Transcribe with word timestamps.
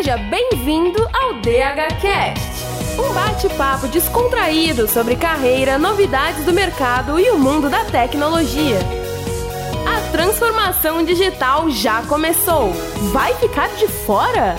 Seja 0.00 0.16
bem-vindo 0.16 0.98
ao 1.12 1.34
DHCast, 1.42 2.64
um 2.98 3.12
bate-papo 3.12 3.86
descontraído 3.86 4.88
sobre 4.88 5.14
carreira, 5.14 5.78
novidades 5.78 6.42
do 6.46 6.54
mercado 6.54 7.20
e 7.20 7.28
o 7.28 7.38
mundo 7.38 7.68
da 7.68 7.84
tecnologia. 7.84 8.78
A 9.86 10.10
transformação 10.10 11.04
digital 11.04 11.68
já 11.68 12.00
começou. 12.04 12.72
Vai 13.12 13.34
ficar 13.34 13.68
de 13.76 13.88
fora? 13.88 14.56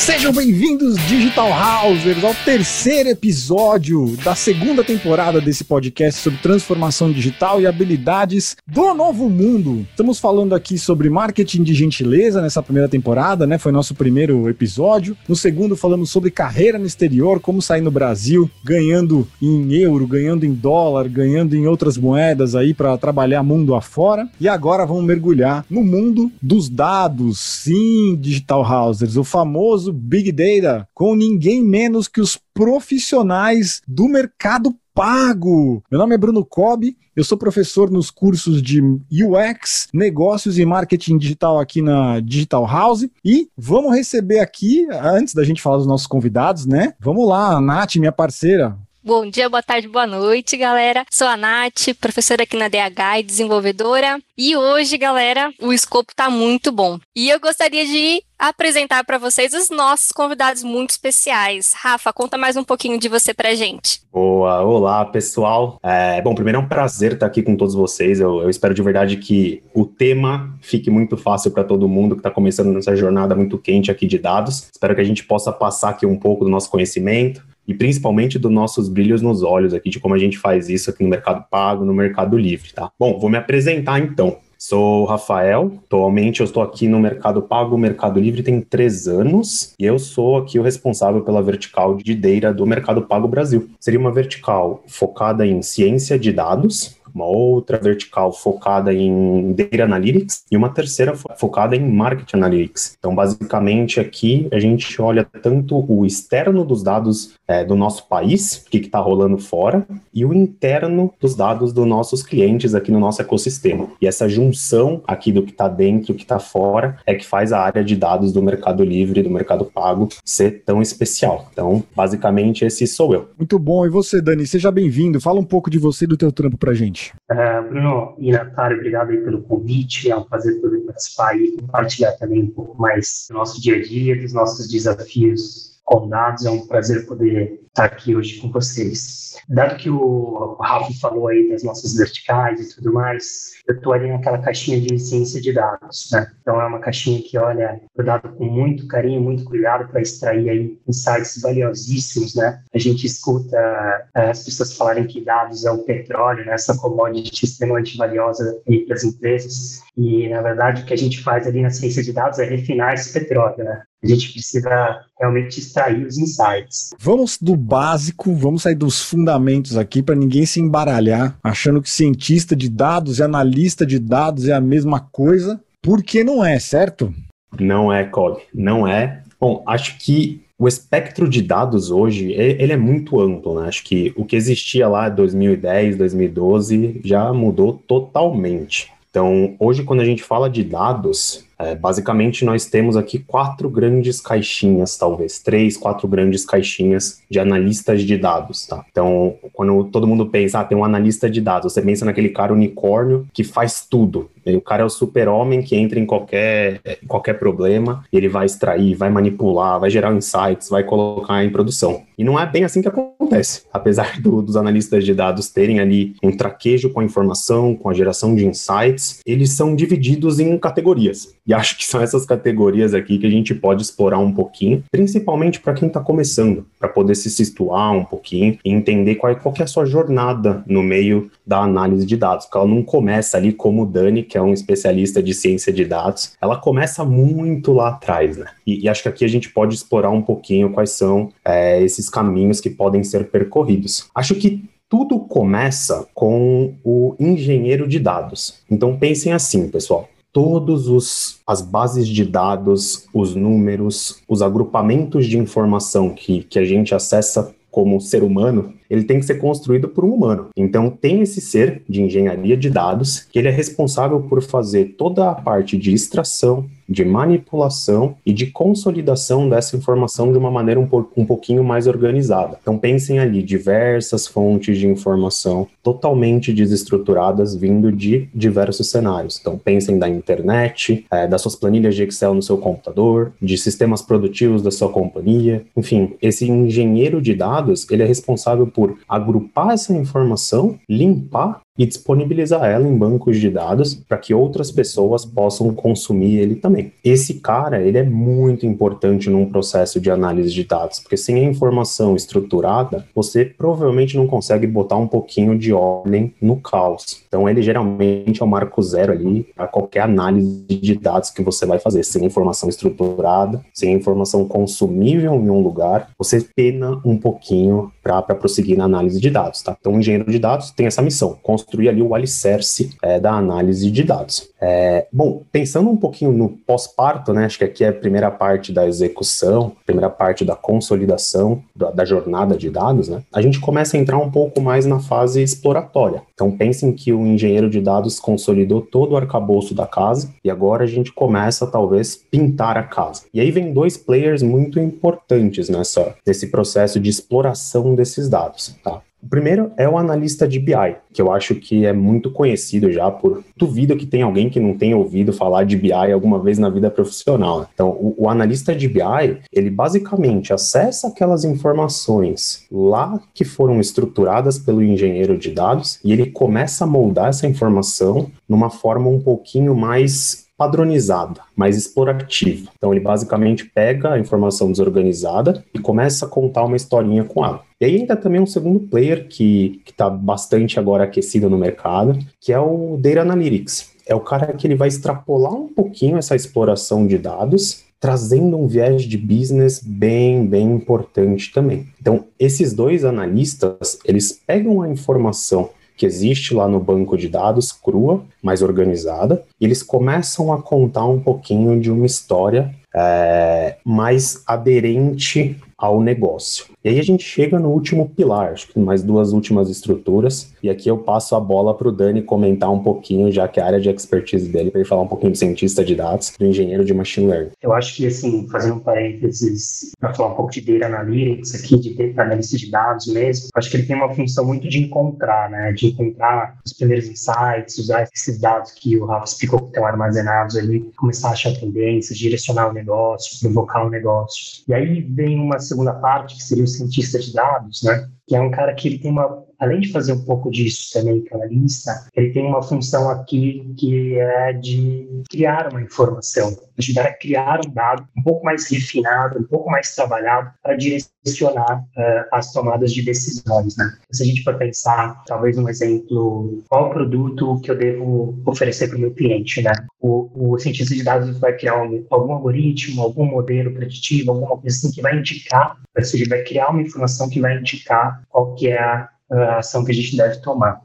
Sejam 0.00 0.32
bem-vindos, 0.32 0.96
Digital 1.06 1.50
Housers, 1.50 2.24
ao 2.24 2.34
terceiro 2.34 3.10
episódio 3.10 4.16
da 4.24 4.34
segunda 4.34 4.82
temporada 4.82 5.42
desse 5.42 5.62
podcast 5.62 6.22
sobre 6.22 6.38
transformação 6.40 7.12
digital 7.12 7.60
e 7.60 7.66
habilidades 7.66 8.56
do 8.66 8.94
novo 8.94 9.28
mundo. 9.28 9.86
Estamos 9.90 10.18
falando 10.18 10.54
aqui 10.54 10.78
sobre 10.78 11.10
marketing 11.10 11.62
de 11.62 11.74
gentileza 11.74 12.40
nessa 12.40 12.62
primeira 12.62 12.88
temporada, 12.88 13.46
né? 13.46 13.58
Foi 13.58 13.70
nosso 13.70 13.94
primeiro 13.94 14.48
episódio. 14.48 15.14
No 15.28 15.36
segundo, 15.36 15.76
falamos 15.76 16.10
sobre 16.10 16.30
carreira 16.30 16.78
no 16.78 16.86
exterior, 16.86 17.38
como 17.38 17.60
sair 17.60 17.82
no 17.82 17.90
Brasil, 17.90 18.50
ganhando 18.64 19.28
em 19.40 19.74
euro, 19.74 20.06
ganhando 20.06 20.46
em 20.46 20.54
dólar, 20.54 21.08
ganhando 21.08 21.54
em 21.54 21.66
outras 21.66 21.98
moedas 21.98 22.54
aí 22.54 22.72
para 22.72 22.96
trabalhar 22.96 23.42
mundo 23.42 23.74
afora. 23.74 24.26
E 24.40 24.48
agora 24.48 24.86
vamos 24.86 25.04
mergulhar 25.04 25.64
no 25.68 25.84
mundo 25.84 26.32
dos 26.40 26.70
dados. 26.70 27.38
Sim, 27.38 28.16
Digital 28.18 28.64
Housers, 28.64 29.16
o 29.16 29.22
famoso 29.22 29.89
famoso 29.90 29.92
Big 29.92 30.32
Data 30.32 30.88
com 30.94 31.14
ninguém 31.14 31.62
menos 31.62 32.08
que 32.08 32.20
os 32.20 32.38
profissionais 32.54 33.82
do 33.86 34.08
mercado 34.08 34.74
pago. 34.94 35.82
Meu 35.90 35.98
nome 35.98 36.14
é 36.14 36.18
Bruno 36.18 36.44
Cobb, 36.44 36.96
eu 37.14 37.24
sou 37.24 37.38
professor 37.38 37.90
nos 37.90 38.10
cursos 38.10 38.62
de 38.62 38.80
UX, 38.82 39.88
negócios 39.92 40.58
e 40.58 40.64
marketing 40.64 41.18
digital 41.18 41.58
aqui 41.58 41.80
na 41.80 42.20
Digital 42.20 42.66
House 42.66 43.08
e 43.24 43.48
vamos 43.56 43.94
receber 43.94 44.40
aqui, 44.40 44.86
antes 44.90 45.34
da 45.34 45.44
gente 45.44 45.62
falar 45.62 45.78
dos 45.78 45.86
nossos 45.86 46.06
convidados, 46.06 46.66
né? 46.66 46.94
Vamos 47.00 47.26
lá, 47.28 47.60
Nath, 47.60 47.96
minha 47.96 48.12
parceira, 48.12 48.76
Bom 49.02 49.30
dia, 49.30 49.48
boa 49.48 49.62
tarde, 49.62 49.88
boa 49.88 50.06
noite, 50.06 50.58
galera. 50.58 51.06
Sou 51.10 51.26
a 51.26 51.34
Nath, 51.34 51.94
professora 51.98 52.42
aqui 52.42 52.54
na 52.54 52.68
DH 52.68 53.18
e 53.18 53.22
desenvolvedora. 53.22 54.20
E 54.36 54.54
hoje, 54.54 54.98
galera, 54.98 55.50
o 55.58 55.72
escopo 55.72 56.14
tá 56.14 56.28
muito 56.28 56.70
bom. 56.70 56.98
E 57.16 57.30
eu 57.30 57.40
gostaria 57.40 57.86
de 57.86 58.22
apresentar 58.38 59.02
para 59.04 59.16
vocês 59.16 59.54
os 59.54 59.70
nossos 59.70 60.12
convidados 60.12 60.62
muito 60.62 60.90
especiais. 60.90 61.72
Rafa, 61.74 62.12
conta 62.12 62.36
mais 62.36 62.56
um 62.56 62.64
pouquinho 62.64 62.98
de 62.98 63.08
você 63.08 63.32
pra 63.32 63.54
gente. 63.54 64.02
Boa, 64.12 64.62
olá 64.62 65.04
pessoal. 65.06 65.78
É, 65.82 66.20
bom, 66.20 66.34
primeiro 66.34 66.58
é 66.58 66.62
um 66.62 66.68
prazer 66.68 67.14
estar 67.14 67.26
aqui 67.26 67.42
com 67.42 67.56
todos 67.56 67.74
vocês. 67.74 68.20
Eu, 68.20 68.42
eu 68.42 68.50
espero 68.50 68.74
de 68.74 68.82
verdade 68.82 69.16
que 69.16 69.62
o 69.74 69.86
tema 69.86 70.58
fique 70.60 70.90
muito 70.90 71.16
fácil 71.16 71.50
para 71.52 71.64
todo 71.64 71.88
mundo 71.88 72.16
que 72.16 72.20
está 72.20 72.30
começando 72.30 72.72
nessa 72.72 72.94
jornada 72.94 73.34
muito 73.34 73.56
quente 73.56 73.90
aqui 73.90 74.06
de 74.06 74.18
dados. 74.18 74.68
Espero 74.70 74.94
que 74.94 75.00
a 75.00 75.04
gente 75.04 75.24
possa 75.24 75.52
passar 75.52 75.90
aqui 75.90 76.04
um 76.04 76.18
pouco 76.18 76.44
do 76.44 76.50
nosso 76.50 76.70
conhecimento, 76.70 77.42
e 77.66 77.74
principalmente 77.74 78.38
dos 78.38 78.50
nossos 78.50 78.88
brilhos 78.88 79.22
nos 79.22 79.42
olhos 79.42 79.74
aqui, 79.74 79.90
de 79.90 80.00
como 80.00 80.14
a 80.14 80.18
gente 80.18 80.38
faz 80.38 80.68
isso 80.68 80.90
aqui 80.90 81.02
no 81.02 81.10
Mercado 81.10 81.44
Pago, 81.50 81.84
no 81.84 81.94
Mercado 81.94 82.36
Livre, 82.36 82.72
tá? 82.72 82.90
Bom, 82.98 83.18
vou 83.18 83.30
me 83.30 83.36
apresentar 83.38 83.98
então. 83.98 84.38
Sou 84.62 85.06
Rafael, 85.06 85.72
atualmente 85.86 86.40
eu 86.40 86.44
estou 86.44 86.62
aqui 86.62 86.86
no 86.86 87.00
Mercado 87.00 87.40
Pago, 87.40 87.78
Mercado 87.78 88.20
Livre 88.20 88.42
tem 88.42 88.60
três 88.60 89.08
anos, 89.08 89.74
e 89.78 89.86
eu 89.86 89.98
sou 89.98 90.36
aqui 90.36 90.58
o 90.58 90.62
responsável 90.62 91.22
pela 91.22 91.42
vertical 91.42 91.96
de 91.96 92.14
Data 92.14 92.52
do 92.52 92.66
Mercado 92.66 93.00
Pago 93.00 93.26
Brasil. 93.26 93.70
Seria 93.80 93.98
uma 93.98 94.12
vertical 94.12 94.84
focada 94.86 95.46
em 95.46 95.62
ciência 95.62 96.18
de 96.18 96.30
dados, 96.30 96.99
uma 97.14 97.26
outra 97.26 97.78
vertical 97.78 98.32
focada 98.32 98.92
em 98.92 99.52
Data 99.52 99.84
Analytics 99.84 100.44
e 100.50 100.56
uma 100.56 100.68
terceira 100.68 101.14
focada 101.36 101.76
em 101.76 101.90
Market 101.90 102.34
Analytics. 102.34 102.96
Então, 102.98 103.14
basicamente, 103.14 104.00
aqui 104.00 104.48
a 104.52 104.58
gente 104.58 105.00
olha 105.00 105.26
tanto 105.42 105.84
o 105.88 106.04
externo 106.04 106.64
dos 106.64 106.82
dados 106.82 107.34
é, 107.46 107.64
do 107.64 107.74
nosso 107.74 108.06
país, 108.08 108.64
o 108.66 108.70
que 108.70 108.78
está 108.78 108.98
rolando 108.98 109.38
fora, 109.38 109.86
e 110.12 110.24
o 110.24 110.34
interno 110.34 111.12
dos 111.20 111.34
dados 111.34 111.72
dos 111.72 111.86
nossos 111.86 112.22
clientes 112.22 112.74
aqui 112.74 112.90
no 112.90 113.00
nosso 113.00 113.20
ecossistema. 113.22 113.88
E 114.00 114.06
essa 114.06 114.28
junção 114.28 115.02
aqui 115.06 115.32
do 115.32 115.42
que 115.42 115.50
está 115.50 115.68
dentro 115.68 116.00
o 116.10 116.14
que 116.14 116.22
está 116.22 116.38
fora 116.38 116.98
é 117.06 117.14
que 117.14 117.26
faz 117.26 117.52
a 117.52 117.60
área 117.60 117.84
de 117.84 117.96
dados 117.96 118.32
do 118.32 118.42
Mercado 118.42 118.84
Livre, 118.84 119.22
do 119.22 119.30
Mercado 119.30 119.64
Pago, 119.64 120.08
ser 120.24 120.62
tão 120.64 120.80
especial. 120.80 121.48
Então, 121.52 121.82
basicamente, 121.94 122.64
esse 122.64 122.86
sou 122.86 123.12
eu. 123.14 123.28
Muito 123.36 123.58
bom. 123.58 123.86
E 123.86 123.88
você, 123.88 124.20
Dani? 124.20 124.46
Seja 124.46 124.70
bem-vindo. 124.70 125.20
Fala 125.20 125.40
um 125.40 125.44
pouco 125.44 125.70
de 125.70 125.78
você 125.78 126.04
e 126.04 126.08
do 126.08 126.16
teu 126.16 126.32
trampo 126.32 126.56
pra 126.56 126.74
gente. 126.74 126.99
Uh, 127.30 127.68
Bruno 127.68 128.14
e 128.18 128.32
Natália, 128.32 128.76
obrigado 128.76 129.10
aí 129.10 129.18
pelo 129.18 129.42
convite. 129.42 130.10
É 130.10 130.16
um 130.16 130.24
prazer 130.24 130.60
poder 130.60 130.80
participar 130.80 131.36
e 131.36 131.52
compartilhar 131.52 132.12
também 132.12 132.42
um 132.42 132.50
pouco 132.50 132.80
mais 132.80 133.26
do 133.28 133.34
nosso 133.34 133.60
dia 133.60 133.76
a 133.76 133.82
dia, 133.82 134.20
dos 134.20 134.32
nossos 134.32 134.68
desafios 134.68 135.79
com 135.90 136.08
dados. 136.08 136.46
É 136.46 136.50
um 136.50 136.66
prazer 136.66 137.04
poder 137.06 137.60
estar 137.66 137.84
aqui 137.84 138.14
hoje 138.14 138.40
com 138.40 138.50
vocês. 138.50 139.36
Dado 139.48 139.76
que 139.76 139.90
o 139.90 140.56
Rafa 140.60 140.92
falou 141.00 141.28
aí 141.28 141.48
das 141.48 141.62
nossas 141.62 141.94
verticais 141.94 142.60
e 142.60 142.74
tudo 142.76 142.92
mais, 142.92 143.52
eu 143.66 143.74
estou 143.74 143.92
ali 143.92 144.08
naquela 144.08 144.38
caixinha 144.38 144.80
de 144.80 144.98
ciência 144.98 145.40
de 145.40 145.52
dados, 145.52 146.08
né? 146.12 146.30
Então 146.40 146.60
é 146.60 146.66
uma 146.66 146.78
caixinha 146.78 147.20
que, 147.22 147.38
olha, 147.38 147.80
foi 147.94 148.04
dado 148.04 148.28
com 148.36 148.44
muito 148.44 148.86
carinho, 148.86 149.20
muito 149.20 149.44
cuidado 149.44 149.88
para 149.88 150.00
extrair 150.00 150.48
aí 150.48 150.78
insights 150.86 151.40
valiosíssimos, 151.40 152.34
né? 152.34 152.60
A 152.74 152.78
gente 152.78 153.06
escuta 153.06 153.56
uh, 153.56 154.30
as 154.30 154.44
pessoas 154.44 154.76
falarem 154.76 155.06
que 155.06 155.24
dados 155.24 155.64
é 155.64 155.70
o 155.70 155.84
petróleo, 155.84 156.44
né? 156.44 156.52
Essa 156.52 156.76
commodity 156.76 157.44
extremamente 157.44 157.96
valiosa 157.96 158.60
para 158.86 158.94
as 158.94 159.04
empresas. 159.04 159.82
E, 159.96 160.28
na 160.28 160.40
verdade, 160.40 160.82
o 160.82 160.84
que 160.84 160.94
a 160.94 160.98
gente 160.98 161.20
faz 161.20 161.46
ali 161.46 161.62
na 161.62 161.70
ciência 161.70 162.02
de 162.02 162.12
dados 162.12 162.38
é 162.38 162.44
refinar 162.44 162.94
esse 162.94 163.12
petróleo, 163.12 163.64
né? 163.64 163.82
A 164.02 164.06
gente 164.06 164.32
precisa 164.32 165.00
realmente 165.18 165.60
extrair 165.60 166.06
os 166.06 166.16
insights. 166.16 166.90
Vamos 166.98 167.36
do 167.38 167.54
básico, 167.54 168.34
vamos 168.34 168.62
sair 168.62 168.74
dos 168.74 169.02
fundamentos 169.02 169.76
aqui 169.76 170.02
para 170.02 170.14
ninguém 170.14 170.46
se 170.46 170.60
embaralhar 170.60 171.36
achando 171.42 171.82
que 171.82 171.90
cientista 171.90 172.56
de 172.56 172.70
dados 172.70 173.18
e 173.18 173.22
analista 173.22 173.84
de 173.84 173.98
dados 173.98 174.48
é 174.48 174.54
a 174.54 174.60
mesma 174.60 175.00
coisa, 175.00 175.60
porque 175.82 176.24
não 176.24 176.44
é, 176.44 176.58
certo? 176.58 177.12
Não 177.58 177.92
é, 177.92 178.04
Cobb, 178.04 178.40
não 178.54 178.86
é. 178.86 179.22
Bom, 179.38 179.62
acho 179.66 179.98
que 179.98 180.42
o 180.58 180.68
espectro 180.68 181.28
de 181.28 181.40
dados 181.40 181.90
hoje, 181.90 182.32
ele 182.32 182.72
é 182.72 182.76
muito 182.76 183.18
amplo, 183.18 183.58
né? 183.58 183.68
Acho 183.68 183.82
que 183.82 184.12
o 184.14 184.26
que 184.26 184.36
existia 184.36 184.86
lá 184.86 185.08
em 185.08 185.14
2010, 185.14 185.96
2012 185.96 187.00
já 187.02 187.32
mudou 187.32 187.82
totalmente. 187.86 188.92
Então, 189.10 189.56
hoje, 189.58 189.82
quando 189.82 190.00
a 190.00 190.04
gente 190.04 190.22
fala 190.22 190.48
de 190.48 190.62
dados, 190.62 191.44
é, 191.60 191.74
basicamente 191.74 192.44
nós 192.44 192.64
temos 192.64 192.96
aqui 192.96 193.18
quatro 193.18 193.68
grandes 193.68 194.20
caixinhas, 194.20 194.96
talvez, 194.96 195.38
três, 195.38 195.76
quatro 195.76 196.08
grandes 196.08 196.44
caixinhas 196.44 197.20
de 197.30 197.38
analistas 197.38 198.02
de 198.02 198.16
dados, 198.16 198.66
tá? 198.66 198.84
Então, 198.90 199.34
quando 199.52 199.84
todo 199.84 200.06
mundo 200.06 200.26
pensa, 200.26 200.60
ah, 200.60 200.64
tem 200.64 200.76
um 200.76 200.84
analista 200.84 201.28
de 201.28 201.40
dados, 201.40 201.72
você 201.72 201.82
pensa 201.82 202.04
naquele 202.04 202.30
cara 202.30 202.52
unicórnio 202.52 203.26
que 203.32 203.44
faz 203.44 203.86
tudo. 203.88 204.30
O 204.46 204.60
cara 204.60 204.82
é 204.82 204.86
o 204.86 204.90
super-homem 204.90 205.62
que 205.62 205.76
entra 205.76 205.98
em 205.98 206.06
qualquer, 206.06 206.80
em 207.02 207.06
qualquer 207.06 207.34
problema, 207.34 208.04
ele 208.12 208.28
vai 208.28 208.46
extrair, 208.46 208.94
vai 208.94 209.10
manipular, 209.10 209.78
vai 209.78 209.90
gerar 209.90 210.14
insights, 210.14 210.68
vai 210.70 210.82
colocar 210.82 211.44
em 211.44 211.50
produção. 211.50 212.02
E 212.16 212.24
não 212.24 212.38
é 212.38 212.46
bem 212.46 212.64
assim 212.64 212.80
que 212.80 212.88
acontece. 212.88 213.62
Apesar 213.72 214.20
do, 214.20 214.42
dos 214.42 214.56
analistas 214.56 215.04
de 215.04 215.14
dados 215.14 215.50
terem 215.50 215.78
ali 215.78 216.14
um 216.22 216.34
traquejo 216.34 216.90
com 216.90 217.00
a 217.00 217.04
informação, 217.04 217.74
com 217.74 217.88
a 217.88 217.94
geração 217.94 218.34
de 218.34 218.46
insights, 218.46 219.20
eles 219.26 219.52
são 219.52 219.76
divididos 219.76 220.40
em 220.40 220.56
categorias. 220.58 221.34
E 221.50 221.52
acho 221.52 221.76
que 221.76 221.84
são 221.84 222.00
essas 222.00 222.24
categorias 222.24 222.94
aqui 222.94 223.18
que 223.18 223.26
a 223.26 223.30
gente 223.30 223.56
pode 223.56 223.82
explorar 223.82 224.20
um 224.20 224.32
pouquinho, 224.32 224.84
principalmente 224.88 225.58
para 225.58 225.74
quem 225.74 225.88
está 225.88 225.98
começando, 225.98 226.64
para 226.78 226.88
poder 226.88 227.16
se 227.16 227.28
situar 227.28 227.90
um 227.90 228.04
pouquinho 228.04 228.56
e 228.64 228.70
entender 228.70 229.16
qual, 229.16 229.34
qual 229.34 229.52
é 229.58 229.64
a 229.64 229.66
sua 229.66 229.84
jornada 229.84 230.62
no 230.64 230.80
meio 230.80 231.28
da 231.44 231.58
análise 231.58 232.06
de 232.06 232.16
dados, 232.16 232.46
porque 232.46 232.56
ela 232.56 232.68
não 232.68 232.84
começa 232.84 233.36
ali 233.36 233.52
como 233.52 233.82
o 233.82 233.86
Dani, 233.86 234.22
que 234.22 234.38
é 234.38 234.40
um 234.40 234.52
especialista 234.52 235.20
de 235.20 235.34
ciência 235.34 235.72
de 235.72 235.84
dados, 235.84 236.36
ela 236.40 236.56
começa 236.56 237.04
muito 237.04 237.72
lá 237.72 237.88
atrás, 237.88 238.36
né? 238.36 238.46
E, 238.64 238.84
e 238.84 238.88
acho 238.88 239.02
que 239.02 239.08
aqui 239.08 239.24
a 239.24 239.28
gente 239.28 239.50
pode 239.50 239.74
explorar 239.74 240.10
um 240.10 240.22
pouquinho 240.22 240.70
quais 240.70 240.90
são 240.90 241.30
é, 241.44 241.82
esses 241.82 242.08
caminhos 242.08 242.60
que 242.60 242.70
podem 242.70 243.02
ser 243.02 243.28
percorridos. 243.28 244.08
Acho 244.14 244.36
que 244.36 244.62
tudo 244.88 245.18
começa 245.18 246.06
com 246.14 246.74
o 246.84 247.16
engenheiro 247.18 247.88
de 247.88 247.98
dados. 247.98 248.60
Então 248.70 248.96
pensem 248.96 249.32
assim, 249.32 249.68
pessoal 249.68 250.08
todos 250.32 250.88
os 250.88 251.40
as 251.46 251.62
bases 251.62 252.06
de 252.06 252.24
dados, 252.24 253.06
os 253.12 253.34
números, 253.34 254.22
os 254.28 254.42
agrupamentos 254.42 255.26
de 255.26 255.38
informação 255.38 256.10
que, 256.10 256.42
que 256.44 256.58
a 256.58 256.64
gente 256.64 256.94
acessa 256.94 257.54
como 257.70 258.00
ser 258.00 258.22
humano, 258.22 258.74
ele 258.90 259.04
tem 259.04 259.20
que 259.20 259.26
ser 259.26 259.36
construído 259.36 259.88
por 259.88 260.04
um 260.04 260.12
humano. 260.12 260.48
Então 260.56 260.90
tem 260.90 261.22
esse 261.22 261.40
ser 261.40 261.82
de 261.88 262.02
engenharia 262.02 262.56
de 262.56 262.68
dados 262.68 263.26
que 263.30 263.38
ele 263.38 263.48
é 263.48 263.52
responsável 263.52 264.20
por 264.20 264.42
fazer 264.42 264.96
toda 264.98 265.30
a 265.30 265.34
parte 265.34 265.76
de 265.76 265.94
extração, 265.94 266.66
de 266.90 267.04
manipulação 267.04 268.16
e 268.26 268.32
de 268.32 268.46
consolidação 268.46 269.48
dessa 269.48 269.76
informação 269.76 270.32
de 270.32 270.38
uma 270.38 270.50
maneira 270.50 270.80
um, 270.80 270.88
um 271.16 271.24
pouquinho 271.24 271.62
mais 271.62 271.86
organizada. 271.86 272.58
Então 272.60 272.76
pensem 272.76 273.20
ali 273.20 273.42
diversas 273.42 274.26
fontes 274.26 274.76
de 274.76 274.88
informação 274.88 275.68
totalmente 275.82 276.52
desestruturadas 276.52 277.54
vindo 277.54 277.92
de 277.92 278.28
diversos 278.34 278.90
cenários. 278.90 279.38
Então 279.40 279.56
pensem 279.56 279.98
da 279.98 280.08
internet, 280.08 281.06
é, 281.12 281.28
das 281.28 281.42
suas 281.42 281.54
planilhas 281.54 281.94
de 281.94 282.02
Excel 282.02 282.34
no 282.34 282.42
seu 282.42 282.58
computador, 282.58 283.32
de 283.40 283.56
sistemas 283.56 284.02
produtivos 284.02 284.62
da 284.62 284.72
sua 284.72 284.88
companhia, 284.88 285.64
enfim, 285.76 286.14
esse 286.20 286.50
engenheiro 286.50 287.22
de 287.22 287.34
dados 287.34 287.86
ele 287.90 288.02
é 288.02 288.06
responsável 288.06 288.66
por 288.66 288.79
agrupar 289.08 289.70
essa 289.70 289.92
informação, 289.94 290.78
limpar 290.88 291.60
e 291.80 291.86
disponibilizar 291.86 292.62
ela 292.66 292.86
em 292.86 292.94
bancos 292.94 293.38
de 293.38 293.48
dados 293.48 293.94
para 293.94 294.18
que 294.18 294.34
outras 294.34 294.70
pessoas 294.70 295.24
possam 295.24 295.72
consumir 295.72 296.38
ele 296.38 296.56
também. 296.56 296.92
Esse 297.02 297.40
cara, 297.40 297.80
ele 297.80 297.96
é 297.96 298.02
muito 298.02 298.66
importante 298.66 299.30
num 299.30 299.46
processo 299.46 299.98
de 299.98 300.10
análise 300.10 300.52
de 300.52 300.62
dados, 300.62 301.00
porque 301.00 301.16
sem 301.16 301.36
a 301.36 301.50
informação 301.50 302.14
estruturada, 302.14 303.06
você 303.14 303.46
provavelmente 303.46 304.14
não 304.14 304.26
consegue 304.26 304.66
botar 304.66 304.96
um 304.96 305.06
pouquinho 305.06 305.58
de 305.58 305.72
ordem 305.72 306.34
no 306.38 306.56
caos. 306.56 307.22
Então, 307.26 307.48
ele 307.48 307.62
geralmente 307.62 308.42
é 308.42 308.44
o 308.44 308.48
marco 308.48 308.82
zero 308.82 309.12
ali 309.12 309.46
para 309.56 309.66
qualquer 309.66 310.02
análise 310.02 310.62
de 310.68 310.94
dados 310.94 311.30
que 311.30 311.42
você 311.42 311.64
vai 311.64 311.78
fazer. 311.78 312.04
Sem 312.04 312.26
informação 312.26 312.68
estruturada, 312.68 313.64
sem 313.72 313.94
informação 313.94 314.44
consumível 314.46 315.34
em 315.34 315.48
um 315.48 315.62
lugar, 315.62 316.10
você 316.18 316.46
pena 316.54 317.00
um 317.06 317.16
pouquinho 317.16 317.90
para 318.02 318.20
prosseguir 318.34 318.76
na 318.76 318.84
análise 318.84 319.18
de 319.18 319.30
dados, 319.30 319.62
tá? 319.62 319.74
Então, 319.80 319.94
o 319.94 319.98
engenheiro 319.98 320.30
de 320.30 320.38
dados 320.38 320.72
tem 320.72 320.86
essa 320.86 321.00
missão, 321.00 321.38
construir 321.70 321.88
ali 321.88 322.02
o 322.02 322.14
alicerce 322.14 322.90
é, 323.00 323.20
da 323.20 323.32
análise 323.32 323.90
de 323.90 324.02
dados. 324.02 324.50
É, 324.60 325.06
bom, 325.12 325.42
pensando 325.52 325.88
um 325.88 325.96
pouquinho 325.96 326.32
no 326.32 326.48
pós-parto, 326.48 327.32
né, 327.32 327.44
acho 327.44 327.58
que 327.58 327.64
aqui 327.64 327.84
é 327.84 327.88
a 327.88 327.92
primeira 327.92 328.30
parte 328.30 328.72
da 328.72 328.86
execução, 328.86 329.72
primeira 329.86 330.10
parte 330.10 330.44
da 330.44 330.56
consolidação 330.56 331.62
da, 331.74 331.90
da, 331.90 332.04
jornada 332.04 332.56
de 332.56 332.68
dados, 332.68 333.08
né, 333.08 333.22
a 333.32 333.40
gente 333.40 333.60
começa 333.60 333.96
a 333.96 334.00
entrar 334.00 334.18
um 334.18 334.30
pouco 334.30 334.60
mais 334.60 334.84
na 334.84 334.98
fase 334.98 335.42
exploratória. 335.42 336.22
Então 336.34 336.50
pensem 336.50 336.92
que 336.92 337.12
o 337.12 337.24
engenheiro 337.24 337.70
de 337.70 337.80
dados 337.80 338.18
consolidou 338.18 338.82
todo 338.82 339.12
o 339.12 339.16
arcabouço 339.16 339.74
da 339.74 339.86
casa 339.86 340.30
e 340.44 340.50
agora 340.50 340.84
a 340.84 340.88
gente 340.88 341.12
começa 341.12 341.66
talvez 341.66 342.16
pintar 342.16 342.76
a 342.76 342.82
casa. 342.82 343.22
E 343.32 343.40
aí 343.40 343.50
vem 343.50 343.72
dois 343.72 343.96
players 343.96 344.42
muito 344.42 344.80
importantes 344.80 345.68
nessa, 345.68 346.14
nesse 346.26 346.48
processo 346.48 346.98
de 346.98 347.08
exploração 347.08 347.94
desses 347.94 348.28
dados. 348.28 348.74
Tá? 348.82 349.00
O 349.22 349.28
primeiro 349.28 349.70
é 349.76 349.88
o 349.88 349.98
analista 349.98 350.48
de 350.48 350.58
BI, 350.58 350.96
que 351.12 351.20
eu 351.20 351.30
acho 351.30 351.54
que 351.54 351.84
é 351.84 351.92
muito 351.92 352.30
conhecido 352.30 352.90
já 352.90 353.10
por. 353.10 353.44
Duvido 353.56 353.96
que 353.96 354.06
tenha 354.06 354.24
alguém 354.24 354.48
que 354.48 354.58
não 354.58 354.76
tenha 354.76 354.96
ouvido 354.96 355.32
falar 355.32 355.64
de 355.64 355.76
BI 355.76 355.92
alguma 355.92 356.38
vez 356.38 356.58
na 356.58 356.70
vida 356.70 356.90
profissional. 356.90 357.68
Então, 357.74 357.90
o, 357.90 358.14
o 358.16 358.28
analista 358.30 358.74
de 358.74 358.88
BI, 358.88 359.38
ele 359.52 359.70
basicamente 359.70 360.52
acessa 360.52 361.08
aquelas 361.08 361.44
informações 361.44 362.64
lá 362.72 363.20
que 363.34 363.44
foram 363.44 363.78
estruturadas 363.78 364.58
pelo 364.58 364.82
engenheiro 364.82 365.36
de 365.36 365.50
dados 365.50 366.00
e 366.02 366.12
ele 366.12 366.30
começa 366.30 366.84
a 366.84 366.86
moldar 366.86 367.28
essa 367.28 367.46
informação 367.46 368.30
numa 368.48 368.70
forma 368.70 369.08
um 369.08 369.20
pouquinho 369.20 369.74
mais 369.74 370.46
padronizada, 370.56 371.40
mais 371.56 371.74
explorativa. 371.74 372.70
Então 372.76 372.92
ele 372.92 373.00
basicamente 373.00 373.64
pega 373.64 374.12
a 374.12 374.18
informação 374.18 374.70
desorganizada 374.70 375.64
e 375.72 375.78
começa 375.78 376.26
a 376.26 376.28
contar 376.28 376.64
uma 376.64 376.76
historinha 376.76 377.24
com 377.24 377.42
ela. 377.42 377.62
E 377.80 377.84
aí 377.86 377.96
ainda 377.96 378.14
também 378.14 378.40
um 378.40 378.46
segundo 378.46 378.80
player 378.80 379.26
que 379.26 379.80
está 379.86 380.10
bastante 380.10 380.78
agora 380.78 381.04
aquecido 381.04 381.48
no 381.48 381.56
mercado, 381.56 382.18
que 382.38 382.52
é 382.52 382.60
o 382.60 382.98
Data 383.00 383.22
Analytics. 383.22 383.92
É 384.06 384.14
o 384.14 384.20
cara 384.20 384.52
que 384.52 384.66
ele 384.66 384.74
vai 384.74 384.88
extrapolar 384.88 385.54
um 385.54 385.68
pouquinho 385.68 386.18
essa 386.18 386.36
exploração 386.36 387.06
de 387.06 387.16
dados 387.16 387.84
trazendo 388.00 388.56
um 388.56 388.66
viés 388.66 389.02
de 389.02 389.18
business 389.18 389.80
bem, 389.84 390.46
bem 390.46 390.72
importante 390.72 391.52
também. 391.52 391.86
Então, 392.00 392.24
esses 392.38 392.72
dois 392.72 393.04
analistas, 393.04 393.98
eles 394.06 394.32
pegam 394.32 394.80
a 394.80 394.88
informação 394.88 395.68
que 395.98 396.06
existe 396.06 396.54
lá 396.54 396.66
no 396.66 396.80
banco 396.80 397.14
de 397.14 397.28
dados, 397.28 397.72
crua, 397.72 398.24
mais 398.42 398.62
organizada, 398.62 399.44
e 399.60 399.66
eles 399.66 399.82
começam 399.82 400.50
a 400.50 400.62
contar 400.62 401.04
um 401.04 401.20
pouquinho 401.20 401.78
de 401.78 401.90
uma 401.90 402.06
história 402.06 402.74
é, 402.94 403.76
mais 403.84 404.42
aderente 404.46 405.56
ao 405.80 406.00
negócio. 406.02 406.66
E 406.84 406.90
aí 406.90 407.00
a 407.00 407.02
gente 407.02 407.24
chega 407.24 407.58
no 407.58 407.70
último 407.70 408.08
pilar, 408.08 408.52
acho 408.52 408.68
que 408.68 408.78
mais 408.78 409.02
duas 409.02 409.32
últimas 409.32 409.70
estruturas, 409.70 410.52
e 410.62 410.68
aqui 410.68 410.88
eu 410.88 410.98
passo 410.98 411.34
a 411.34 411.40
bola 411.40 411.74
para 411.74 411.88
o 411.88 411.92
Dani 411.92 412.22
comentar 412.22 412.70
um 412.70 412.82
pouquinho, 412.82 413.32
já 413.32 413.48
que 413.48 413.58
a 413.58 413.66
área 413.66 413.80
de 413.80 413.88
expertise 413.88 414.48
dele, 414.48 414.70
para 414.70 414.80
ele 414.80 414.88
falar 414.88 415.02
um 415.02 415.08
pouquinho 415.08 415.32
do 415.32 415.38
cientista 415.38 415.84
de 415.84 415.94
dados, 415.94 416.32
do 416.38 416.46
engenheiro 416.46 416.84
de 416.84 416.92
machine 416.92 417.26
learning. 417.26 417.50
Eu 417.62 417.72
acho 417.72 417.96
que, 417.96 418.06
assim, 418.06 418.46
fazendo 418.48 418.76
um 418.76 418.80
parênteses, 418.80 419.92
para 419.98 420.14
falar 420.14 420.32
um 420.32 420.36
pouco 420.36 420.52
de 420.52 420.60
data 420.60 420.86
analytics 420.86 421.54
aqui, 421.54 421.78
de 421.78 421.94
data 421.94 422.22
analista 422.22 422.56
de 422.56 422.70
dados 422.70 423.06
mesmo, 423.06 423.48
acho 423.54 423.70
que 423.70 423.76
ele 423.76 423.86
tem 423.86 423.96
uma 423.96 424.12
função 424.14 424.46
muito 424.46 424.68
de 424.68 424.78
encontrar, 424.78 425.50
né, 425.50 425.72
de 425.72 425.88
encontrar 425.88 426.58
os 426.64 426.72
primeiros 426.72 427.06
insights, 427.06 427.78
usar 427.78 428.08
esses 428.12 428.38
dados 428.38 428.72
que 428.72 428.98
o 428.98 429.06
Rafa 429.06 429.24
explicou 429.24 429.60
que 429.60 429.66
estão 429.66 429.86
armazenados 429.86 430.56
ali, 430.56 430.80
começar 430.96 431.28
a 431.28 431.32
achar 431.32 431.52
tendências, 431.54 432.18
direcionar 432.18 432.68
o 432.68 432.72
negócio, 432.72 433.38
provocar 433.40 433.86
o 433.86 433.90
negócio. 433.90 434.62
E 434.68 434.74
aí 434.74 435.00
vem 435.00 435.38
uma 435.38 435.58
segunda 435.70 435.94
parte, 435.94 436.36
que 436.36 436.42
seria 436.42 436.64
o 436.64 436.68
cientista 436.68 437.18
de 437.18 437.32
dados, 437.32 437.82
né? 437.82 438.08
Que 438.26 438.36
é 438.36 438.40
um 438.40 438.50
cara 438.50 438.74
que 438.74 438.88
ele 438.88 438.98
tem 438.98 439.10
uma, 439.10 439.44
além 439.60 439.80
de 439.80 439.92
fazer 439.92 440.12
um 440.12 440.24
pouco 440.24 440.50
disso 440.50 440.90
também, 440.92 441.22
que 441.22 441.34
analista, 441.34 442.08
ele 442.16 442.32
tem 442.32 442.46
uma 442.46 442.62
função 442.62 443.10
aqui 443.10 443.72
que 443.78 444.18
é 444.18 444.52
de 444.54 445.22
criar 445.30 445.70
uma 445.70 445.82
informação, 445.82 446.56
ajudar 446.78 447.06
a 447.06 447.14
criar 447.14 447.60
um 447.64 447.70
dado 447.70 448.08
um 448.16 448.22
pouco 448.22 448.44
mais 448.44 448.68
refinado, 448.70 449.38
um 449.38 449.44
pouco 449.44 449.70
mais 449.70 449.94
trabalhado 449.94 450.50
para 450.62 450.76
direcionar 450.76 451.80
uh, 451.80 452.24
as 452.32 452.52
tomadas 452.52 452.92
de 452.92 453.02
decisões, 453.02 453.76
né? 453.76 453.92
Se 454.10 454.22
a 454.22 454.26
gente 454.26 454.42
for 454.42 454.56
pensar, 454.56 455.22
talvez 455.26 455.58
um 455.58 455.68
exemplo, 455.68 456.64
qual 456.68 456.90
produto 456.90 457.60
que 457.60 457.70
eu 457.70 457.76
devo 457.76 458.40
oferecer 458.46 458.88
para 458.88 458.96
o 458.96 459.00
meu 459.00 459.12
cliente, 459.12 459.62
né? 459.62 459.72
O, 460.00 460.52
o 460.54 460.58
cientista 460.58 460.94
de 460.94 461.02
dados 461.02 461.38
vai 461.38 461.52
criar 461.52 461.82
um, 461.82 462.06
algum 462.10 462.32
algoritmo, 462.32 463.02
algum 463.02 463.26
modelo 463.26 463.72
preditivo, 463.72 464.30
alguma 464.30 464.56
coisa 464.56 464.74
assim 464.74 464.90
que 464.90 465.02
vai 465.02 465.18
indicar, 465.18 465.76
ou 465.94 466.02
seja, 466.02 466.24
vai 466.28 466.42
criar 466.42 466.70
uma 466.70 466.82
informação 466.82 467.28
que 467.28 467.40
vai 467.40 467.58
indicar 467.58 468.22
qual 468.30 468.54
que 468.54 468.68
é 468.68 468.78
a, 468.78 469.08
a 469.30 469.58
ação 469.58 469.84
que 469.84 469.92
a 469.92 469.94
gente 469.94 470.16
deve 470.16 470.40
tomar. 470.40 470.82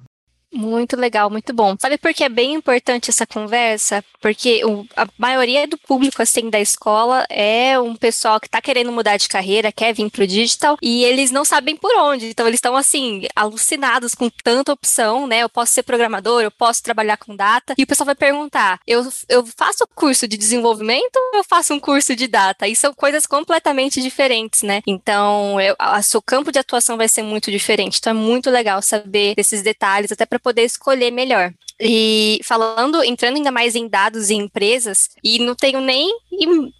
Muito 0.55 0.95
legal, 0.95 1.29
muito 1.29 1.51
bom. 1.51 1.75
Sabe 1.77 1.97
por 1.97 2.13
que 2.13 2.23
é 2.23 2.29
bem 2.29 2.53
importante 2.53 3.09
essa 3.09 3.27
conversa? 3.27 4.01
Porque 4.21 4.63
o, 4.63 4.87
a 4.95 5.05
maioria 5.17 5.67
do 5.67 5.77
público, 5.77 6.21
assim, 6.21 6.49
da 6.49 6.61
escola 6.61 7.25
é 7.29 7.77
um 7.77 7.93
pessoal 7.93 8.39
que 8.39 8.47
está 8.47 8.61
querendo 8.61 8.89
mudar 8.89 9.17
de 9.17 9.27
carreira, 9.27 9.69
quer 9.69 9.93
vir 9.93 10.09
pro 10.09 10.25
digital, 10.25 10.77
e 10.81 11.03
eles 11.03 11.29
não 11.29 11.43
sabem 11.43 11.75
por 11.75 11.93
onde. 11.97 12.27
Então, 12.27 12.47
eles 12.47 12.57
estão, 12.57 12.77
assim, 12.77 13.27
alucinados 13.35 14.15
com 14.15 14.29
tanta 14.29 14.71
opção, 14.71 15.27
né? 15.27 15.39
Eu 15.39 15.49
posso 15.49 15.73
ser 15.73 15.83
programador, 15.83 16.41
eu 16.41 16.49
posso 16.49 16.81
trabalhar 16.81 17.17
com 17.17 17.35
data. 17.35 17.75
E 17.77 17.83
o 17.83 17.87
pessoal 17.87 18.05
vai 18.05 18.15
perguntar, 18.15 18.79
eu, 18.87 19.05
eu 19.27 19.45
faço 19.57 19.85
curso 19.93 20.25
de 20.25 20.37
desenvolvimento 20.37 21.17
ou 21.17 21.39
eu 21.39 21.43
faço 21.43 21.73
um 21.73 21.79
curso 21.81 22.15
de 22.15 22.27
data? 22.27 22.65
E 22.65 22.77
são 22.77 22.93
coisas 22.93 23.25
completamente 23.25 24.01
diferentes, 24.01 24.63
né? 24.63 24.81
Então, 24.87 25.57
a 25.77 26.01
seu 26.01 26.21
campo 26.21 26.49
de 26.49 26.59
atuação 26.59 26.95
vai 26.95 27.09
ser 27.09 27.23
muito 27.23 27.51
diferente. 27.51 27.97
Então, 27.99 28.11
é 28.11 28.13
muito 28.13 28.49
legal 28.49 28.81
saber 28.81 29.35
desses 29.35 29.61
detalhes, 29.61 30.13
até 30.13 30.25
para 30.25 30.44
poder 30.45 30.61
escolher 30.61 31.09
melhor. 31.09 31.51
E 31.81 32.39
falando, 32.43 33.03
entrando 33.03 33.35
ainda 33.35 33.51
mais 33.51 33.75
em 33.75 33.87
dados 33.87 34.29
e 34.29 34.35
empresas, 34.35 35.09
e 35.23 35.39
não 35.39 35.55
tenho 35.55 35.81
nem, 35.81 36.09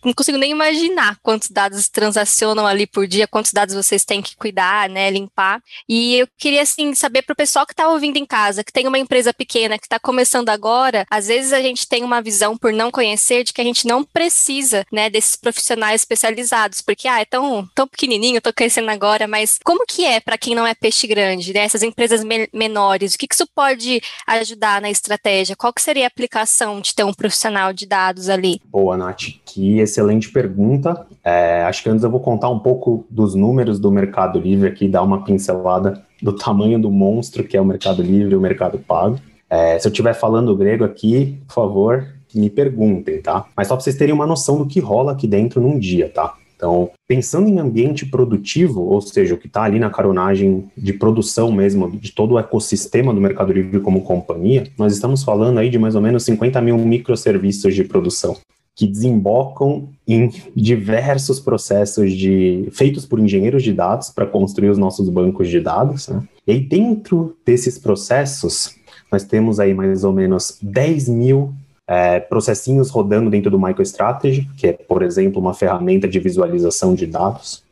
não 0.04 0.14
consigo 0.14 0.38
nem 0.38 0.52
imaginar 0.52 1.18
quantos 1.22 1.50
dados 1.50 1.90
transacionam 1.90 2.66
ali 2.66 2.88
por 2.88 3.08
dia, 3.08 3.28
quantos 3.28 3.54
dados 3.54 3.76
vocês 3.76 4.04
têm 4.04 4.22
que 4.22 4.36
cuidar, 4.36 4.90
né, 4.90 5.10
limpar. 5.10 5.62
E 5.88 6.16
eu 6.16 6.28
queria, 6.38 6.62
assim, 6.62 6.94
saber 6.96 7.22
para 7.22 7.34
o 7.34 7.36
pessoal 7.36 7.66
que 7.66 7.74
está 7.74 7.88
ouvindo 7.88 8.18
em 8.18 8.26
casa, 8.26 8.64
que 8.64 8.72
tem 8.72 8.88
uma 8.88 9.00
empresa 9.00 9.34
pequena, 9.34 9.78
que 9.78 9.86
está 9.86 10.00
começando 10.00 10.50
agora, 10.50 11.06
às 11.10 11.28
vezes 11.28 11.54
a 11.54 11.62
gente 11.62 11.88
tem 11.88 12.04
uma 12.04 12.22
visão 12.22 12.58
por 12.58 12.74
não 12.74 12.92
conhecer 12.92 13.44
de 13.44 13.54
que 13.54 13.62
a 13.62 13.64
gente 13.64 13.88
não 13.88 14.04
precisa, 14.04 14.86
né, 14.92 15.10
desses 15.10 15.36
profissionais 15.36 16.02
especializados, 16.02 16.82
porque, 16.82 17.08
ah, 17.08 17.22
é 17.22 17.26
tão, 17.26 17.68
tão 17.74 17.88
pequenininho, 17.88 18.38
estou 18.38 18.54
crescendo 18.54 18.90
agora, 18.90 19.28
mas 19.28 19.60
como 19.64 19.86
que 19.86 20.06
é 20.06 20.20
para 20.20 20.38
quem 20.38 20.56
não 20.56 20.66
é 20.66 20.74
peixe 20.74 21.08
grande, 21.08 21.54
né, 21.54 21.62
essas 21.62 21.84
empresas 21.84 22.24
me 22.24 22.50
menores, 22.54 23.14
o 23.14 23.18
que, 23.18 23.28
que 23.28 23.36
isso 23.36 23.48
pode 23.54 24.02
ajudar 24.28 24.82
na 24.82 24.90
estratégia? 24.90 25.56
Qual 25.56 25.74
que 25.74 25.82
seria 25.82 26.06
a 26.06 26.08
aplicação 26.08 26.82
de 26.82 26.94
ter 26.94 27.04
um 27.04 27.14
profissional 27.14 27.74
de 27.74 27.86
dados 27.86 28.30
ali? 28.30 28.62
Boa, 28.66 28.98
Nath. 28.98 29.45
Que 29.46 29.80
excelente 29.80 30.32
pergunta. 30.32 31.06
É, 31.24 31.64
acho 31.64 31.84
que 31.84 31.90
antes 31.90 32.04
eu 32.04 32.10
vou 32.10 32.20
contar 32.20 32.50
um 32.50 32.60
pouco 32.60 33.06
dos 33.10 33.36
números 33.36 33.80
do 33.80 33.92
Mercado 33.92 34.40
Livre 34.40 34.68
aqui, 34.68 34.88
dar 34.88 35.04
uma 35.04 35.24
pincelada 35.24 36.02
do 36.22 36.34
tamanho 36.34 36.80
do 36.80 36.90
monstro 36.90 37.44
que 37.44 37.56
é 37.56 37.62
o 37.62 37.66
Mercado 37.66 38.02
Livre 38.02 38.34
e 38.34 38.36
o 38.36 38.42
Mercado 38.42 38.80
Pago. 38.80 39.20
É, 39.50 39.78
se 39.78 39.88
eu 39.88 39.92
estiver 39.92 40.14
falando 40.14 40.56
grego 40.56 40.84
aqui, 40.84 41.38
por 41.48 41.54
favor, 41.54 42.08
me 42.34 42.50
perguntem, 42.50 43.22
tá? 43.22 43.46
Mas 43.56 43.68
só 43.68 43.76
para 43.76 43.84
vocês 43.84 43.96
terem 43.96 44.14
uma 44.14 44.26
noção 44.26 44.58
do 44.58 44.66
que 44.66 44.80
rola 44.80 45.12
aqui 45.12 45.28
dentro 45.28 45.62
num 45.62 45.78
dia, 45.78 46.10
tá? 46.10 46.34
Então, 46.56 46.90
pensando 47.08 47.48
em 47.48 47.60
ambiente 47.60 48.06
produtivo, 48.06 48.82
ou 48.82 49.02
seja, 49.02 49.36
o 49.36 49.38
que 49.38 49.48
está 49.48 49.64
ali 49.64 49.78
na 49.78 49.90
caronagem 49.90 50.66
de 50.76 50.94
produção 50.94 51.52
mesmo, 51.52 51.92
de 51.92 52.12
todo 52.12 52.34
o 52.34 52.40
ecossistema 52.40 53.14
do 53.14 53.22
Mercado 53.22 53.52
Livre 53.52 53.80
como 53.82 54.02
companhia, 54.02 54.64
nós 54.78 54.94
estamos 54.94 55.24
falando 55.24 55.60
aí 55.60 55.70
de 55.70 55.78
mais 55.78 55.96
ou 55.96 56.02
menos 56.02 56.24
50 56.24 56.62
mil 56.62 56.78
microserviços 56.78 57.76
de 57.76 57.84
produção 57.84 58.38
que 58.76 58.86
desembocam 58.86 59.88
em 60.06 60.30
diversos 60.56 61.40
processos 61.40 62.12
de 62.12 62.68
feitos 62.72 63.06
por 63.06 63.20
engenheiros 63.20 63.64
de 63.64 63.74
dados 63.74 64.10
para 64.10 64.26
construir 64.26 64.70
os 64.70 64.78
nossos 64.78 65.08
bancos 65.08 65.48
de 65.48 65.62
dados. 65.62 66.10
Né? 66.10 66.22
E 66.46 66.52
aí, 66.52 66.60
dentro 66.60 67.38
desses 67.46 67.80
processos, 67.80 68.76
nós 69.12 69.24
temos 69.24 69.60
aí 69.60 69.74
mais 69.74 70.04
ou 70.04 70.12
menos 70.12 70.58
10 70.62 71.08
mil 71.08 71.54
é, 71.88 72.20
processinhos 72.20 72.90
rodando 72.90 73.30
dentro 73.30 73.50
do 73.50 73.60
MicroStrategy, 73.60 74.50
que 74.58 74.68
é, 74.68 74.74
por 74.74 75.04
exemplo, 75.04 75.40
uma 75.40 75.54
ferramenta 75.54 76.08
de 76.08 76.20
visualização 76.20 76.94
de 76.94 77.06
dados. 77.06 77.64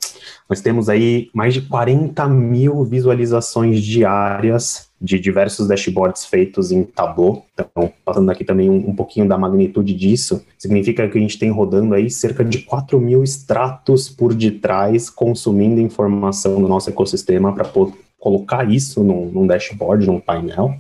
Nós 0.50 0.62
temos 0.62 0.90
aí 0.90 1.30
mais 1.34 1.54
de 1.54 1.62
40 1.62 2.28
mil 2.28 2.84
visualizações 2.84 3.82
diárias 3.82 4.90
de 5.02 5.20
diversos 5.20 5.68
dashboards 5.68 6.26
feitos 6.26 6.72
em 6.72 6.84
Tableau. 6.84 7.46
Então, 7.54 7.92
passando 8.06 8.32
aqui 8.32 8.46
também 8.46 8.70
um, 8.70 8.90
um, 8.90 8.96
pouquinho 8.96 9.28
da 9.28 9.38
magnitude 9.38 9.94
disso, 9.94 10.46
significa 10.58 11.08
que 11.10 11.18
a 11.18 11.22
gente 11.22 11.38
tem 11.38 11.52
rodando 11.52 11.94
aí 11.94 12.10
cerca 12.10 12.44
de 12.44 12.60
4 12.60 13.00
mil 13.02 13.22
extratos 13.22 14.10
por 14.10 14.34
detrás, 14.34 15.10
consumindo 15.10 15.82
informação 15.82 16.62
do 16.62 16.68
nosso 16.70 16.90
ecossistema 16.90 17.54
para 17.54 17.70
colocar 18.18 18.72
isso 18.72 19.04
num, 19.04 19.26
num 19.26 19.46
dashboard, 19.46 20.08
num 20.08 20.22
painel. 20.22 20.74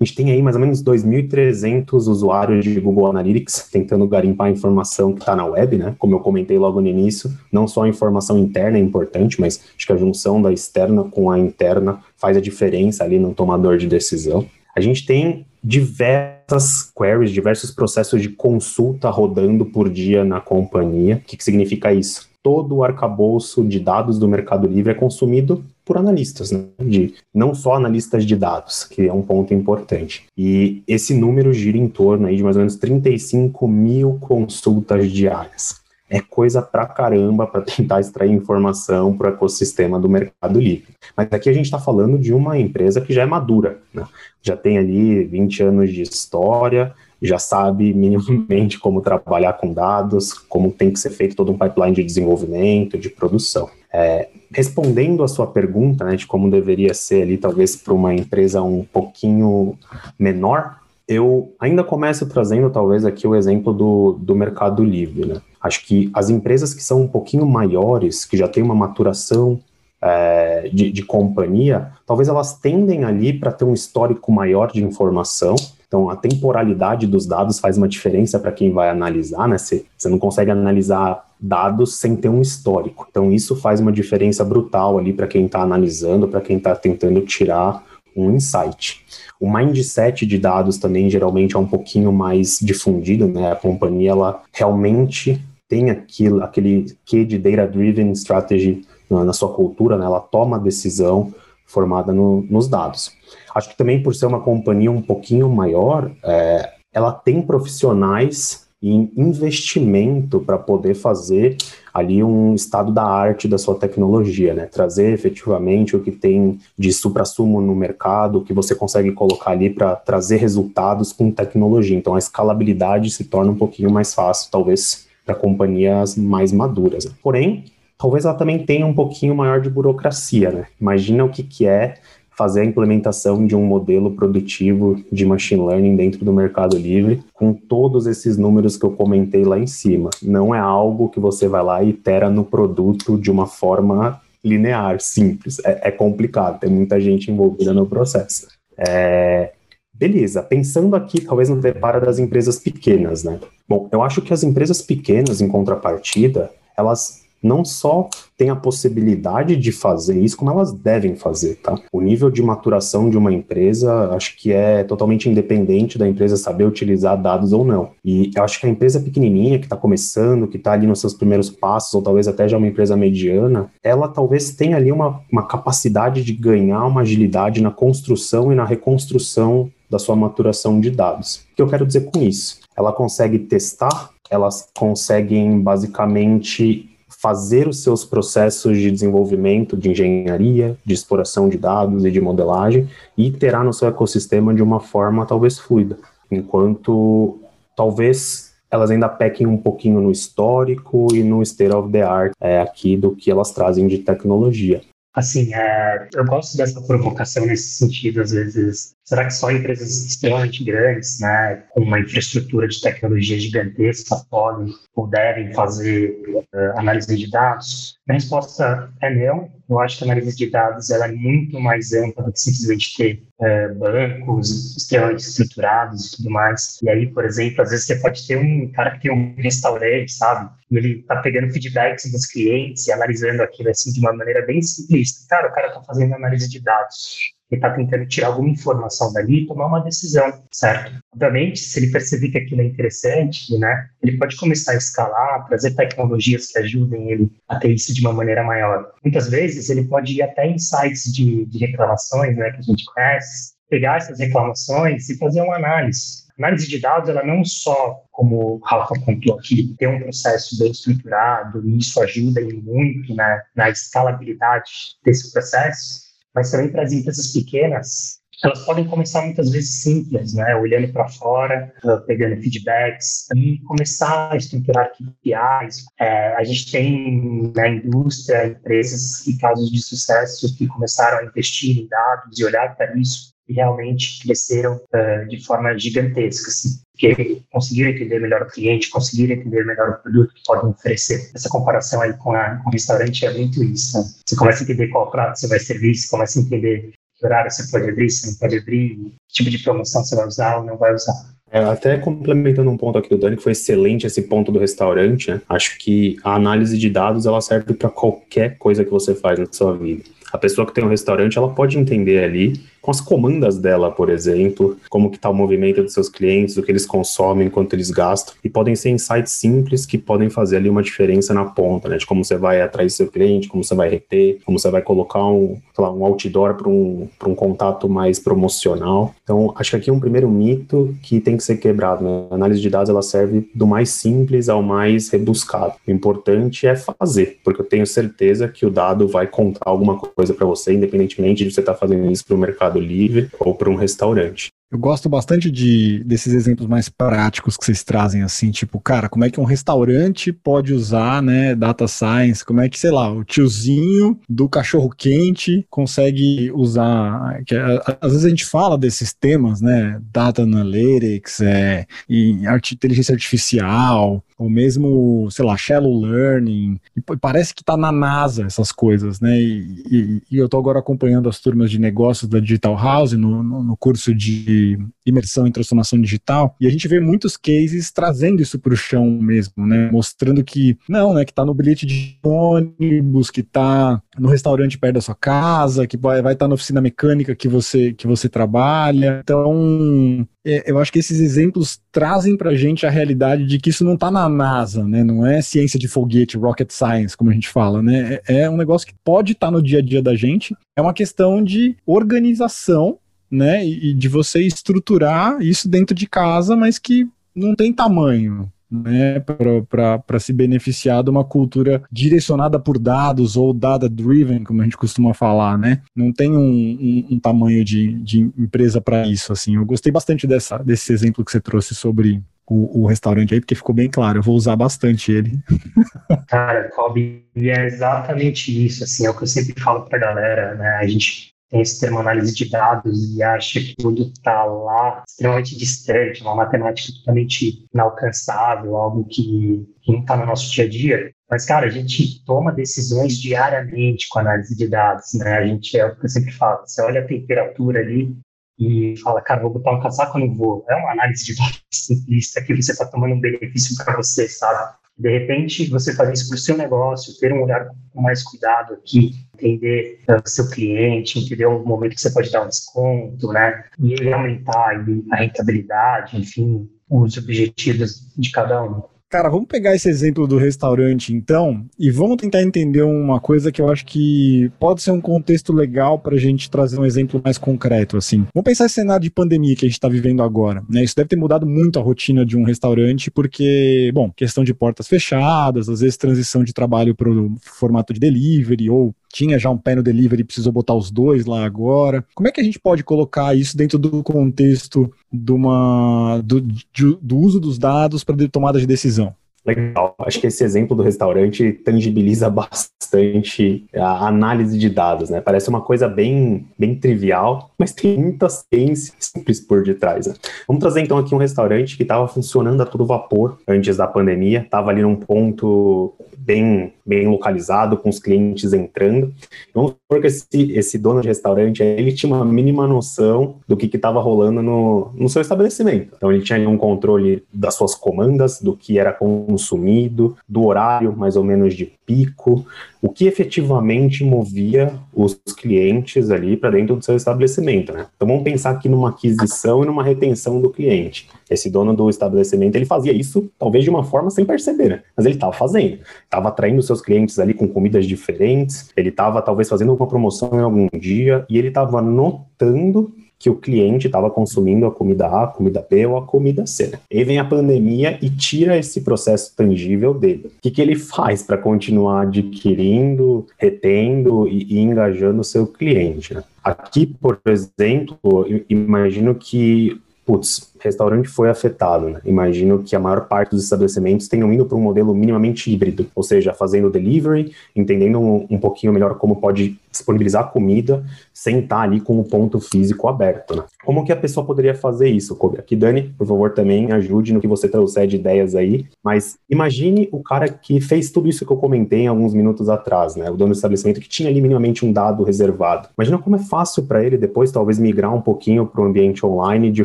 A 0.00 0.04
gente 0.04 0.16
tem 0.16 0.30
aí 0.30 0.40
mais 0.40 0.56
ou 0.56 0.62
menos 0.62 0.82
2.300 0.82 1.92
usuários 1.92 2.64
de 2.64 2.80
Google 2.80 3.08
Analytics 3.08 3.68
tentando 3.70 4.08
garimpar 4.08 4.46
a 4.46 4.50
informação 4.50 5.12
que 5.12 5.20
está 5.20 5.36
na 5.36 5.44
web, 5.44 5.76
né? 5.76 5.94
Como 5.98 6.14
eu 6.14 6.20
comentei 6.20 6.58
logo 6.58 6.80
no 6.80 6.88
início, 6.88 7.30
não 7.52 7.68
só 7.68 7.82
a 7.82 7.88
informação 7.88 8.38
interna 8.38 8.78
é 8.78 8.80
importante, 8.80 9.38
mas 9.38 9.62
acho 9.76 9.86
que 9.86 9.92
a 9.92 9.98
junção 9.98 10.40
da 10.40 10.50
externa 10.50 11.04
com 11.04 11.30
a 11.30 11.38
interna 11.38 12.00
faz 12.16 12.34
a 12.34 12.40
diferença 12.40 13.04
ali 13.04 13.18
no 13.18 13.34
tomador 13.34 13.76
de 13.76 13.86
decisão. 13.86 14.46
A 14.74 14.80
gente 14.80 15.04
tem 15.04 15.44
diversas 15.62 16.90
queries, 16.96 17.30
diversos 17.30 17.70
processos 17.70 18.22
de 18.22 18.30
consulta 18.30 19.10
rodando 19.10 19.66
por 19.66 19.90
dia 19.90 20.24
na 20.24 20.40
companhia. 20.40 21.16
O 21.16 21.28
que, 21.28 21.36
que 21.36 21.44
significa 21.44 21.92
isso? 21.92 22.30
todo 22.42 22.76
o 22.76 22.84
arcabouço 22.84 23.62
de 23.64 23.78
dados 23.78 24.18
do 24.18 24.26
Mercado 24.26 24.66
Livre 24.66 24.92
é 24.92 24.94
consumido 24.94 25.62
por 25.90 25.98
analistas, 25.98 26.52
né? 26.52 26.66
de, 26.80 27.14
não 27.34 27.52
só 27.52 27.74
analistas 27.74 28.24
de 28.24 28.36
dados, 28.36 28.84
que 28.84 29.08
é 29.08 29.12
um 29.12 29.22
ponto 29.22 29.52
importante. 29.52 30.24
E 30.38 30.84
esse 30.86 31.12
número 31.12 31.52
gira 31.52 31.76
em 31.76 31.88
torno 31.88 32.28
aí 32.28 32.36
de 32.36 32.44
mais 32.44 32.54
ou 32.54 32.60
menos 32.60 32.76
35 32.76 33.66
mil 33.66 34.16
consultas 34.20 35.10
diárias. 35.10 35.80
É 36.08 36.20
coisa 36.20 36.62
pra 36.62 36.86
caramba 36.86 37.44
para 37.44 37.62
tentar 37.62 37.98
extrair 37.98 38.30
informação 38.30 39.16
para 39.16 39.32
o 39.32 39.34
ecossistema 39.34 39.98
do 39.98 40.08
Mercado 40.08 40.60
Livre. 40.60 40.94
Mas 41.16 41.26
aqui 41.32 41.50
a 41.50 41.52
gente 41.52 41.64
está 41.64 41.80
falando 41.80 42.16
de 42.16 42.32
uma 42.32 42.56
empresa 42.56 43.00
que 43.00 43.12
já 43.12 43.22
é 43.22 43.26
madura, 43.26 43.80
né? 43.92 44.06
já 44.40 44.56
tem 44.56 44.78
ali 44.78 45.24
20 45.24 45.64
anos 45.64 45.92
de 45.92 46.02
história, 46.02 46.94
já 47.22 47.38
sabe 47.38 47.92
minimamente 47.92 48.78
como 48.78 49.00
trabalhar 49.00 49.54
com 49.54 49.72
dados, 49.72 50.32
como 50.32 50.70
tem 50.70 50.90
que 50.90 50.98
ser 50.98 51.10
feito 51.10 51.36
todo 51.36 51.52
um 51.52 51.58
pipeline 51.58 51.94
de 51.94 52.04
desenvolvimento, 52.04 52.98
de 52.98 53.10
produção. 53.10 53.68
É, 53.92 54.28
respondendo 54.52 55.22
a 55.22 55.28
sua 55.28 55.46
pergunta, 55.46 56.04
né, 56.04 56.16
de 56.16 56.26
como 56.26 56.50
deveria 56.50 56.94
ser 56.94 57.22
ali, 57.22 57.36
talvez 57.36 57.76
para 57.76 57.92
uma 57.92 58.14
empresa 58.14 58.62
um 58.62 58.84
pouquinho 58.84 59.76
menor, 60.18 60.80
eu 61.06 61.52
ainda 61.58 61.82
começo 61.82 62.26
trazendo 62.28 62.70
talvez 62.70 63.04
aqui 63.04 63.26
o 63.26 63.34
exemplo 63.34 63.72
do, 63.72 64.12
do 64.12 64.34
Mercado 64.34 64.84
Livre. 64.84 65.26
Né? 65.26 65.42
Acho 65.60 65.84
que 65.84 66.08
as 66.14 66.30
empresas 66.30 66.72
que 66.72 66.82
são 66.82 67.02
um 67.02 67.08
pouquinho 67.08 67.44
maiores, 67.46 68.24
que 68.24 68.36
já 68.36 68.46
têm 68.46 68.62
uma 68.62 68.76
maturação 68.76 69.58
é, 70.00 70.70
de, 70.72 70.90
de 70.90 71.02
companhia, 71.02 71.90
talvez 72.06 72.28
elas 72.28 72.58
tendem 72.58 73.04
ali 73.04 73.32
para 73.32 73.50
ter 73.52 73.64
um 73.64 73.74
histórico 73.74 74.30
maior 74.30 74.70
de 74.70 74.84
informação, 74.84 75.56
então, 75.90 76.08
a 76.08 76.14
temporalidade 76.14 77.04
dos 77.04 77.26
dados 77.26 77.58
faz 77.58 77.76
uma 77.76 77.88
diferença 77.88 78.38
para 78.38 78.52
quem 78.52 78.72
vai 78.72 78.88
analisar, 78.88 79.48
né? 79.48 79.58
Você, 79.58 79.84
não 80.04 80.20
consegue 80.20 80.48
analisar 80.48 81.26
dados 81.40 81.98
sem 81.98 82.14
ter 82.14 82.28
um 82.28 82.40
histórico. 82.40 83.08
Então, 83.10 83.32
isso 83.32 83.56
faz 83.56 83.80
uma 83.80 83.90
diferença 83.90 84.44
brutal 84.44 84.98
ali 84.98 85.12
para 85.12 85.26
quem 85.26 85.46
está 85.46 85.60
analisando, 85.60 86.28
para 86.28 86.40
quem 86.40 86.58
está 86.58 86.76
tentando 86.76 87.20
tirar 87.22 87.84
um 88.16 88.30
insight. 88.30 89.04
O 89.40 89.52
mindset 89.52 90.24
de 90.24 90.38
dados 90.38 90.78
também 90.78 91.10
geralmente 91.10 91.56
é 91.56 91.58
um 91.58 91.66
pouquinho 91.66 92.12
mais 92.12 92.60
difundido, 92.62 93.26
né? 93.26 93.50
A 93.50 93.56
companhia 93.56 94.10
ela 94.10 94.44
realmente 94.52 95.42
tem 95.68 95.90
aquilo, 95.90 96.40
aquele 96.44 96.86
que 97.04 97.24
de 97.24 97.36
data-driven 97.36 98.12
strategy 98.12 98.82
na, 99.10 99.24
na, 99.24 99.32
sua 99.32 99.52
cultura, 99.52 99.98
né? 99.98 100.04
Ela 100.04 100.20
toma 100.20 100.56
a 100.56 100.60
decisão 100.60 101.34
formada 101.66 102.12
no, 102.12 102.46
nos 102.48 102.68
dados. 102.68 103.12
Acho 103.54 103.70
que 103.70 103.76
também 103.76 104.02
por 104.02 104.14
ser 104.14 104.26
uma 104.26 104.40
companhia 104.40 104.90
um 104.90 105.02
pouquinho 105.02 105.48
maior, 105.48 106.10
é, 106.22 106.70
ela 106.92 107.12
tem 107.12 107.42
profissionais 107.42 108.68
em 108.82 109.12
investimento 109.14 110.40
para 110.40 110.56
poder 110.56 110.94
fazer 110.94 111.56
ali 111.92 112.24
um 112.24 112.54
estado 112.54 112.90
da 112.90 113.04
arte 113.04 113.46
da 113.46 113.58
sua 113.58 113.74
tecnologia, 113.74 114.54
né? 114.54 114.64
Trazer 114.64 115.12
efetivamente 115.12 115.94
o 115.94 116.00
que 116.00 116.10
tem 116.10 116.58
de 116.78 116.90
supra-sumo 116.92 117.60
no 117.60 117.74
mercado, 117.74 118.38
o 118.38 118.44
que 118.44 118.54
você 118.54 118.74
consegue 118.74 119.12
colocar 119.12 119.50
ali 119.50 119.68
para 119.68 119.96
trazer 119.96 120.36
resultados 120.36 121.12
com 121.12 121.30
tecnologia. 121.30 121.96
Então 121.96 122.14
a 122.14 122.18
escalabilidade 122.18 123.10
se 123.10 123.24
torna 123.24 123.52
um 123.52 123.56
pouquinho 123.56 123.90
mais 123.90 124.14
fácil, 124.14 124.50
talvez, 124.50 125.06
para 125.26 125.34
companhias 125.34 126.16
mais 126.16 126.50
maduras. 126.50 127.04
Né? 127.04 127.12
Porém, 127.22 127.64
talvez 127.98 128.24
ela 128.24 128.34
também 128.34 128.64
tenha 128.64 128.86
um 128.86 128.94
pouquinho 128.94 129.34
maior 129.34 129.60
de 129.60 129.68
burocracia, 129.68 130.50
né? 130.50 130.66
Imagina 130.80 131.22
o 131.22 131.28
que, 131.28 131.42
que 131.42 131.66
é 131.66 131.96
fazer 132.40 132.62
a 132.62 132.64
implementação 132.64 133.46
de 133.46 133.54
um 133.54 133.66
modelo 133.66 134.12
produtivo 134.12 134.98
de 135.12 135.26
machine 135.26 135.62
learning 135.62 135.94
dentro 135.94 136.24
do 136.24 136.32
Mercado 136.32 136.74
Livre, 136.78 137.22
com 137.34 137.52
todos 137.52 138.06
esses 138.06 138.38
números 138.38 138.78
que 138.78 138.84
eu 138.86 138.92
comentei 138.92 139.44
lá 139.44 139.58
em 139.58 139.66
cima. 139.66 140.08
Não 140.22 140.54
é 140.54 140.58
algo 140.58 141.10
que 141.10 141.20
você 141.20 141.46
vai 141.46 141.62
lá 141.62 141.82
e 141.82 141.90
itera 141.90 142.30
no 142.30 142.42
produto 142.42 143.18
de 143.18 143.30
uma 143.30 143.46
forma 143.46 144.22
linear, 144.42 144.98
simples. 145.02 145.58
É, 145.66 145.88
é 145.88 145.90
complicado, 145.90 146.60
tem 146.60 146.70
muita 146.70 146.98
gente 146.98 147.30
envolvida 147.30 147.74
no 147.74 147.84
processo. 147.84 148.48
É, 148.78 149.52
Beleza, 149.92 150.42
pensando 150.42 150.96
aqui, 150.96 151.20
talvez 151.20 151.50
no 151.50 151.60
preparo 151.60 152.00
das 152.00 152.18
empresas 152.18 152.58
pequenas, 152.58 153.22
né? 153.22 153.38
Bom, 153.68 153.86
eu 153.92 154.02
acho 154.02 154.22
que 154.22 154.32
as 154.32 154.42
empresas 154.42 154.80
pequenas, 154.80 155.42
em 155.42 155.48
contrapartida, 155.48 156.50
elas 156.74 157.20
não 157.42 157.64
só 157.64 158.08
têm 158.36 158.50
a 158.50 158.56
possibilidade 158.56 159.56
de 159.56 159.72
fazer 159.72 160.20
isso, 160.20 160.36
como 160.36 160.50
elas 160.50 160.72
devem 160.72 161.14
fazer, 161.14 161.56
tá? 161.56 161.78
O 161.92 162.00
nível 162.00 162.30
de 162.30 162.42
maturação 162.42 163.10
de 163.10 163.16
uma 163.16 163.32
empresa, 163.32 164.10
acho 164.14 164.36
que 164.36 164.52
é 164.52 164.84
totalmente 164.84 165.28
independente 165.28 165.98
da 165.98 166.08
empresa 166.08 166.36
saber 166.36 166.64
utilizar 166.64 167.20
dados 167.20 167.52
ou 167.52 167.64
não. 167.64 167.90
E 168.04 168.30
eu 168.34 168.42
acho 168.42 168.60
que 168.60 168.66
a 168.66 168.70
empresa 168.70 169.00
pequenininha, 169.00 169.58
que 169.58 169.66
está 169.66 169.76
começando, 169.76 170.46
que 170.46 170.56
está 170.56 170.72
ali 170.72 170.86
nos 170.86 171.00
seus 171.00 171.14
primeiros 171.14 171.50
passos, 171.50 171.94
ou 171.94 172.02
talvez 172.02 172.28
até 172.28 172.48
já 172.48 172.56
uma 172.56 172.68
empresa 172.68 172.96
mediana, 172.96 173.70
ela 173.82 174.08
talvez 174.08 174.54
tenha 174.54 174.76
ali 174.76 174.90
uma, 174.90 175.20
uma 175.30 175.46
capacidade 175.46 176.22
de 176.22 176.32
ganhar 176.32 176.84
uma 176.86 177.02
agilidade 177.02 177.62
na 177.62 177.70
construção 177.70 178.52
e 178.52 178.54
na 178.54 178.64
reconstrução 178.64 179.70
da 179.90 179.98
sua 179.98 180.14
maturação 180.14 180.80
de 180.80 180.90
dados. 180.90 181.46
O 181.52 181.56
que 181.56 181.62
eu 181.62 181.68
quero 181.68 181.86
dizer 181.86 182.10
com 182.10 182.22
isso? 182.22 182.60
Ela 182.76 182.92
consegue 182.92 183.38
testar, 183.38 184.10
elas 184.30 184.68
conseguem 184.74 185.60
basicamente 185.60 186.89
fazer 187.20 187.68
os 187.68 187.82
seus 187.82 188.04
processos 188.04 188.78
de 188.78 188.90
desenvolvimento 188.90 189.76
de 189.76 189.90
engenharia, 189.90 190.76
de 190.84 190.94
exploração 190.94 191.48
de 191.48 191.58
dados 191.58 192.04
e 192.04 192.10
de 192.10 192.20
modelagem 192.20 192.88
e 193.16 193.26
iterar 193.26 193.62
no 193.62 193.74
seu 193.74 193.88
ecossistema 193.88 194.54
de 194.54 194.62
uma 194.62 194.80
forma 194.80 195.26
talvez 195.26 195.58
fluida, 195.58 195.98
enquanto 196.30 197.38
talvez 197.76 198.54
elas 198.70 198.90
ainda 198.90 199.08
pequem 199.08 199.46
um 199.46 199.58
pouquinho 199.58 200.00
no 200.00 200.10
histórico 200.10 201.08
e 201.12 201.22
no 201.22 201.42
state 201.42 201.74
of 201.74 201.90
the 201.92 202.02
art 202.02 202.32
é, 202.40 202.60
aqui 202.60 202.96
do 202.96 203.14
que 203.14 203.30
elas 203.30 203.50
trazem 203.50 203.86
de 203.86 203.98
tecnologia. 203.98 204.80
Assim, 205.12 205.52
é, 205.52 206.08
eu 206.14 206.24
gosto 206.24 206.56
dessa 206.56 206.80
provocação 206.80 207.44
nesse 207.44 207.74
sentido, 207.74 208.22
às 208.22 208.30
vezes. 208.30 208.92
Será 209.10 209.24
que 209.24 209.34
só 209.34 209.50
empresas 209.50 210.06
extremamente 210.06 210.62
grandes, 210.62 211.18
né, 211.18 211.64
com 211.70 211.80
uma 211.80 211.98
infraestrutura 211.98 212.68
de 212.68 212.80
tecnologia 212.80 213.40
gigantesca, 213.40 214.14
podem 214.30 214.72
ou 214.94 215.08
devem 215.08 215.52
fazer 215.52 216.16
uh, 216.54 216.78
análise 216.78 217.16
de 217.16 217.28
dados? 217.28 217.98
A 218.08 218.12
resposta 218.12 218.88
é 219.02 219.12
não. 219.12 219.50
Eu 219.68 219.80
acho 219.80 219.98
que 219.98 220.04
a 220.04 220.06
análise 220.06 220.36
de 220.36 220.48
dados 220.48 220.90
ela 220.90 221.08
é 221.08 221.10
muito 221.12 221.58
mais 221.58 221.92
ampla 221.92 222.22
do 222.22 222.32
que 222.32 222.38
simplesmente 222.38 222.96
ter 222.96 223.24
uh, 223.40 223.74
bancos 223.80 224.76
extremamente 224.76 225.24
estruturados 225.24 226.12
e 226.12 226.16
tudo 226.18 226.30
mais. 226.30 226.78
E 226.80 226.88
aí, 226.88 227.12
por 227.12 227.24
exemplo, 227.24 227.62
às 227.62 227.70
vezes 227.70 227.86
você 227.86 227.96
pode 227.96 228.24
ter 228.24 228.38
um 228.38 228.70
cara 228.70 228.92
que 228.92 229.08
tem 229.08 229.10
um 229.10 229.34
restaurante, 229.38 230.12
sabe? 230.12 230.48
E 230.70 230.76
ele 230.78 231.02
tá 231.02 231.16
pegando 231.16 231.52
feedbacks 231.52 232.08
dos 232.12 232.26
clientes 232.26 232.86
e 232.86 232.92
analisando 232.92 233.42
aquilo 233.42 233.70
assim 233.70 233.92
de 233.92 233.98
uma 233.98 234.12
maneira 234.12 234.46
bem 234.46 234.62
simplista. 234.62 235.26
Cara, 235.28 235.48
o 235.48 235.52
cara 235.52 235.72
tá 235.72 235.82
fazendo 235.82 236.14
análise 236.14 236.48
de 236.48 236.62
dados 236.62 237.39
ele 237.50 237.58
está 237.58 237.70
tentando 237.70 238.06
tirar 238.06 238.28
alguma 238.28 238.48
informação 238.48 239.12
dali 239.12 239.42
e 239.42 239.46
tomar 239.46 239.66
uma 239.66 239.80
decisão, 239.80 240.42
certo? 240.52 240.92
Obviamente, 241.12 241.58
se 241.58 241.78
ele 241.80 241.90
perceber 241.90 242.28
que 242.28 242.38
aquilo 242.38 242.60
é 242.60 242.64
interessante, 242.64 243.58
né, 243.58 243.88
ele 244.02 244.16
pode 244.16 244.36
começar 244.36 244.72
a 244.72 244.76
escalar, 244.76 245.46
trazer 245.46 245.72
tecnologias 245.72 246.46
que 246.46 246.58
ajudem 246.58 247.10
ele 247.10 247.32
a 247.48 247.58
ter 247.58 247.72
isso 247.72 247.92
de 247.92 248.00
uma 248.00 248.12
maneira 248.12 248.44
maior. 248.44 248.92
Muitas 249.04 249.28
vezes, 249.28 249.68
ele 249.68 249.84
pode 249.84 250.14
ir 250.14 250.22
até 250.22 250.46
em 250.46 250.58
sites 250.58 251.12
de, 251.12 251.44
de 251.46 251.58
reclamações, 251.58 252.36
né, 252.36 252.50
que 252.52 252.58
a 252.58 252.62
gente 252.62 252.84
conhece, 252.84 253.54
pegar 253.68 253.96
essas 253.96 254.18
reclamações 254.18 255.08
e 255.08 255.18
fazer 255.18 255.40
uma 255.42 255.56
análise. 255.56 256.28
Análise 256.38 256.68
de 256.68 256.80
dados, 256.80 257.08
ela 257.10 257.22
não 257.22 257.44
só, 257.44 258.02
como 258.10 258.54
o 258.54 258.60
Rafa 258.64 258.94
contou 259.00 259.38
aqui, 259.38 259.74
tem 259.78 259.88
um 259.88 260.00
processo 260.00 260.58
bem 260.58 260.70
estruturado, 260.70 261.62
e 261.68 261.78
isso 261.78 262.00
ajuda 262.00 262.40
muito 262.40 263.14
né, 263.14 263.42
na 263.54 263.68
escalabilidade 263.68 264.96
desse 265.04 265.30
processo, 265.32 266.09
mas 266.34 266.50
também 266.50 266.70
para 266.70 266.82
as 266.82 266.92
empresas 266.92 267.32
pequenas, 267.32 268.20
elas 268.42 268.64
podem 268.64 268.86
começar 268.86 269.22
muitas 269.22 269.50
vezes 269.50 269.82
simples, 269.82 270.32
né? 270.32 270.56
Olhando 270.56 270.90
para 270.92 271.08
fora, 271.08 271.72
pegando 272.06 272.40
feedbacks 272.40 273.26
e 273.34 273.58
começar 273.66 274.32
a 274.32 274.36
estruturar 274.36 274.90
KPIs. 274.92 275.84
É, 275.98 276.34
a 276.34 276.44
gente 276.44 276.70
tem 276.70 277.52
na 277.54 277.68
indústria 277.68 278.46
empresas 278.46 279.26
e 279.26 279.36
casos 279.36 279.70
de 279.70 279.82
sucesso 279.82 280.56
que 280.56 280.66
começaram 280.66 281.18
a 281.18 281.24
investir 281.24 281.78
em 281.78 281.88
dados 281.88 282.38
e 282.38 282.44
olhar 282.44 282.74
para 282.76 282.96
isso 282.96 283.34
e 283.46 283.54
realmente 283.54 284.22
cresceram 284.22 284.76
uh, 284.76 285.28
de 285.28 285.44
forma 285.44 285.76
gigantesca, 285.76 286.48
assim, 286.48 286.80
porque 287.08 287.42
conseguiram 287.50 287.90
entender 287.90 288.20
melhor 288.20 288.42
o 288.42 288.46
cliente, 288.46 288.90
conseguiram 288.90 289.34
entender 289.34 289.64
melhor 289.64 289.90
o 289.90 290.02
produto 290.02 290.34
que 290.34 290.42
podem 290.46 290.70
oferecer. 290.70 291.30
Essa 291.34 291.48
comparação 291.48 292.00
aí 292.02 292.12
com, 292.14 292.32
a, 292.32 292.56
com 292.56 292.68
o 292.68 292.72
restaurante 292.72 293.24
é 293.24 293.32
muito 293.32 293.62
isso. 293.64 293.98
Né? 293.98 294.04
Você 294.26 294.36
começa 294.36 294.62
a 294.62 294.64
entender 294.64 294.88
qual 294.88 295.10
prato 295.10 295.38
você 295.38 295.48
vai 295.48 295.58
servir, 295.58 295.94
você 295.94 296.08
começa 296.08 296.38
a 296.38 296.42
entender 296.42 296.92
que 297.18 297.26
horário 297.26 297.50
você 297.50 297.70
pode 297.70 297.88
abrir, 297.88 298.10
você 298.10 298.26
não 298.30 298.36
pode 298.36 298.58
abrir, 298.58 298.88
que 299.28 299.44
tipo 299.44 299.50
de 299.50 299.58
promoção 299.58 300.04
você 300.04 300.16
vai 300.16 300.26
usar 300.26 300.56
ou 300.58 300.64
não 300.64 300.76
vai 300.76 300.94
usar. 300.94 301.14
É, 301.52 301.58
até 301.64 301.98
complementando 301.98 302.70
um 302.70 302.76
ponto 302.76 302.96
aqui 302.96 303.08
do 303.08 303.18
Dani, 303.18 303.36
que 303.36 303.42
foi 303.42 303.52
excelente 303.52 304.06
esse 304.06 304.22
ponto 304.22 304.52
do 304.52 304.58
restaurante, 304.60 305.32
né? 305.32 305.42
Acho 305.48 305.76
que 305.78 306.16
a 306.22 306.36
análise 306.36 306.78
de 306.78 306.88
dados 306.88 307.26
ela 307.26 307.40
serve 307.40 307.74
para 307.74 307.90
qualquer 307.90 308.56
coisa 308.56 308.84
que 308.84 308.90
você 308.90 309.16
faz 309.16 309.38
na 309.38 309.46
sua 309.50 309.76
vida. 309.76 310.04
A 310.32 310.38
pessoa 310.38 310.64
que 310.64 310.72
tem 310.72 310.84
um 310.84 310.88
restaurante, 310.88 311.36
ela 311.36 311.52
pode 311.52 311.76
entender 311.76 312.22
ali 312.22 312.60
com 312.80 312.90
as 312.90 313.00
comandas 313.00 313.58
dela, 313.58 313.90
por 313.90 314.08
exemplo, 314.08 314.76
como 314.88 315.10
que 315.10 315.16
está 315.16 315.28
o 315.28 315.34
movimento 315.34 315.82
dos 315.82 315.92
seus 315.92 316.08
clientes, 316.08 316.56
o 316.56 316.62
que 316.62 316.72
eles 316.72 316.86
consomem, 316.86 317.50
quanto 317.50 317.74
eles 317.74 317.90
gastam, 317.90 318.34
e 318.42 318.48
podem 318.48 318.74
ser 318.74 318.90
insights 318.90 319.32
simples 319.32 319.84
que 319.84 319.98
podem 319.98 320.30
fazer 320.30 320.56
ali 320.56 320.68
uma 320.68 320.82
diferença 320.82 321.34
na 321.34 321.44
ponta, 321.44 321.88
né, 321.88 321.96
de 321.96 322.06
como 322.06 322.24
você 322.24 322.36
vai 322.36 322.60
atrair 322.60 322.90
seu 322.90 323.08
cliente, 323.08 323.48
como 323.48 323.62
você 323.62 323.74
vai 323.74 323.88
reter, 323.88 324.38
como 324.44 324.58
você 324.58 324.70
vai 324.70 324.82
colocar 324.82 325.24
um, 325.24 325.58
lá, 325.78 325.92
um 325.92 326.04
outdoor 326.04 326.54
para 326.54 326.68
um, 326.68 327.08
um 327.26 327.34
contato 327.34 327.88
mais 327.88 328.18
promocional. 328.18 329.14
Então, 329.22 329.52
acho 329.56 329.70
que 329.70 329.76
aqui 329.76 329.90
é 329.90 329.92
um 329.92 330.00
primeiro 330.00 330.28
mito 330.28 330.94
que 331.02 331.20
tem 331.20 331.36
que 331.36 331.44
ser 331.44 331.56
quebrado, 331.56 332.04
né? 332.04 332.26
A 332.30 332.34
análise 332.34 332.60
de 332.60 332.70
dados, 332.70 332.88
ela 332.88 333.02
serve 333.02 333.48
do 333.54 333.66
mais 333.66 333.90
simples 333.90 334.48
ao 334.48 334.62
mais 334.62 335.08
rebuscado. 335.10 335.74
O 335.86 335.90
importante 335.90 336.66
é 336.66 336.76
fazer, 336.76 337.38
porque 337.44 337.60
eu 337.60 337.66
tenho 337.66 337.86
certeza 337.86 338.48
que 338.48 338.64
o 338.64 338.70
dado 338.70 339.08
vai 339.08 339.26
contar 339.26 339.68
alguma 339.68 339.98
coisa 339.98 340.34
para 340.34 340.46
você, 340.46 340.72
independentemente 340.72 341.44
de 341.44 341.52
você 341.52 341.60
estar 341.60 341.72
tá 341.72 341.78
fazendo 341.78 342.10
isso 342.10 342.24
para 342.24 342.34
o 342.34 342.38
mercado 342.38 342.69
Mercado 342.70 342.80
Livre 342.80 343.30
ou 343.38 343.54
para 343.54 343.70
um 343.70 343.74
restaurante. 343.74 344.48
Eu 344.72 344.78
gosto 344.78 345.08
bastante 345.08 345.50
de, 345.50 346.04
desses 346.04 346.32
exemplos 346.32 346.68
mais 346.68 346.88
práticos 346.88 347.56
que 347.56 347.64
vocês 347.64 347.82
trazem, 347.82 348.22
assim, 348.22 348.52
tipo, 348.52 348.78
cara, 348.78 349.08
como 349.08 349.24
é 349.24 349.30
que 349.30 349.40
um 349.40 349.44
restaurante 349.44 350.32
pode 350.32 350.72
usar, 350.72 351.20
né, 351.20 351.56
data 351.56 351.88
science, 351.88 352.44
como 352.44 352.60
é 352.60 352.68
que, 352.68 352.78
sei 352.78 352.92
lá, 352.92 353.12
o 353.12 353.24
tiozinho 353.24 354.16
do 354.28 354.48
cachorro 354.48 354.88
quente 354.96 355.66
consegue 355.68 356.52
usar, 356.54 357.42
que, 357.44 357.56
às 358.00 358.12
vezes 358.12 358.24
a 358.24 358.28
gente 358.28 358.46
fala 358.46 358.78
desses 358.78 359.12
temas, 359.12 359.60
né, 359.60 360.00
data 360.12 360.42
analytics, 360.42 361.40
é, 361.40 361.84
e 362.08 362.38
inteligência 362.72 363.12
artificial, 363.12 364.22
ou 364.38 364.48
mesmo, 364.48 365.28
sei 365.32 365.44
lá, 365.44 365.56
shallow 365.56 366.00
learning, 366.00 366.78
e 366.96 367.00
parece 367.20 367.52
que 367.52 367.64
tá 367.64 367.76
na 367.76 367.90
NASA 367.90 368.44
essas 368.44 368.70
coisas, 368.70 369.20
né, 369.20 369.36
e, 369.36 369.82
e, 369.90 370.22
e 370.30 370.36
eu 370.38 370.48
tô 370.48 370.56
agora 370.58 370.78
acompanhando 370.78 371.28
as 371.28 371.40
turmas 371.40 371.72
de 371.72 371.80
negócios 371.80 372.30
da 372.30 372.38
Digital 372.38 372.76
House 372.76 373.12
no, 373.14 373.42
no, 373.42 373.64
no 373.64 373.76
curso 373.76 374.14
de 374.14 374.59
imersão 375.06 375.46
em 375.46 375.52
transformação 375.52 376.00
digital, 376.00 376.54
e 376.60 376.66
a 376.66 376.70
gente 376.70 376.86
vê 376.88 377.00
muitos 377.00 377.36
cases 377.36 377.90
trazendo 377.90 378.42
isso 378.42 378.58
para 378.58 378.72
o 378.72 378.76
chão 378.76 379.10
mesmo, 379.10 379.66
né? 379.66 379.90
Mostrando 379.90 380.42
que 380.44 380.76
não, 380.88 381.14
né? 381.14 381.24
Que 381.24 381.32
está 381.32 381.44
no 381.44 381.54
bilhete 381.54 381.86
de 381.86 382.18
ônibus, 382.22 383.30
que 383.30 383.40
está 383.40 384.00
no 384.18 384.28
restaurante 384.28 384.78
perto 384.78 384.94
da 384.94 385.00
sua 385.00 385.14
casa, 385.14 385.86
que 385.86 385.96
vai 385.96 386.18
estar 386.18 386.34
tá 386.34 386.48
na 386.48 386.54
oficina 386.54 386.80
mecânica 386.80 387.34
que 387.34 387.48
você 387.48 387.92
que 387.92 388.06
você 388.06 388.28
trabalha. 388.28 389.20
Então, 389.22 390.26
é, 390.44 390.70
eu 390.70 390.78
acho 390.78 390.92
que 390.92 390.98
esses 390.98 391.20
exemplos 391.20 391.80
trazem 391.92 392.36
para 392.36 392.50
a 392.50 392.54
gente 392.54 392.86
a 392.86 392.90
realidade 392.90 393.46
de 393.46 393.58
que 393.58 393.70
isso 393.70 393.84
não 393.84 393.94
está 393.94 394.10
na 394.10 394.28
NASA, 394.28 394.86
né? 394.86 395.04
Não 395.04 395.26
é 395.26 395.42
ciência 395.42 395.78
de 395.78 395.88
foguete, 395.88 396.36
rocket 396.36 396.70
science, 396.70 397.16
como 397.16 397.30
a 397.30 397.34
gente 397.34 397.48
fala, 397.48 397.82
né? 397.82 398.20
É, 398.26 398.40
é 398.42 398.50
um 398.50 398.56
negócio 398.56 398.86
que 398.86 398.94
pode 399.04 399.32
estar 399.32 399.48
tá 399.48 399.50
no 399.50 399.62
dia 399.62 399.78
a 399.78 399.82
dia 399.82 400.02
da 400.02 400.14
gente. 400.14 400.54
É 400.76 400.80
uma 400.80 400.94
questão 400.94 401.42
de 401.42 401.76
organização 401.86 402.98
né? 403.30 403.66
E 403.66 403.94
de 403.94 404.08
você 404.08 404.40
estruturar 404.40 405.40
isso 405.40 405.68
dentro 405.68 405.94
de 405.94 406.06
casa, 406.06 406.56
mas 406.56 406.78
que 406.78 407.08
não 407.34 407.54
tem 407.54 407.72
tamanho. 407.72 408.50
Né, 408.72 409.18
para 409.18 410.20
se 410.20 410.32
beneficiar 410.32 411.02
de 411.02 411.10
uma 411.10 411.24
cultura 411.24 411.82
direcionada 411.90 412.56
por 412.56 412.78
dados 412.78 413.36
ou 413.36 413.52
data-driven, 413.52 414.44
como 414.44 414.60
a 414.60 414.64
gente 414.64 414.76
costuma 414.76 415.12
falar, 415.12 415.58
né? 415.58 415.82
Não 415.92 416.12
tem 416.12 416.30
um, 416.30 416.38
um, 416.38 417.06
um 417.10 417.18
tamanho 417.18 417.64
de, 417.64 417.94
de 417.94 418.20
empresa 418.38 418.80
para 418.80 419.08
isso, 419.08 419.32
assim. 419.32 419.56
Eu 419.56 419.66
gostei 419.66 419.90
bastante 419.90 420.24
dessa, 420.24 420.56
desse 420.58 420.92
exemplo 420.92 421.24
que 421.24 421.32
você 421.32 421.40
trouxe 421.40 421.74
sobre 421.74 422.22
o, 422.50 422.82
o, 422.82 422.86
restaurante 422.86 423.34
aí, 423.34 423.40
porque 423.40 423.54
ficou 423.54 423.74
bem 423.74 423.88
claro, 423.88 424.18
eu 424.18 424.22
vou 424.22 424.34
usar 424.34 424.54
bastante 424.54 425.10
ele. 425.12 425.38
Cara, 426.28 426.68
Kobe, 426.70 427.24
é 427.36 427.66
exatamente 427.66 428.66
isso, 428.66 428.82
assim, 428.82 429.06
é 429.06 429.10
o 429.10 429.16
que 429.16 429.22
eu 429.22 429.26
sempre 429.26 429.60
falo 429.60 429.82
pra 429.82 429.98
galera, 429.98 430.54
né? 430.56 430.76
A 430.76 430.86
gente 430.86 431.30
tem 431.50 431.60
esse 431.60 431.80
termo 431.80 431.98
análise 431.98 432.34
de 432.34 432.48
dados 432.48 433.14
e 433.14 433.22
acha 433.22 433.60
que 433.60 433.74
tudo 433.74 434.02
está 434.02 434.44
lá 434.44 435.02
extremamente 435.06 435.58
distante, 435.58 436.22
uma 436.22 436.34
matemática 436.34 436.92
totalmente 436.98 437.66
inalcançável, 437.74 438.76
algo 438.76 439.04
que, 439.04 439.66
não 439.88 440.00
está 440.00 440.16
no 440.16 440.26
nosso 440.26 440.50
dia 440.52 440.64
a 440.64 440.68
dia. 440.68 441.12
Mas, 441.28 441.44
cara, 441.44 441.66
a 441.66 441.70
gente 441.70 442.24
toma 442.24 442.52
decisões 442.52 443.18
diariamente 443.18 444.08
com 444.08 444.20
análise 444.20 444.56
de 444.56 444.68
dados, 444.68 445.12
né? 445.14 445.38
A 445.38 445.46
gente, 445.46 445.76
é 445.76 445.86
o 445.86 445.96
que 445.96 446.04
eu 446.04 446.08
sempre 446.08 446.30
falo, 446.32 446.60
você 446.64 446.82
olha 446.82 447.00
a 447.00 447.06
temperatura 447.06 447.80
ali 447.80 448.16
e 448.58 448.94
fala, 449.02 449.20
cara, 449.20 449.42
vou 449.42 449.52
botar 449.52 449.72
um 449.72 449.80
casaco 449.80 450.18
ou 450.18 450.26
não 450.26 450.36
vou? 450.36 450.64
É 450.68 450.74
uma 450.76 450.92
análise 450.92 451.24
de 451.24 451.34
dados 451.34 451.62
simplista 451.72 452.42
que 452.42 452.54
você 452.54 452.72
está 452.72 452.86
tomando 452.86 453.14
um 453.14 453.20
benefício 453.20 453.74
para 453.76 453.96
você, 453.96 454.28
sabe? 454.28 454.78
De 454.96 455.08
repente, 455.08 455.68
você 455.70 455.94
fazer 455.94 456.12
isso 456.12 456.28
para 456.28 456.34
o 456.34 456.38
seu 456.38 456.56
negócio, 456.56 457.18
ter 457.18 457.32
um 457.32 457.42
olhar 457.42 457.66
com 457.90 458.02
mais 458.02 458.22
cuidado 458.22 458.74
aqui, 458.74 459.12
entender 459.40 460.00
o 460.08 460.28
seu 460.28 460.48
cliente, 460.48 461.18
entender 461.18 461.46
o 461.46 461.64
momento 461.64 461.94
que 461.94 462.00
você 462.00 462.10
pode 462.10 462.30
dar 462.30 462.44
um 462.44 462.48
desconto, 462.48 463.28
né? 463.32 463.64
E 463.78 464.12
aumentar 464.12 464.84
a 465.12 465.16
rentabilidade, 465.16 466.18
enfim, 466.18 466.68
os 466.88 467.16
objetivos 467.16 468.12
de 468.16 468.30
cada 468.30 468.62
um. 468.62 468.82
Cara, 469.10 469.28
vamos 469.28 469.48
pegar 469.48 469.74
esse 469.74 469.88
exemplo 469.88 470.24
do 470.24 470.38
restaurante 470.38 471.12
então 471.12 471.66
e 471.76 471.90
vamos 471.90 472.16
tentar 472.16 472.44
entender 472.44 472.82
uma 472.82 473.18
coisa 473.18 473.50
que 473.50 473.60
eu 473.60 473.68
acho 473.68 473.84
que 473.84 474.48
pode 474.60 474.80
ser 474.82 474.92
um 474.92 475.00
contexto 475.00 475.52
legal 475.52 475.98
para 475.98 476.14
a 476.14 476.18
gente 476.18 476.48
trazer 476.48 476.78
um 476.78 476.84
exemplo 476.84 477.20
mais 477.24 477.36
concreto 477.36 477.96
assim. 477.96 478.24
Vamos 478.32 478.44
pensar 478.44 478.66
esse 478.66 478.76
cenário 478.76 479.02
de 479.02 479.10
pandemia 479.10 479.56
que 479.56 479.64
a 479.64 479.68
gente 479.68 479.74
está 479.74 479.88
vivendo 479.88 480.22
agora, 480.22 480.62
né? 480.70 480.84
Isso 480.84 480.94
deve 480.94 481.08
ter 481.08 481.16
mudado 481.16 481.44
muito 481.44 481.76
a 481.76 481.82
rotina 481.82 482.24
de 482.24 482.36
um 482.36 482.44
restaurante 482.44 483.10
porque, 483.10 483.90
bom, 483.92 484.12
questão 484.12 484.44
de 484.44 484.54
portas 484.54 484.86
fechadas, 484.86 485.68
às 485.68 485.80
vezes 485.80 485.96
transição 485.96 486.44
de 486.44 486.52
trabalho 486.52 486.94
para 486.94 487.10
o 487.10 487.34
formato 487.40 487.92
de 487.92 487.98
delivery 487.98 488.70
ou 488.70 488.94
tinha 489.12 489.38
já 489.38 489.50
um 489.50 489.58
pé 489.58 489.74
no 489.74 489.82
delivery 489.82 490.22
e 490.22 490.24
precisou 490.24 490.52
botar 490.52 490.74
os 490.74 490.90
dois 490.90 491.26
lá 491.26 491.44
agora. 491.44 492.04
Como 492.14 492.28
é 492.28 492.32
que 492.32 492.40
a 492.40 492.44
gente 492.44 492.58
pode 492.58 492.84
colocar 492.84 493.34
isso 493.34 493.56
dentro 493.56 493.78
do 493.78 494.02
contexto 494.02 494.90
de 495.12 495.32
uma, 495.32 496.22
do, 496.24 496.40
de, 496.40 496.96
do 497.00 497.18
uso 497.18 497.40
dos 497.40 497.58
dados 497.58 498.04
para 498.04 498.16
tomada 498.28 498.58
de 498.58 498.66
decisão? 498.66 499.14
Legal. 499.44 499.94
Acho 499.98 500.20
que 500.20 500.26
esse 500.26 500.44
exemplo 500.44 500.76
do 500.76 500.82
restaurante 500.82 501.52
tangibiliza 501.52 502.28
bastante 502.28 503.64
a 503.74 504.06
análise 504.06 504.58
de 504.58 504.68
dados, 504.68 505.08
né? 505.08 505.20
Parece 505.20 505.48
uma 505.48 505.62
coisa 505.62 505.88
bem, 505.88 506.46
bem 506.58 506.74
trivial, 506.74 507.50
mas 507.58 507.72
tem 507.72 507.98
muita 507.98 508.28
ciência 508.28 508.92
simples 508.98 509.40
por 509.40 509.62
detrás. 509.62 510.06
Né? 510.06 510.14
Vamos 510.46 510.60
trazer 510.60 510.82
então 510.82 510.98
aqui 510.98 511.14
um 511.14 511.18
restaurante 511.18 511.76
que 511.76 511.84
estava 511.84 512.06
funcionando 512.06 512.60
a 512.60 512.66
todo 512.66 512.84
vapor 512.84 513.38
antes 513.48 513.78
da 513.78 513.86
pandemia, 513.86 514.42
estava 514.42 514.70
ali 514.70 514.82
num 514.82 514.96
ponto 514.96 515.94
bem, 516.18 516.72
bem 516.90 517.06
localizado, 517.06 517.76
com 517.76 517.88
os 517.88 518.00
clientes 518.00 518.52
entrando. 518.52 519.14
Vamos 519.54 519.76
supor 519.82 520.00
que 520.00 520.08
esse, 520.08 520.52
esse 520.52 520.76
dono 520.76 521.00
de 521.00 521.06
restaurante, 521.06 521.62
ele 521.62 521.92
tinha 521.92 522.12
uma 522.12 522.24
mínima 522.24 522.66
noção 522.66 523.36
do 523.46 523.56
que 523.56 523.66
estava 523.66 524.00
rolando 524.00 524.42
no, 524.42 524.90
no 524.96 525.08
seu 525.08 525.22
estabelecimento. 525.22 525.92
Então 525.96 526.10
ele 526.12 526.22
tinha 526.22 526.48
um 526.48 526.58
controle 526.58 527.22
das 527.32 527.54
suas 527.54 527.76
comandas, 527.76 528.40
do 528.40 528.56
que 528.56 528.76
era 528.76 528.92
consumido, 528.92 530.16
do 530.28 530.44
horário 530.44 530.92
mais 530.96 531.14
ou 531.14 531.22
menos 531.22 531.54
de 531.54 531.72
pico, 531.90 532.46
o 532.80 532.88
que 532.88 533.06
efetivamente 533.06 534.04
movia 534.04 534.72
os 534.94 535.14
clientes 535.36 536.08
ali 536.08 536.36
para 536.36 536.50
dentro 536.50 536.76
do 536.76 536.84
seu 536.84 536.94
estabelecimento, 536.94 537.72
né? 537.72 537.86
Então 537.96 538.06
vamos 538.06 538.22
pensar 538.22 538.50
aqui 538.50 538.68
numa 538.68 538.90
aquisição 538.90 539.64
e 539.64 539.66
numa 539.66 539.82
retenção 539.82 540.40
do 540.40 540.50
cliente. 540.50 541.08
Esse 541.28 541.50
dono 541.50 541.74
do 541.74 541.90
estabelecimento, 541.90 542.54
ele 542.54 542.64
fazia 542.64 542.92
isso 542.92 543.28
talvez 543.36 543.64
de 543.64 543.70
uma 543.70 543.82
forma 543.82 544.08
sem 544.08 544.24
perceber, 544.24 544.68
né? 544.68 544.82
Mas 544.96 545.04
ele 545.04 545.16
estava 545.16 545.32
fazendo. 545.32 545.80
Estava 546.04 546.28
atraindo 546.28 546.62
seus 546.62 546.80
clientes 546.80 547.18
ali 547.18 547.34
com 547.34 547.48
comidas 547.48 547.84
diferentes, 547.86 548.70
ele 548.76 548.90
estava 548.90 549.20
talvez 549.20 549.48
fazendo 549.48 549.74
uma 549.74 549.86
promoção 549.88 550.30
em 550.34 550.42
algum 550.42 550.68
dia 550.78 551.26
e 551.28 551.38
ele 551.38 551.48
estava 551.48 551.82
notando 551.82 552.94
que 553.20 553.28
o 553.28 553.36
cliente 553.36 553.86
estava 553.86 554.10
consumindo 554.10 554.64
a 554.64 554.70
comida 554.70 555.06
A, 555.06 555.24
a 555.24 555.26
comida 555.26 555.64
B 555.68 555.84
ou 555.84 555.98
a 555.98 556.06
comida 556.06 556.46
C. 556.46 556.72
Aí 556.90 557.04
vem 557.04 557.18
a 557.18 557.24
pandemia 557.24 557.98
e 558.00 558.08
tira 558.08 558.56
esse 558.56 558.80
processo 558.80 559.36
tangível 559.36 559.92
dele. 559.92 560.28
O 560.38 560.40
que, 560.40 560.50
que 560.50 560.62
ele 560.62 560.74
faz 560.74 561.22
para 561.22 561.36
continuar 561.36 562.02
adquirindo, 562.04 563.26
retendo 563.36 564.26
e, 564.26 564.54
e 564.54 564.58
engajando 564.58 565.20
o 565.20 565.24
seu 565.24 565.46
cliente? 565.46 566.14
Né? 566.14 566.24
Aqui, 566.42 566.86
por 566.86 567.20
exemplo, 567.26 568.26
imagino 568.48 569.14
que 569.14 569.78
putz, 570.10 570.49
restaurante 570.62 571.08
foi 571.08 571.28
afetado, 571.28 571.88
né? 571.88 572.00
Imagino 572.04 572.62
que 572.62 572.74
a 572.76 572.80
maior 572.80 573.06
parte 573.06 573.30
dos 573.30 573.44
estabelecimentos 573.44 574.08
tenham 574.08 574.32
ido 574.32 574.46
para 574.46 574.56
um 574.56 574.60
modelo 574.60 574.94
minimamente 574.94 575.52
híbrido, 575.52 575.86
ou 575.94 576.02
seja, 576.02 576.32
fazendo 576.32 576.70
delivery, 576.70 577.32
entendendo 577.54 578.00
um, 578.00 578.26
um 578.30 578.38
pouquinho 578.38 578.72
melhor 578.72 578.96
como 578.96 579.16
pode 579.16 579.58
disponibilizar 579.70 580.30
comida 580.32 580.84
sem 581.14 581.40
estar 581.40 581.60
ali 581.60 581.80
com 581.80 581.98
o 581.98 582.04
ponto 582.04 582.40
físico 582.40 582.88
aberto, 582.88 583.36
né? 583.36 583.44
Como 583.64 583.84
que 583.84 583.92
a 583.92 583.96
pessoa 583.96 584.24
poderia 584.26 584.54
fazer 584.54 584.88
isso, 584.88 585.14
Kobe? 585.14 585.38
Aqui, 585.38 585.54
Dani, 585.54 585.94
por 585.96 586.06
favor, 586.06 586.32
também 586.32 586.72
ajude 586.72 587.12
no 587.12 587.20
que 587.20 587.26
você 587.26 587.48
trouxer 587.48 587.86
de 587.86 587.96
ideias 587.96 588.34
aí, 588.34 588.66
mas 588.82 589.16
imagine 589.28 589.88
o 589.92 590.02
cara 590.02 590.28
que 590.28 590.60
fez 590.60 590.90
tudo 590.90 591.08
isso 591.08 591.24
que 591.24 591.32
eu 591.32 591.36
comentei 591.36 591.86
alguns 591.86 592.14
minutos 592.14 592.48
atrás, 592.48 592.96
né? 592.96 593.10
O 593.10 593.16
dono 593.16 593.32
do 593.32 593.36
estabelecimento 593.36 593.80
que 593.80 593.88
tinha 593.88 594.08
ali 594.08 594.20
minimamente 594.20 594.64
um 594.64 594.72
dado 594.72 595.04
reservado. 595.04 595.68
Imagina 595.76 595.98
como 595.98 596.16
é 596.16 596.18
fácil 596.18 596.64
para 596.64 596.82
ele 596.82 596.96
depois 596.96 597.30
talvez 597.30 597.58
migrar 597.58 597.94
um 597.94 598.00
pouquinho 598.00 598.46
para 598.46 598.62
o 598.62 598.64
ambiente 598.64 599.04
online 599.04 599.50
de 599.50 599.64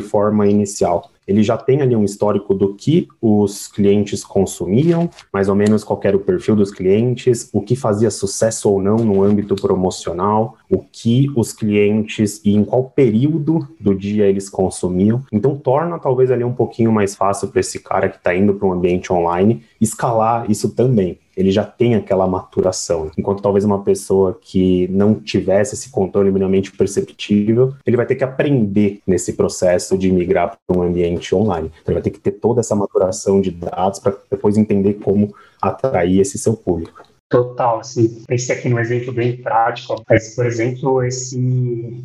forma 0.00 0.46
inicial 0.46 0.85
So 0.86 1.15
ele 1.26 1.42
já 1.42 1.56
tem 1.56 1.82
ali 1.82 1.96
um 1.96 2.04
histórico 2.04 2.54
do 2.54 2.74
que 2.74 3.08
os 3.20 3.68
clientes 3.68 4.24
consumiam, 4.24 5.10
mais 5.32 5.48
ou 5.48 5.54
menos 5.54 5.82
qual 5.82 6.00
era 6.04 6.16
o 6.16 6.20
perfil 6.20 6.54
dos 6.54 6.70
clientes, 6.70 7.50
o 7.52 7.60
que 7.60 7.74
fazia 7.74 8.10
sucesso 8.10 8.70
ou 8.70 8.80
não 8.80 8.96
no 8.96 9.22
âmbito 9.22 9.56
promocional, 9.56 10.56
o 10.70 10.78
que 10.78 11.30
os 11.34 11.52
clientes 11.52 12.40
e 12.44 12.54
em 12.54 12.64
qual 12.64 12.84
período 12.84 13.66
do 13.80 13.94
dia 13.94 14.26
eles 14.26 14.48
consumiam. 14.48 15.22
Então 15.32 15.56
torna 15.56 15.98
talvez 15.98 16.30
ali 16.30 16.44
um 16.44 16.52
pouquinho 16.52 16.92
mais 16.92 17.14
fácil 17.14 17.48
para 17.48 17.60
esse 17.60 17.80
cara 17.80 18.08
que 18.08 18.16
está 18.16 18.34
indo 18.34 18.54
para 18.54 18.68
um 18.68 18.72
ambiente 18.72 19.12
online 19.12 19.62
escalar 19.80 20.50
isso 20.50 20.74
também 20.74 21.18
ele 21.36 21.50
já 21.50 21.64
tem 21.64 21.94
aquela 21.94 22.26
maturação. 22.26 23.10
Enquanto 23.16 23.42
talvez 23.42 23.64
uma 23.64 23.82
pessoa 23.82 24.38
que 24.40 24.88
não 24.88 25.14
tivesse 25.14 25.74
esse 25.74 25.90
controle 25.90 26.30
minimamente 26.30 26.72
perceptível, 26.72 27.74
ele 27.84 27.96
vai 27.96 28.06
ter 28.06 28.14
que 28.14 28.24
aprender 28.24 29.00
nesse 29.06 29.34
processo 29.34 29.98
de 29.98 30.10
migrar 30.10 30.56
para 30.66 30.78
um 30.78 30.82
ambiente 30.82 31.15
online. 31.34 31.68
Então, 31.68 31.92
ele 31.92 31.94
vai 31.94 32.02
ter 32.02 32.10
que 32.10 32.20
ter 32.20 32.32
toda 32.32 32.60
essa 32.60 32.74
maturação 32.74 33.40
de 33.40 33.50
dados 33.50 33.98
para 33.98 34.16
depois 34.30 34.56
entender 34.56 34.94
como 34.94 35.34
atrair 35.60 36.20
esse 36.20 36.38
seu 36.38 36.54
público. 36.54 37.02
Total, 37.28 37.80
assim, 37.80 38.22
pensei 38.26 38.56
aqui 38.56 38.68
num 38.68 38.78
exemplo 38.78 39.12
bem 39.12 39.42
prático, 39.42 40.00
mas, 40.08 40.34
por 40.34 40.46
exemplo, 40.46 41.02
esse, 41.02 41.36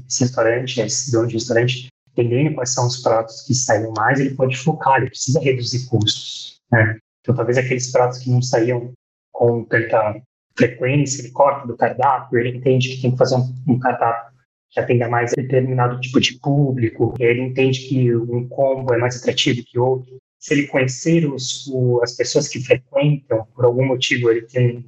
esse 0.07 0.23
restaurante, 0.23 0.81
esse 0.81 1.11
dono 1.11 1.27
de 1.27 1.35
restaurante, 1.35 1.89
entendendo 2.11 2.55
quais 2.55 2.73
são 2.73 2.87
os 2.87 2.97
pratos 2.97 3.41
que 3.41 3.53
saem 3.53 3.91
mais, 3.95 4.19
ele 4.19 4.33
pode 4.33 4.57
focar, 4.57 4.97
ele 4.97 5.09
precisa 5.09 5.39
reduzir 5.39 5.87
custos, 5.87 6.55
né? 6.71 6.97
Então, 7.21 7.35
talvez 7.35 7.57
aqueles 7.57 7.91
pratos 7.91 8.17
que 8.17 8.31
não 8.31 8.41
saíam 8.41 8.91
com 9.31 9.63
tanta 9.63 10.19
frequência, 10.57 11.21
ele 11.21 11.31
corta 11.31 11.67
do 11.67 11.77
cardápio, 11.77 12.39
ele 12.39 12.57
entende 12.57 12.89
que 12.89 13.01
tem 13.01 13.11
que 13.11 13.17
fazer 13.17 13.35
um, 13.35 13.53
um 13.67 13.79
cardápio 13.79 14.30
que 14.71 14.79
atenda 14.79 15.09
mais 15.09 15.31
determinado 15.35 15.99
tipo 15.99 16.19
de 16.19 16.39
público, 16.39 17.13
ele 17.19 17.41
entende 17.41 17.87
que 17.87 18.15
um 18.15 18.47
combo 18.47 18.93
é 18.93 18.97
mais 18.97 19.17
atrativo 19.17 19.63
que 19.65 19.77
outro. 19.77 20.17
Se 20.39 20.53
ele 20.53 20.67
conhecer 20.67 21.31
os, 21.31 21.67
o, 21.67 22.01
as 22.01 22.15
pessoas 22.15 22.47
que 22.47 22.63
frequentam, 22.63 23.45
por 23.53 23.65
algum 23.65 23.85
motivo 23.85 24.31
ele 24.31 24.41
tem 24.43 24.83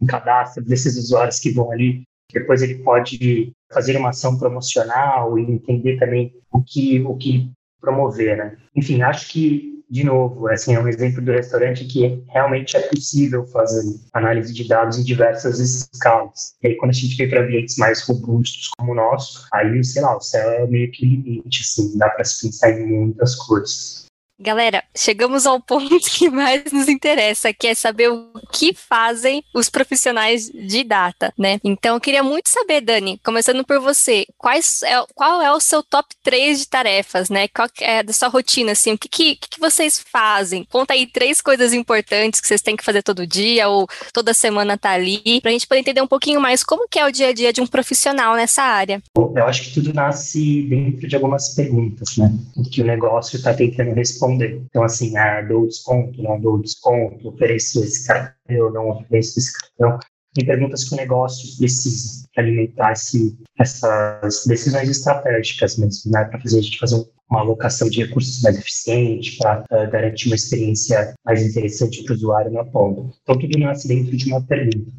um 0.00 0.06
cadastro 0.06 0.62
desses 0.64 0.96
usuários 0.96 1.38
que 1.38 1.52
vão 1.52 1.70
ali, 1.70 2.02
depois 2.32 2.60
ele 2.60 2.76
pode 2.76 3.52
fazer 3.72 3.96
uma 3.96 4.10
ação 4.10 4.38
promocional 4.38 5.38
e 5.38 5.42
entender 5.42 5.96
também 5.98 6.34
o 6.52 6.62
que, 6.62 7.00
o 7.00 7.16
que 7.16 7.50
promover, 7.80 8.36
né? 8.36 8.56
Enfim, 8.74 9.00
acho 9.00 9.30
que 9.30 9.79
de 9.90 10.04
novo, 10.04 10.46
assim, 10.46 10.74
é 10.74 10.80
um 10.80 10.86
exemplo 10.86 11.20
do 11.20 11.32
restaurante 11.32 11.84
que 11.84 12.22
realmente 12.28 12.76
é 12.76 12.80
possível 12.80 13.44
fazer 13.46 13.82
análise 14.12 14.54
de 14.54 14.68
dados 14.68 14.98
em 14.98 15.02
diversas 15.02 15.58
escalas. 15.58 16.54
E 16.62 16.68
aí, 16.68 16.76
quando 16.76 16.90
a 16.90 16.94
gente 16.94 17.16
vem 17.16 17.28
para 17.28 17.42
ambientes 17.42 17.76
mais 17.76 18.00
robustos 18.02 18.70
como 18.78 18.92
o 18.92 18.94
nosso, 18.94 19.48
aí, 19.52 19.82
sei 19.82 20.02
lá, 20.02 20.16
o 20.16 20.20
céu 20.20 20.48
é 20.48 20.66
meio 20.68 20.90
que 20.92 21.04
limite, 21.04 21.62
assim, 21.62 21.98
dá 21.98 22.08
para 22.08 22.24
se 22.24 22.46
pensar 22.46 22.70
em 22.70 22.86
muitas 22.86 23.34
coisas. 23.34 24.06
Galera, 24.42 24.82
chegamos 24.96 25.44
ao 25.44 25.60
ponto 25.60 26.00
que 26.00 26.30
mais 26.30 26.72
nos 26.72 26.88
interessa, 26.88 27.52
que 27.52 27.66
é 27.66 27.74
saber 27.74 28.08
o 28.08 28.30
que 28.50 28.72
fazem 28.72 29.44
os 29.54 29.68
profissionais 29.68 30.50
de 30.50 30.82
data, 30.82 31.30
né? 31.36 31.60
Então, 31.62 31.96
eu 31.96 32.00
queria 32.00 32.22
muito 32.22 32.48
saber, 32.48 32.80
Dani, 32.80 33.20
começando 33.22 33.62
por 33.66 33.78
você, 33.80 34.24
quais 34.38 34.82
é, 34.82 34.94
qual 35.14 35.42
é 35.42 35.52
o 35.52 35.60
seu 35.60 35.82
top 35.82 36.08
3 36.22 36.60
de 36.60 36.68
tarefas, 36.68 37.28
né? 37.28 37.48
Qual 37.48 37.68
é 37.82 38.02
da 38.02 38.14
sua 38.14 38.28
rotina, 38.28 38.72
assim, 38.72 38.94
o 38.94 38.98
que, 38.98 39.10
que, 39.10 39.36
que 39.36 39.60
vocês 39.60 40.02
fazem? 40.10 40.64
Conta 40.70 40.94
aí 40.94 41.06
três 41.06 41.42
coisas 41.42 41.74
importantes 41.74 42.40
que 42.40 42.48
vocês 42.48 42.62
têm 42.62 42.76
que 42.76 42.84
fazer 42.84 43.02
todo 43.02 43.26
dia 43.26 43.68
ou 43.68 43.86
toda 44.10 44.32
semana 44.32 44.78
tá 44.78 44.92
ali, 44.92 45.38
pra 45.42 45.50
gente 45.50 45.66
poder 45.66 45.80
entender 45.80 46.00
um 46.00 46.08
pouquinho 46.08 46.40
mais 46.40 46.64
como 46.64 46.88
que 46.88 46.98
é 46.98 47.06
o 47.06 47.12
dia 47.12 47.28
a 47.28 47.32
dia 47.34 47.52
de 47.52 47.60
um 47.60 47.66
profissional 47.66 48.34
nessa 48.36 48.62
área. 48.62 49.02
Eu 49.14 49.44
acho 49.44 49.64
que 49.64 49.74
tudo 49.74 49.92
nasce 49.92 50.62
dentro 50.62 51.06
de 51.06 51.14
algumas 51.14 51.54
perguntas, 51.54 52.16
né? 52.16 52.32
Que 52.72 52.80
o 52.80 52.86
negócio 52.86 53.36
está 53.36 53.52
tentando 53.52 53.92
responder 53.92 54.29
responder. 54.30 54.62
Então, 54.66 54.82
assim, 54.82 55.16
ah, 55.16 55.42
dou 55.42 55.66
desconto, 55.66 56.22
não 56.22 56.40
dou 56.40 56.60
desconto, 56.60 57.28
ofereço 57.28 57.82
esse 57.82 58.06
cartão, 58.06 58.72
não 58.72 58.90
ofereço 58.90 59.38
esse 59.38 59.52
cartão. 59.52 59.98
Tem 60.34 60.46
perguntas 60.46 60.84
que 60.84 60.94
o 60.94 60.96
negócio 60.96 61.56
precisa 61.58 62.24
alimentar 62.36 62.92
esse, 62.92 63.36
essas 63.58 64.46
decisões 64.46 64.88
estratégicas 64.88 65.76
mesmo, 65.76 66.12
né? 66.12 66.24
Para 66.24 66.40
fazer 66.40 66.60
a 66.60 66.62
gente 66.62 66.78
fazer 66.78 67.04
uma 67.28 67.40
alocação 67.40 67.88
de 67.88 68.04
recursos 68.04 68.40
mais 68.42 68.56
eficiente, 68.56 69.36
para 69.38 69.64
uh, 69.70 69.90
garantir 69.90 70.28
uma 70.28 70.36
experiência 70.36 71.14
mais 71.24 71.42
interessante 71.42 72.04
para 72.04 72.12
o 72.12 72.16
usuário 72.16 72.52
na 72.52 72.64
ponta. 72.64 73.12
Então, 73.22 73.38
tudo 73.38 73.58
nasce 73.58 73.88
dentro 73.88 74.16
de 74.16 74.26
uma 74.26 74.44
pergunta. 74.44 74.92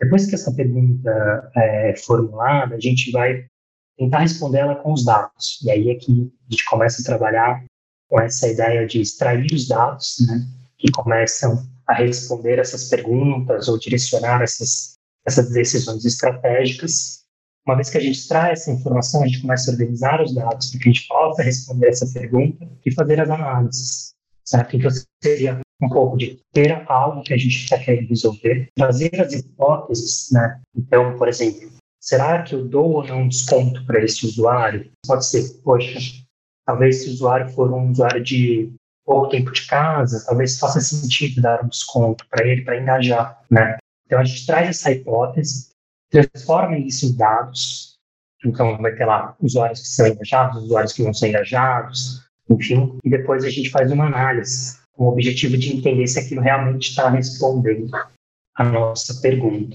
Depois 0.00 0.26
que 0.26 0.34
essa 0.34 0.54
pergunta 0.54 1.50
é 1.56 1.94
formulada, 1.96 2.76
a 2.76 2.80
gente 2.80 3.10
vai 3.10 3.46
tentar 3.98 4.20
responder 4.20 4.58
ela 4.58 4.76
com 4.76 4.92
os 4.92 5.04
dados. 5.04 5.60
E 5.64 5.70
aí 5.70 5.90
é 5.90 5.94
que 5.96 6.30
a 6.48 6.52
gente 6.52 6.64
começa 6.66 7.02
a 7.02 7.04
trabalhar 7.04 7.64
com 8.08 8.20
essa 8.20 8.48
ideia 8.48 8.86
de 8.86 9.00
extrair 9.00 9.46
os 9.52 9.68
dados, 9.68 10.16
né, 10.26 10.46
que 10.78 10.90
começam 10.90 11.66
a 11.86 11.94
responder 11.94 12.58
essas 12.58 12.88
perguntas 12.88 13.68
ou 13.68 13.78
direcionar 13.78 14.42
essas, 14.42 14.94
essas 15.26 15.50
decisões 15.50 16.04
estratégicas. 16.04 17.24
Uma 17.66 17.76
vez 17.76 17.90
que 17.90 17.98
a 17.98 18.00
gente 18.00 18.18
extrai 18.18 18.52
essa 18.52 18.70
informação, 18.70 19.22
a 19.22 19.26
gente 19.26 19.42
começa 19.42 19.70
a 19.70 19.72
organizar 19.72 20.22
os 20.22 20.34
dados 20.34 20.70
para 20.70 20.80
que 20.80 20.88
a 20.88 20.92
gente 20.92 21.08
possa 21.08 21.42
responder 21.42 21.88
essa 21.88 22.06
pergunta 22.12 22.66
e 22.84 22.94
fazer 22.94 23.20
as 23.20 23.28
análises. 23.28 24.14
Certo? 24.44 24.76
Então, 24.76 24.90
seria 25.22 25.60
um 25.80 25.88
pouco 25.88 26.16
de 26.16 26.40
ter 26.52 26.84
algo 26.88 27.22
que 27.22 27.34
a 27.34 27.36
gente 27.36 27.56
está 27.56 27.78
querendo 27.78 28.08
resolver, 28.08 28.68
trazer 28.74 29.20
as 29.20 29.32
hipóteses, 29.34 30.28
né? 30.32 30.60
Então, 30.74 31.16
por 31.16 31.28
exemplo, 31.28 31.70
será 32.00 32.42
que 32.42 32.54
eu 32.54 32.66
dou 32.66 32.92
ou 32.92 33.06
não 33.06 33.28
desconto 33.28 33.84
para 33.84 34.02
esse 34.02 34.26
usuário? 34.26 34.90
Pode 35.06 35.26
ser, 35.26 35.60
poxa, 35.62 35.98
Talvez 36.68 37.00
se 37.00 37.08
o 37.08 37.12
usuário 37.12 37.48
for 37.48 37.72
um 37.72 37.90
usuário 37.90 38.22
de 38.22 38.70
pouco 39.02 39.30
tempo 39.30 39.50
de 39.50 39.66
casa, 39.66 40.22
talvez 40.26 40.58
faça 40.58 40.82
sentido 40.82 41.40
dar 41.40 41.64
um 41.64 41.68
desconto 41.68 42.26
para 42.28 42.46
ele, 42.46 42.60
para 42.60 42.78
engajar, 42.78 43.40
né? 43.50 43.78
Então 44.04 44.18
a 44.18 44.24
gente 44.24 44.44
traz 44.44 44.68
essa 44.68 44.92
hipótese, 44.92 45.70
transforma 46.10 46.76
isso 46.76 47.06
em 47.06 47.16
dados, 47.16 47.94
então 48.44 48.76
vai 48.76 48.94
ter 48.94 49.06
lá 49.06 49.34
usuários 49.40 49.80
que 49.80 49.86
são 49.86 50.08
engajados, 50.08 50.62
usuários 50.62 50.92
que 50.92 51.02
não 51.02 51.14
são 51.14 51.30
engajados, 51.30 52.22
enfim, 52.50 52.98
e 53.02 53.08
depois 53.08 53.44
a 53.44 53.50
gente 53.50 53.70
faz 53.70 53.90
uma 53.90 54.04
análise 54.04 54.76
com 54.92 55.04
o 55.04 55.12
objetivo 55.12 55.56
de 55.56 55.74
entender 55.74 56.06
se 56.06 56.20
aquilo 56.20 56.42
realmente 56.42 56.90
está 56.90 57.08
respondendo 57.08 57.90
a 58.54 58.64
nossa 58.64 59.18
pergunta. 59.22 59.74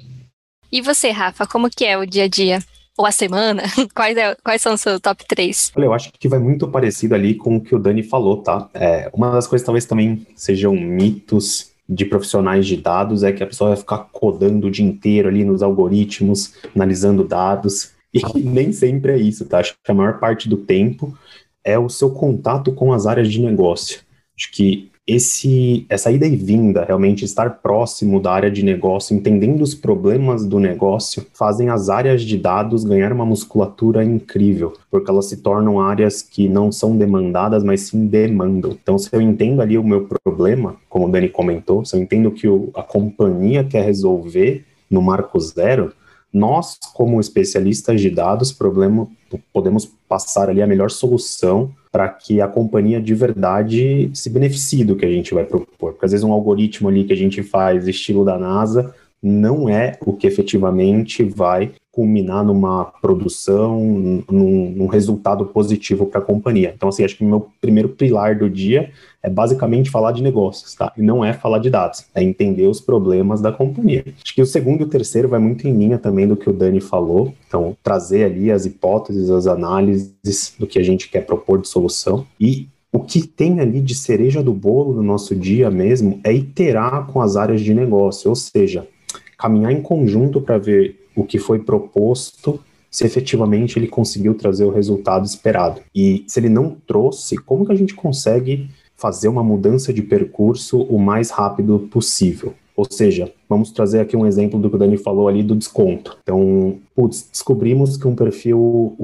E 0.72 0.80
você, 0.80 1.10
Rafa, 1.10 1.48
como 1.48 1.72
que 1.72 1.86
é 1.86 1.98
o 1.98 2.06
dia 2.06 2.26
a 2.26 2.28
dia? 2.28 2.60
Ou 2.98 3.06
a 3.06 3.12
semana? 3.12 3.64
Quais, 3.96 4.18
é, 4.18 4.36
quais 4.44 4.62
são 4.62 4.74
os 4.74 4.82
seus 4.82 5.00
top 5.00 5.26
3? 5.28 5.72
Olha, 5.76 5.86
eu 5.86 5.94
acho 5.94 6.12
que 6.12 6.28
vai 6.28 6.40
muito 6.40 6.68
parecido 6.68 7.16
ali 7.16 7.36
com 7.36 7.58
o 7.58 7.62
que 7.62 7.76
o 7.76 7.80
Dani 7.80 8.04
falou, 8.04 8.38
tá? 8.38 8.70
É, 8.74 9.10
uma 9.14 9.32
das 9.32 9.48
coisas 9.48 9.66
talvez 9.66 9.86
também 9.86 10.26
sejam 10.36 10.76
mitos 10.76 11.72
de 11.88 12.06
profissionais 12.06 12.66
de 12.66 12.78
dados 12.78 13.24
é 13.24 13.32
que 13.32 13.44
a 13.44 13.48
pessoa 13.48 13.72
vai 13.72 13.78
ficar 13.78 13.98
codando 14.12 14.68
o 14.68 14.72
dia 14.72 14.86
inteiro 14.86 15.28
ali 15.28 15.44
nos 15.44 15.62
algoritmos, 15.62 16.54
analisando 16.76 17.24
dados. 17.24 17.92
E 18.14 18.42
nem 18.42 18.72
sempre 18.72 19.14
é 19.14 19.18
isso, 19.18 19.44
tá? 19.44 19.58
Acho 19.58 19.74
que 19.84 19.92
a 19.92 19.96
maior 19.96 20.20
parte 20.20 20.48
do 20.48 20.56
tempo 20.56 21.18
é 21.64 21.80
o 21.80 21.90
seu 21.90 22.12
contato 22.12 22.72
com 22.72 22.94
as 22.94 23.08
áreas 23.08 23.28
de 23.28 23.42
negócio. 23.42 24.02
Acho 24.38 24.52
que 24.52 24.92
esse, 25.06 25.86
essa 25.90 26.10
ida 26.12 26.26
e 26.26 26.36
vinda, 26.36 26.86
realmente 26.86 27.26
estar 27.26 27.62
próximo 27.62 28.22
da 28.22 28.32
área 28.32 28.50
de 28.50 28.64
negócio, 28.64 29.16
entendendo 29.16 29.62
os 29.62 29.76
problemas 29.76 30.46
do 30.46 30.60
negócio, 30.60 31.26
fazem 31.34 31.70
as 31.70 31.90
áreas 31.90 32.22
de 32.22 32.38
dados 32.38 32.86
ganhar 32.86 33.12
uma 33.12 33.26
musculatura 33.26 34.04
incrível, 34.04 34.74
porque 34.90 35.12
elas 35.12 35.26
se 35.26 35.38
tornam 35.38 35.80
áreas 35.80 36.22
que 36.22 36.48
não 36.48 36.72
são 36.72 36.98
demandadas, 36.98 37.64
mas 37.64 37.82
sim 37.82 38.08
demandam. 38.08 38.72
Então, 38.72 38.98
se 38.98 39.10
eu 39.12 39.20
entendo 39.20 39.62
ali 39.62 39.78
o 39.78 39.84
meu 39.84 40.08
problema, 40.24 40.78
como 40.88 41.08
o 41.08 41.12
Dani 41.12 41.28
comentou, 41.28 41.84
se 41.84 41.98
eu 41.98 42.02
entendo 42.02 42.32
que 42.32 42.48
o, 42.48 42.70
a 42.74 42.82
companhia 42.82 43.64
quer 43.64 43.84
resolver 43.84 44.66
no 44.90 45.02
marco 45.02 45.38
zero, 45.40 45.92
nós, 46.32 46.80
como 46.94 47.20
especialistas 47.20 48.00
de 48.00 48.10
dados, 48.10 48.54
problema, 48.54 49.08
podemos 49.52 49.86
passar 50.08 50.50
ali 50.50 50.62
a 50.62 50.68
melhor 50.68 50.90
solução 50.90 51.72
para 51.94 52.10
que 52.10 52.42
a 52.42 52.48
companhia 52.48 53.00
de 53.00 53.14
verdade 53.14 54.10
se 54.16 54.28
beneficie 54.28 54.84
do 54.84 54.96
que 54.96 55.06
a 55.06 55.12
gente 55.12 55.32
vai 55.32 55.46
propor. 55.46 55.94
Porque 55.94 56.06
às 56.06 56.12
vezes 56.12 56.24
um 56.24 56.34
algoritmo 56.34 56.90
ali 56.90 57.04
que 57.04 57.14
a 57.14 57.16
gente 57.16 57.44
faz 57.44 57.88
estilo 57.88 58.26
da 58.26 58.36
NASA 58.36 58.96
não 59.22 59.70
é 59.70 59.96
o 60.02 60.12
que 60.12 60.26
efetivamente 60.26 61.24
vai 61.24 61.72
culminar 61.94 62.44
numa 62.44 62.86
produção, 62.86 63.80
num, 64.30 64.72
num 64.76 64.88
resultado 64.88 65.46
positivo 65.46 66.08
para 66.08 66.20
a 66.20 66.24
companhia. 66.24 66.74
Então, 66.76 66.90
assim, 66.90 67.04
acho 67.04 67.16
que 67.16 67.24
o 67.24 67.28
meu 67.28 67.48
primeiro 67.62 67.90
pilar 67.90 68.36
do 68.36 68.50
dia 68.50 68.90
é 69.22 69.30
basicamente 69.30 69.92
falar 69.92 70.12
de 70.12 70.24
negócios, 70.24 70.74
tá? 70.74 70.92
E 70.98 71.04
não 71.04 71.24
é 71.24 71.34
falar 71.34 71.60
de 71.60 71.70
dados, 71.70 72.06
é 72.16 72.24
entender 72.24 72.66
os 72.66 72.82
problemas 72.82 73.42
da 73.42 73.52
companhia. 73.52 74.04
Acho 74.24 74.34
que 74.34 74.42
o 74.42 74.46
segundo 74.46 74.82
e 74.82 74.84
o 74.86 74.90
terceiro 74.90 75.30
vai 75.30 75.40
muito 75.40 75.68
em 75.68 75.78
linha 75.78 76.00
também 76.00 76.28
do 76.28 76.36
que 76.36 76.50
o 76.50 76.54
Dani 76.54 76.82
falou. 76.82 77.32
Então, 77.48 77.78
trazer 77.84 78.24
ali 78.24 78.52
as 78.52 78.66
hipóteses, 78.66 79.30
as 79.30 79.46
análises 79.46 80.56
do 80.58 80.66
que 80.66 80.80
a 80.80 80.84
gente 80.84 81.08
quer 81.10 81.28
propor 81.28 81.62
de 81.62 81.68
solução 81.68 82.26
e 82.40 82.68
o 82.92 83.00
que 83.00 83.28
tem 83.28 83.60
ali 83.60 83.80
de 83.80 83.94
cereja 83.94 84.42
do 84.42 84.52
bolo 84.52 84.94
no 84.94 85.04
nosso 85.04 85.36
dia 85.36 85.70
mesmo 85.70 86.20
é 86.24 86.34
iterar 86.34 87.06
com 87.06 87.22
as 87.22 87.36
áreas 87.36 87.62
de 87.62 87.74
negócio, 87.74 88.30
ou 88.30 88.36
seja, 88.36 88.88
caminhar 89.38 89.72
em 89.72 89.82
conjunto 89.82 90.42
para 90.42 90.58
ver 90.58 91.03
o 91.16 91.24
que 91.24 91.40
foi 91.40 91.60
proposto, 91.60 92.60
se 92.90 93.06
efetivamente 93.06 93.80
ele 93.80 93.88
conseguiu 93.88 94.36
trazer 94.36 94.66
o 94.66 94.72
resultado 94.72 95.26
esperado. 95.26 95.82
E 95.96 96.24
se 96.28 96.40
ele 96.40 96.50
não 96.50 96.78
trouxe, 96.86 97.38
como 97.38 97.66
que 97.66 97.72
a 97.72 97.76
gente 97.76 97.96
consegue 97.96 98.70
fazer 98.96 99.28
uma 99.28 99.44
mudança 99.44 99.92
de 99.92 100.02
percurso 100.02 100.82
o 100.84 101.00
mais 101.00 101.32
rápido 101.32 101.88
possível? 101.92 102.54
Ou 102.76 102.86
seja, 102.90 103.32
vamos 103.48 103.72
trazer 103.72 104.00
aqui 104.00 104.18
um 104.18 104.26
exemplo 104.26 104.60
do 104.60 104.70
que 104.70 104.76
o 104.76 104.80
Dani 104.80 104.98
falou 104.98 105.28
ali 105.28 105.44
do 105.44 105.56
desconto. 105.56 106.18
Então, 106.24 106.78
putz, 106.96 107.28
descobrimos 107.32 107.98
que 107.98 108.08
um 108.08 108.16
perfil 108.16 108.96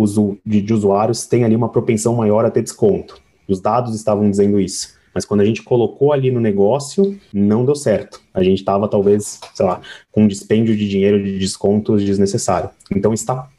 de 0.46 0.74
usuários 0.74 1.28
tem 1.28 1.44
ali 1.44 1.56
uma 1.56 1.70
propensão 1.70 2.16
maior 2.16 2.46
a 2.46 2.52
ter 2.52 2.64
desconto. 2.64 3.20
Os 3.48 3.60
dados 3.60 3.96
estavam 3.96 4.30
dizendo 4.30 4.60
isso. 4.60 4.99
Mas 5.14 5.26
quando 5.26 5.42
a 5.42 5.46
gente 5.46 5.64
colocou 5.64 6.14
ali 6.14 6.32
no 6.32 6.40
negócio, 6.40 7.18
não 7.34 7.66
deu 7.66 7.76
certo. 7.76 8.22
A 8.34 8.44
gente 8.44 8.60
estava, 8.60 8.88
talvez, 8.88 9.40
sei 9.54 9.66
lá, 9.66 9.82
com 10.12 10.24
um 10.24 10.28
dispêndio 10.28 10.76
de 10.76 10.88
dinheiro 10.88 11.24
de 11.24 11.38
descontos 11.38 12.04
desnecessário. 12.04 12.70
Então, 12.92 13.14
está 13.14 13.50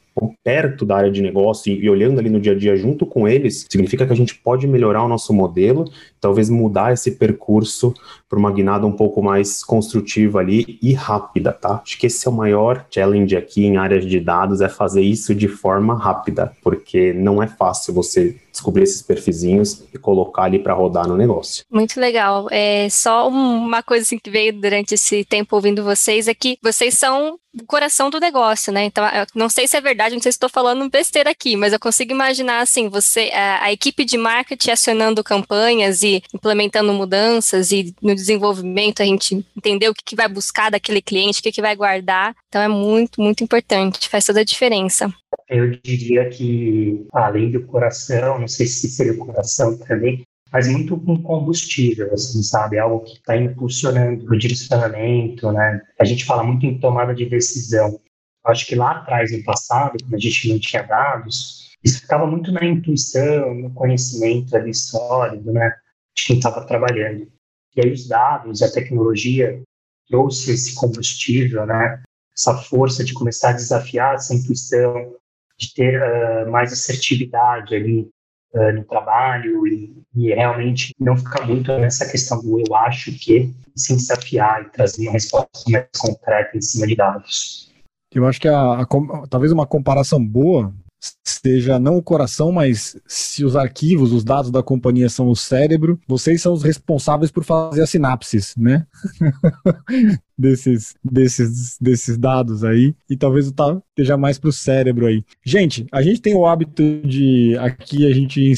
perto 0.43 0.85
da 0.85 0.97
área 0.97 1.11
de 1.11 1.21
negócio 1.21 1.71
e, 1.71 1.85
e, 1.85 1.89
olhando 1.89 2.19
ali 2.19 2.29
no 2.29 2.39
dia 2.39 2.51
a 2.51 2.55
dia 2.55 2.75
junto 2.75 3.05
com 3.05 3.27
eles, 3.27 3.65
significa 3.69 4.05
que 4.05 4.13
a 4.13 4.15
gente 4.15 4.35
pode 4.35 4.67
melhorar 4.67 5.03
o 5.03 5.07
nosso 5.07 5.33
modelo, 5.33 5.85
talvez 6.21 6.49
mudar 6.49 6.93
esse 6.93 7.11
percurso 7.11 7.93
para 8.29 8.39
uma 8.39 8.51
guinada 8.51 8.87
um 8.87 8.91
pouco 8.91 9.21
mais 9.21 9.61
construtiva 9.63 10.39
ali 10.39 10.79
e 10.81 10.93
rápida, 10.93 11.51
tá? 11.51 11.81
Acho 11.83 11.97
que 11.97 12.07
esse 12.07 12.25
é 12.25 12.31
o 12.31 12.33
maior 12.33 12.85
challenge 12.89 13.35
aqui 13.35 13.65
em 13.65 13.75
áreas 13.75 14.05
de 14.05 14.19
dados, 14.19 14.61
é 14.61 14.69
fazer 14.69 15.01
isso 15.01 15.35
de 15.35 15.49
forma 15.49 15.97
rápida, 15.97 16.55
porque 16.63 17.11
não 17.11 17.43
é 17.43 17.47
fácil 17.47 17.93
você 17.93 18.37
descobrir 18.51 18.83
esses 18.83 19.01
perfizinhos 19.01 19.83
e 19.93 19.97
colocar 19.97 20.43
ali 20.43 20.59
para 20.59 20.73
rodar 20.73 21.07
no 21.07 21.17
negócio. 21.17 21.65
Muito 21.69 21.99
legal. 21.99 22.47
É 22.51 22.87
só 22.89 23.27
uma 23.27 23.81
coisa 23.81 24.03
assim 24.03 24.19
que 24.19 24.29
veio 24.29 24.53
durante 24.53 24.93
esse 24.93 25.25
tempo 25.25 25.55
ouvindo 25.55 25.83
vocês 25.83 26.27
é 26.27 26.33
que 26.33 26.57
vocês 26.61 26.93
são 26.93 27.39
o 27.53 27.65
coração 27.65 28.09
do 28.09 28.19
negócio, 28.19 28.71
né? 28.71 28.85
Então, 28.85 29.03
não 29.35 29.49
sei 29.49 29.67
se 29.67 29.75
é 29.75 29.81
verdade, 29.81 30.15
não 30.15 30.21
sei 30.21 30.31
se 30.31 30.37
estou 30.37 30.49
falando 30.49 30.89
besteira 30.89 31.31
aqui, 31.31 31.57
mas 31.57 31.73
eu 31.73 31.79
consigo 31.79 32.11
imaginar 32.11 32.61
assim, 32.61 32.87
você, 32.87 33.29
a, 33.33 33.65
a, 33.65 33.73
equipe 33.73 34.05
de 34.05 34.17
marketing 34.17 34.71
acionando 34.71 35.23
campanhas 35.23 36.01
e 36.01 36.10
implementando 36.33 36.93
mudanças 36.93 37.71
e 37.71 37.93
no 38.01 38.15
desenvolvimento 38.15 39.01
a 39.01 39.05
gente 39.05 39.45
entender 39.55 39.89
o 39.89 39.93
que, 39.93 40.03
que 40.03 40.15
vai 40.15 40.27
buscar 40.27 40.71
daquele 40.71 41.01
cliente, 41.01 41.39
o 41.39 41.43
que, 41.43 41.51
que 41.51 41.61
vai 41.61 41.75
guardar. 41.75 42.35
Então 42.47 42.61
é 42.61 42.67
muito, 42.67 43.21
muito 43.21 43.43
importante, 43.43 44.09
faz 44.09 44.25
toda 44.25 44.41
a 44.41 44.45
diferença. 44.45 45.13
Eu 45.49 45.69
diria 45.69 46.29
que 46.29 47.05
além 47.13 47.51
do 47.51 47.65
coração, 47.65 48.39
não 48.39 48.47
sei 48.47 48.65
se 48.65 48.89
seria 48.89 49.13
o 49.13 49.17
coração 49.17 49.77
também, 49.77 50.23
mas 50.51 50.67
muito 50.67 50.97
com 50.99 51.21
combustível, 51.21 52.13
assim, 52.13 52.43
sabe? 52.43 52.77
Algo 52.77 53.05
que 53.05 53.13
está 53.13 53.37
impulsionando 53.37 54.25
o 54.25 54.37
direcionamento, 54.37 55.51
né? 55.51 55.81
A 55.99 56.03
gente 56.03 56.25
fala 56.25 56.43
muito 56.43 56.65
em 56.65 56.77
tomada 56.77 57.15
de 57.15 57.25
decisão. 57.25 57.99
Acho 58.45 58.65
que 58.65 58.75
lá 58.75 58.91
atrás, 58.91 59.31
no 59.31 59.43
passado, 59.43 59.97
quando 60.01 60.15
a 60.15 60.19
gente 60.19 60.49
não 60.49 60.59
tinha 60.59 60.81
dados, 60.81 61.71
isso 61.83 62.01
ficava 62.01 62.27
muito 62.27 62.51
na 62.51 62.65
intuição, 62.65 63.53
no 63.53 63.71
conhecimento 63.71 64.55
ali 64.55 64.73
sólido, 64.73 65.53
né? 65.53 65.73
De 66.15 66.25
quem 66.25 66.37
estava 66.37 66.65
trabalhando. 66.65 67.27
E 67.75 67.81
aí 67.81 67.91
os 67.91 68.07
dados, 68.07 68.61
a 68.61 68.71
tecnologia 68.71 69.61
trouxe 70.07 70.51
esse 70.51 70.75
combustível, 70.75 71.65
né? 71.65 72.03
Essa 72.37 72.57
força 72.57 73.03
de 73.03 73.13
começar 73.13 73.49
a 73.49 73.53
desafiar 73.53 74.15
essa 74.15 74.35
intuição, 74.35 75.15
de 75.57 75.73
ter 75.73 76.01
uh, 76.01 76.51
mais 76.51 76.73
assertividade 76.73 77.75
ali 77.75 78.09
uh, 78.53 78.73
no 78.73 78.83
trabalho 78.83 79.65
e, 79.67 80.03
e, 80.15 80.33
realmente 80.33 80.93
não 80.99 81.15
ficar 81.15 81.45
muito 81.45 81.71
nessa 81.77 82.09
questão 82.09 82.41
do 82.41 82.59
eu 82.59 82.75
acho 82.75 83.11
que, 83.17 83.53
se 83.75 83.95
desafiar 83.95 84.63
e 84.63 84.69
trazer 84.69 85.03
uma 85.03 85.13
resposta 85.13 85.69
mais 85.69 85.87
concreta 85.97 86.57
em 86.57 86.61
cima 86.61 86.87
de 86.87 86.95
dados. 86.95 87.71
Eu 88.13 88.25
acho 88.25 88.41
que 88.41 88.47
a, 88.47 88.81
a, 88.81 88.85
talvez 89.29 89.51
uma 89.51 89.65
comparação 89.65 90.23
boa 90.23 90.73
seja 91.23 91.79
não 91.79 91.97
o 91.97 92.03
coração, 92.03 92.51
mas 92.51 92.95
se 93.07 93.43
os 93.43 93.55
arquivos, 93.55 94.11
os 94.11 94.23
dados 94.23 94.51
da 94.51 94.61
companhia 94.61 95.09
são 95.09 95.29
o 95.29 95.35
cérebro, 95.35 95.99
vocês 96.07 96.41
são 96.41 96.53
os 96.53 96.63
responsáveis 96.63 97.31
por 97.31 97.43
fazer 97.43 97.81
as 97.81 97.89
sinapses, 97.89 98.53
né? 98.55 98.85
desses, 100.41 100.95
desses, 101.03 101.77
desses 101.79 102.17
dados 102.17 102.63
aí, 102.63 102.93
e 103.09 103.15
talvez 103.15 103.51
tal 103.51 103.83
esteja 103.89 104.17
mais 104.17 104.39
para 104.39 104.49
o 104.49 104.53
cérebro 104.53 105.05
aí. 105.05 105.23
Gente, 105.45 105.85
a 105.91 106.01
gente 106.01 106.21
tem 106.21 106.35
o 106.35 106.45
hábito 106.45 106.83
de 107.05 107.55
aqui 107.59 108.05
a 108.07 108.13
gente 108.13 108.53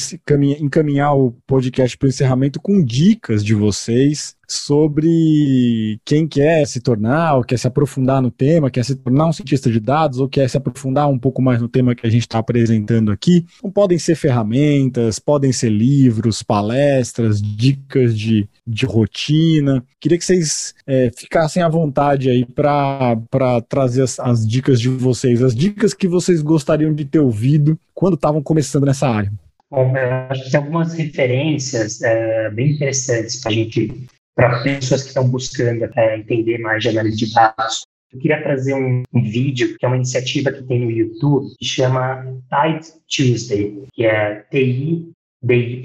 encaminhar 0.59 1.15
o 1.15 1.31
podcast 1.45 1.97
para 1.97 2.05
o 2.05 2.09
encerramento 2.09 2.61
com 2.61 2.83
dicas 2.83 3.43
de 3.43 3.53
vocês 3.53 4.35
sobre 4.47 5.99
quem 6.05 6.27
quer 6.27 6.65
se 6.67 6.79
tornar, 6.79 7.37
ou 7.37 7.43
quer 7.43 7.57
se 7.57 7.67
aprofundar 7.67 8.21
no 8.21 8.29
tema, 8.29 8.69
quer 8.69 8.83
se 8.85 8.95
tornar 8.95 9.27
um 9.27 9.33
cientista 9.33 9.71
de 9.71 9.79
dados, 9.79 10.19
ou 10.19 10.29
quer 10.29 10.49
se 10.49 10.57
aprofundar 10.57 11.09
um 11.09 11.17
pouco 11.17 11.41
mais 11.41 11.61
no 11.61 11.67
tema 11.67 11.95
que 11.95 12.05
a 12.05 12.09
gente 12.09 12.21
está 12.21 12.39
apresentando 12.39 13.11
aqui. 13.11 13.45
Então, 13.57 13.71
podem 13.71 13.97
ser 13.97 14.15
ferramentas, 14.15 15.19
podem 15.19 15.51
ser 15.51 15.69
livros, 15.69 16.43
palestras, 16.43 17.41
dicas 17.41 18.17
de, 18.17 18.47
de 18.65 18.85
rotina. 18.85 19.83
Queria 19.99 20.17
que 20.17 20.25
vocês 20.25 20.73
é, 20.85 21.11
ficassem 21.15 21.63
à 21.63 21.69
vontade 21.73 22.29
aí 22.29 22.45
para 22.45 23.61
trazer 23.67 24.03
as, 24.03 24.19
as 24.19 24.47
dicas 24.47 24.79
de 24.79 24.89
vocês, 24.89 25.41
as 25.41 25.55
dicas 25.55 25.93
que 25.93 26.07
vocês 26.07 26.41
gostariam 26.41 26.93
de 26.93 27.03
ter 27.03 27.19
ouvido 27.19 27.77
quando 27.93 28.13
estavam 28.13 28.41
começando 28.41 28.85
nessa 28.85 29.07
área. 29.07 29.31
Bom, 29.69 29.97
eu 29.97 30.09
acho 30.29 30.43
que 30.43 30.51
tem 30.51 30.59
algumas 30.59 30.93
referências 30.93 32.01
é, 32.03 32.49
bem 32.51 32.71
interessantes 32.71 33.41
para 33.41 33.51
gente 33.51 34.07
para 34.35 34.63
pessoas 34.63 35.01
que 35.03 35.09
estão 35.09 35.27
buscando 35.27 35.89
é, 35.95 36.17
entender 36.17 36.57
mais 36.59 36.81
de 36.81 36.89
análise 36.89 37.17
de 37.17 37.33
dados. 37.33 37.83
Eu 38.11 38.19
queria 38.19 38.41
trazer 38.43 38.75
um, 38.75 39.01
um, 39.13 39.23
vídeo, 39.23 39.75
que 39.77 39.85
é 39.85 39.87
uma 39.87 39.95
iniciativa 39.95 40.51
que 40.51 40.63
tem 40.63 40.79
no 40.79 40.91
YouTube, 40.91 41.55
que 41.57 41.65
chama 41.65 42.23
Tide 42.49 42.93
Tuesday, 43.07 43.87
que 43.93 44.05
é 44.05 44.35
T-I-D-Y, 44.51 45.81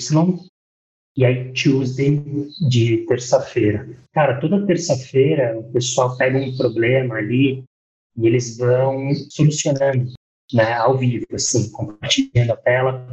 e 1.19 1.25
aí 1.25 1.53
Tuesday 1.53 2.23
de 2.69 2.99
terça-feira. 3.09 3.89
Cara, 4.13 4.39
toda 4.39 4.65
terça-feira 4.65 5.59
o 5.59 5.65
pessoal 5.73 6.17
pega 6.17 6.39
um 6.39 6.57
problema 6.57 7.17
ali 7.17 7.65
e 8.17 8.25
eles 8.25 8.57
vão 8.57 9.13
solucionando 9.29 10.13
né, 10.53 10.75
ao 10.75 10.97
vivo, 10.97 11.27
assim, 11.35 11.73
compartilhando 11.73 12.53
a 12.53 12.57
tela. 12.57 13.05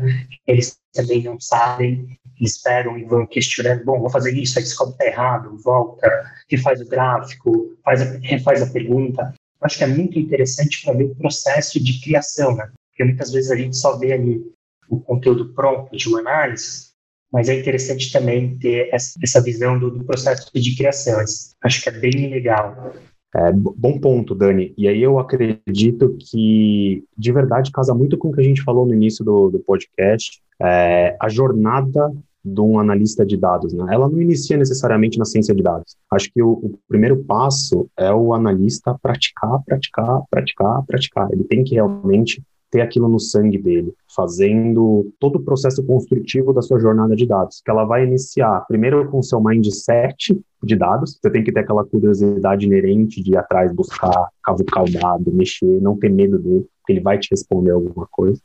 Eles 0.46 0.78
também 0.94 1.24
não 1.24 1.40
sabem, 1.40 2.16
eles 2.40 2.62
pegam 2.62 2.96
e 2.96 3.06
vão 3.06 3.26
questionando, 3.26 3.84
bom, 3.84 4.00
vou 4.00 4.10
fazer 4.12 4.38
isso, 4.38 4.60
aí 4.60 4.64
descobre 4.64 4.94
que 4.94 5.00
tá 5.00 5.06
errado, 5.08 5.58
volta, 5.64 6.08
refaz 6.48 6.80
o 6.82 6.88
gráfico, 6.88 7.76
faz 7.84 8.04
a, 8.04 8.20
refaz 8.20 8.62
a 8.62 8.72
pergunta. 8.72 9.34
Acho 9.62 9.80
que 9.80 9.84
é 9.84 9.88
muito 9.88 10.20
interessante 10.20 10.86
para 10.86 10.94
ver 10.94 11.06
o 11.06 11.16
processo 11.16 11.84
de 11.84 12.00
criação, 12.02 12.56
né? 12.56 12.72
Porque 12.92 13.04
muitas 13.04 13.32
vezes 13.32 13.50
a 13.50 13.56
gente 13.56 13.76
só 13.76 13.98
vê 13.98 14.14
ali 14.14 14.46
o 14.88 15.00
conteúdo 15.00 15.56
pronto 15.56 15.98
de 15.98 16.08
uma 16.08 16.20
análise, 16.20 16.94
mas 17.36 17.50
é 17.50 17.60
interessante 17.60 18.14
também 18.14 18.58
ter 18.58 18.90
essa 18.94 19.42
visão 19.42 19.78
do, 19.78 19.92
do 19.92 20.06
processo 20.06 20.50
de 20.56 20.74
criação. 20.74 21.20
Acho 21.62 21.84
que 21.84 21.90
é 21.90 21.92
bem 21.92 22.30
legal. 22.30 22.94
É, 23.36 23.52
bom 23.52 24.00
ponto, 24.00 24.34
Dani. 24.34 24.74
E 24.78 24.88
aí 24.88 25.04
eu 25.04 25.20
acredito 25.20 26.16
que, 26.18 27.04
de 27.18 27.32
verdade, 27.34 27.74
casa 27.74 27.94
muito 27.94 28.18
com 28.18 28.30
o 28.30 28.32
que 28.32 28.40
a 28.40 28.44
gente 28.44 28.64
falou 28.64 28.86
no 28.86 28.94
início 28.94 29.26
do, 29.26 29.50
do 29.50 29.60
podcast. 29.60 30.42
É, 30.62 31.18
a 31.22 31.28
jornada 31.28 32.10
de 32.42 32.62
um 32.62 32.80
analista 32.80 33.26
de 33.26 33.36
dados, 33.36 33.74
né? 33.74 33.86
Ela 33.94 34.08
não 34.08 34.22
inicia 34.22 34.56
necessariamente 34.56 35.20
na 35.20 35.26
ciência 35.26 35.54
de 35.54 35.62
dados. 35.62 35.98
Acho 36.10 36.32
que 36.32 36.42
o, 36.42 36.52
o, 36.52 36.80
primeiro 36.88 37.22
passo 37.26 37.90
é 37.98 38.14
o 38.14 38.34
analista 38.34 38.98
praticar, 39.02 39.62
praticar, 39.66 40.22
praticar, 40.32 40.86
praticar. 40.86 41.28
Ele 41.34 41.44
tem 41.44 41.66
que 41.66 41.76
realmente 41.76 42.42
ter 42.76 42.82
aquilo 42.82 43.08
no 43.08 43.22
sangue 43.22 43.58
dele, 43.58 43.94
fazendo 44.14 45.10
todo 45.18 45.38
o 45.38 45.42
processo 45.42 45.82
construtivo 45.82 46.52
da 46.52 46.62
sua 46.62 46.78
jornada 46.78 47.16
de 47.16 47.26
dados, 47.26 47.62
que 47.64 47.72
ela 47.72 47.86
vai 47.86 48.04
iniciar 48.04 48.66
primeiro 48.68 49.10
com 49.10 49.20
o 49.20 49.24
seu 49.24 49.42
mindset 49.42 50.38
de 50.62 50.76
dados, 50.76 51.18
você 51.22 51.32
tem 51.32 51.42
que 51.42 51.54
ter 51.54 51.62
aquela 51.62 51.86
curiosidade 51.86 52.66
inerente 52.66 53.24
de 53.24 53.32
ir 53.32 53.38
atrás, 53.38 53.74
buscar, 53.74 54.28
cavucar 54.44 54.84
o 54.84 54.92
dado, 54.92 55.32
mexer, 55.32 55.80
não 55.82 55.98
ter 55.98 56.10
medo 56.10 56.38
dele, 56.38 56.68
porque 56.82 56.92
ele 56.92 57.00
vai 57.00 57.18
te 57.18 57.30
responder 57.32 57.72
alguma 57.72 58.08
coisa. 58.12 58.42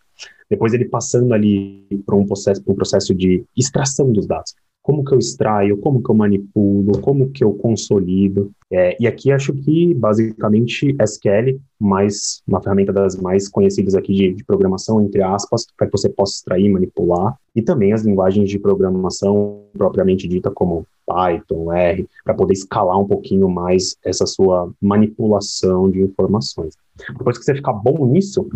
Depois 0.49 0.73
ele 0.73 0.85
passando 0.85 1.35
ali 1.35 1.85
para 2.07 2.15
um 2.15 2.25
processo, 2.25 2.63
um 2.69 2.75
processo 2.75 3.13
de 3.13 3.45
extração 3.57 4.13
dos 4.13 4.29
dados 4.29 4.55
como 4.83 5.05
que 5.05 5.15
eu 5.15 5.19
extraio, 5.19 5.77
como 5.79 6.03
que 6.03 6.11
eu 6.11 6.15
manipulo, 6.15 7.01
como 7.01 7.31
que 7.31 7.45
eu 7.45 7.53
consolido. 7.55 8.51
É, 8.73 8.97
e 9.01 9.07
aqui 9.07 9.31
acho 9.31 9.53
que, 9.53 9.93
basicamente, 9.95 10.97
SQL, 10.99 11.61
mais 11.79 12.43
uma 12.47 12.63
ferramenta 12.63 12.93
das 12.93 13.17
mais 13.17 13.49
conhecidas 13.49 13.95
aqui 13.95 14.15
de, 14.15 14.35
de 14.35 14.45
programação, 14.45 15.01
entre 15.03 15.23
aspas, 15.23 15.67
para 15.77 15.87
que 15.87 15.93
você 15.93 16.09
possa 16.09 16.37
extrair, 16.37 16.71
manipular, 16.71 17.37
e 17.55 17.63
também 17.63 17.93
as 17.93 18.03
linguagens 18.03 18.49
de 18.49 18.59
programação 18.59 19.65
propriamente 19.73 20.27
dita, 20.27 20.51
como 20.51 20.87
Python, 21.07 21.73
R, 21.73 22.07
para 22.25 22.35
poder 22.35 22.53
escalar 22.53 22.99
um 22.99 23.07
pouquinho 23.07 23.49
mais 23.49 23.97
essa 24.05 24.25
sua 24.27 24.71
manipulação 24.81 25.91
de 25.91 26.01
informações. 26.01 26.75
Depois 27.19 27.39
que 27.39 27.45
você 27.45 27.55
ficar 27.55 27.73
bom 27.73 28.07
nisso, 28.07 28.49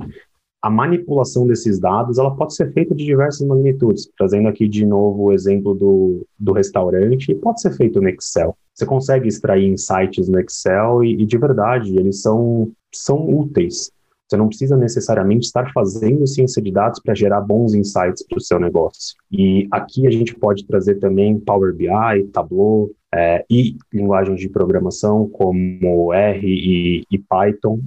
a 0.65 0.71
manipulação 0.71 1.47
desses 1.47 1.79
dados 1.79 2.17
ela 2.17 2.35
pode 2.35 2.55
ser 2.55 2.73
feita 2.73 2.95
de 2.95 3.05
diversas 3.05 3.47
magnitudes. 3.47 4.09
Trazendo 4.17 4.49
aqui 4.49 4.67
de 4.67 4.87
novo 4.87 5.25
o 5.25 5.33
exemplo 5.35 5.75
do, 5.75 6.27
do 6.39 6.53
restaurante, 6.55 7.35
pode 7.35 7.61
ser 7.61 7.73
feito 7.73 8.01
no 8.01 8.09
Excel. 8.09 8.57
Você 8.73 8.87
consegue 8.87 9.29
extrair 9.29 9.69
insights 9.69 10.27
no 10.27 10.41
Excel 10.41 11.05
e, 11.05 11.21
e 11.21 11.27
de 11.27 11.37
verdade, 11.37 11.95
eles 11.99 12.23
são, 12.23 12.73
são 12.91 13.29
úteis. 13.29 13.93
Você 14.27 14.39
não 14.39 14.49
precisa 14.49 14.75
necessariamente 14.75 15.45
estar 15.45 15.71
fazendo 15.71 16.27
ciência 16.27 16.63
de 16.63 16.73
dados 16.73 16.99
para 16.99 17.15
gerar 17.15 17.43
bons 17.43 17.75
insights 17.75 18.25
para 18.27 18.39
o 18.39 18.41
seu 18.41 18.59
negócio. 18.59 19.15
E 19.31 19.69
aqui 19.71 20.07
a 20.07 20.11
gente 20.11 20.35
pode 20.35 20.67
trazer 20.67 20.95
também 20.95 21.39
Power 21.39 21.75
BI, 21.75 22.25
Tableau 22.33 22.91
é, 23.15 23.45
e 23.51 23.77
linguagens 23.93 24.41
de 24.41 24.49
programação 24.49 25.29
como 25.29 26.11
R 26.15 26.41
e, 26.43 27.05
e 27.11 27.19
Python 27.19 27.81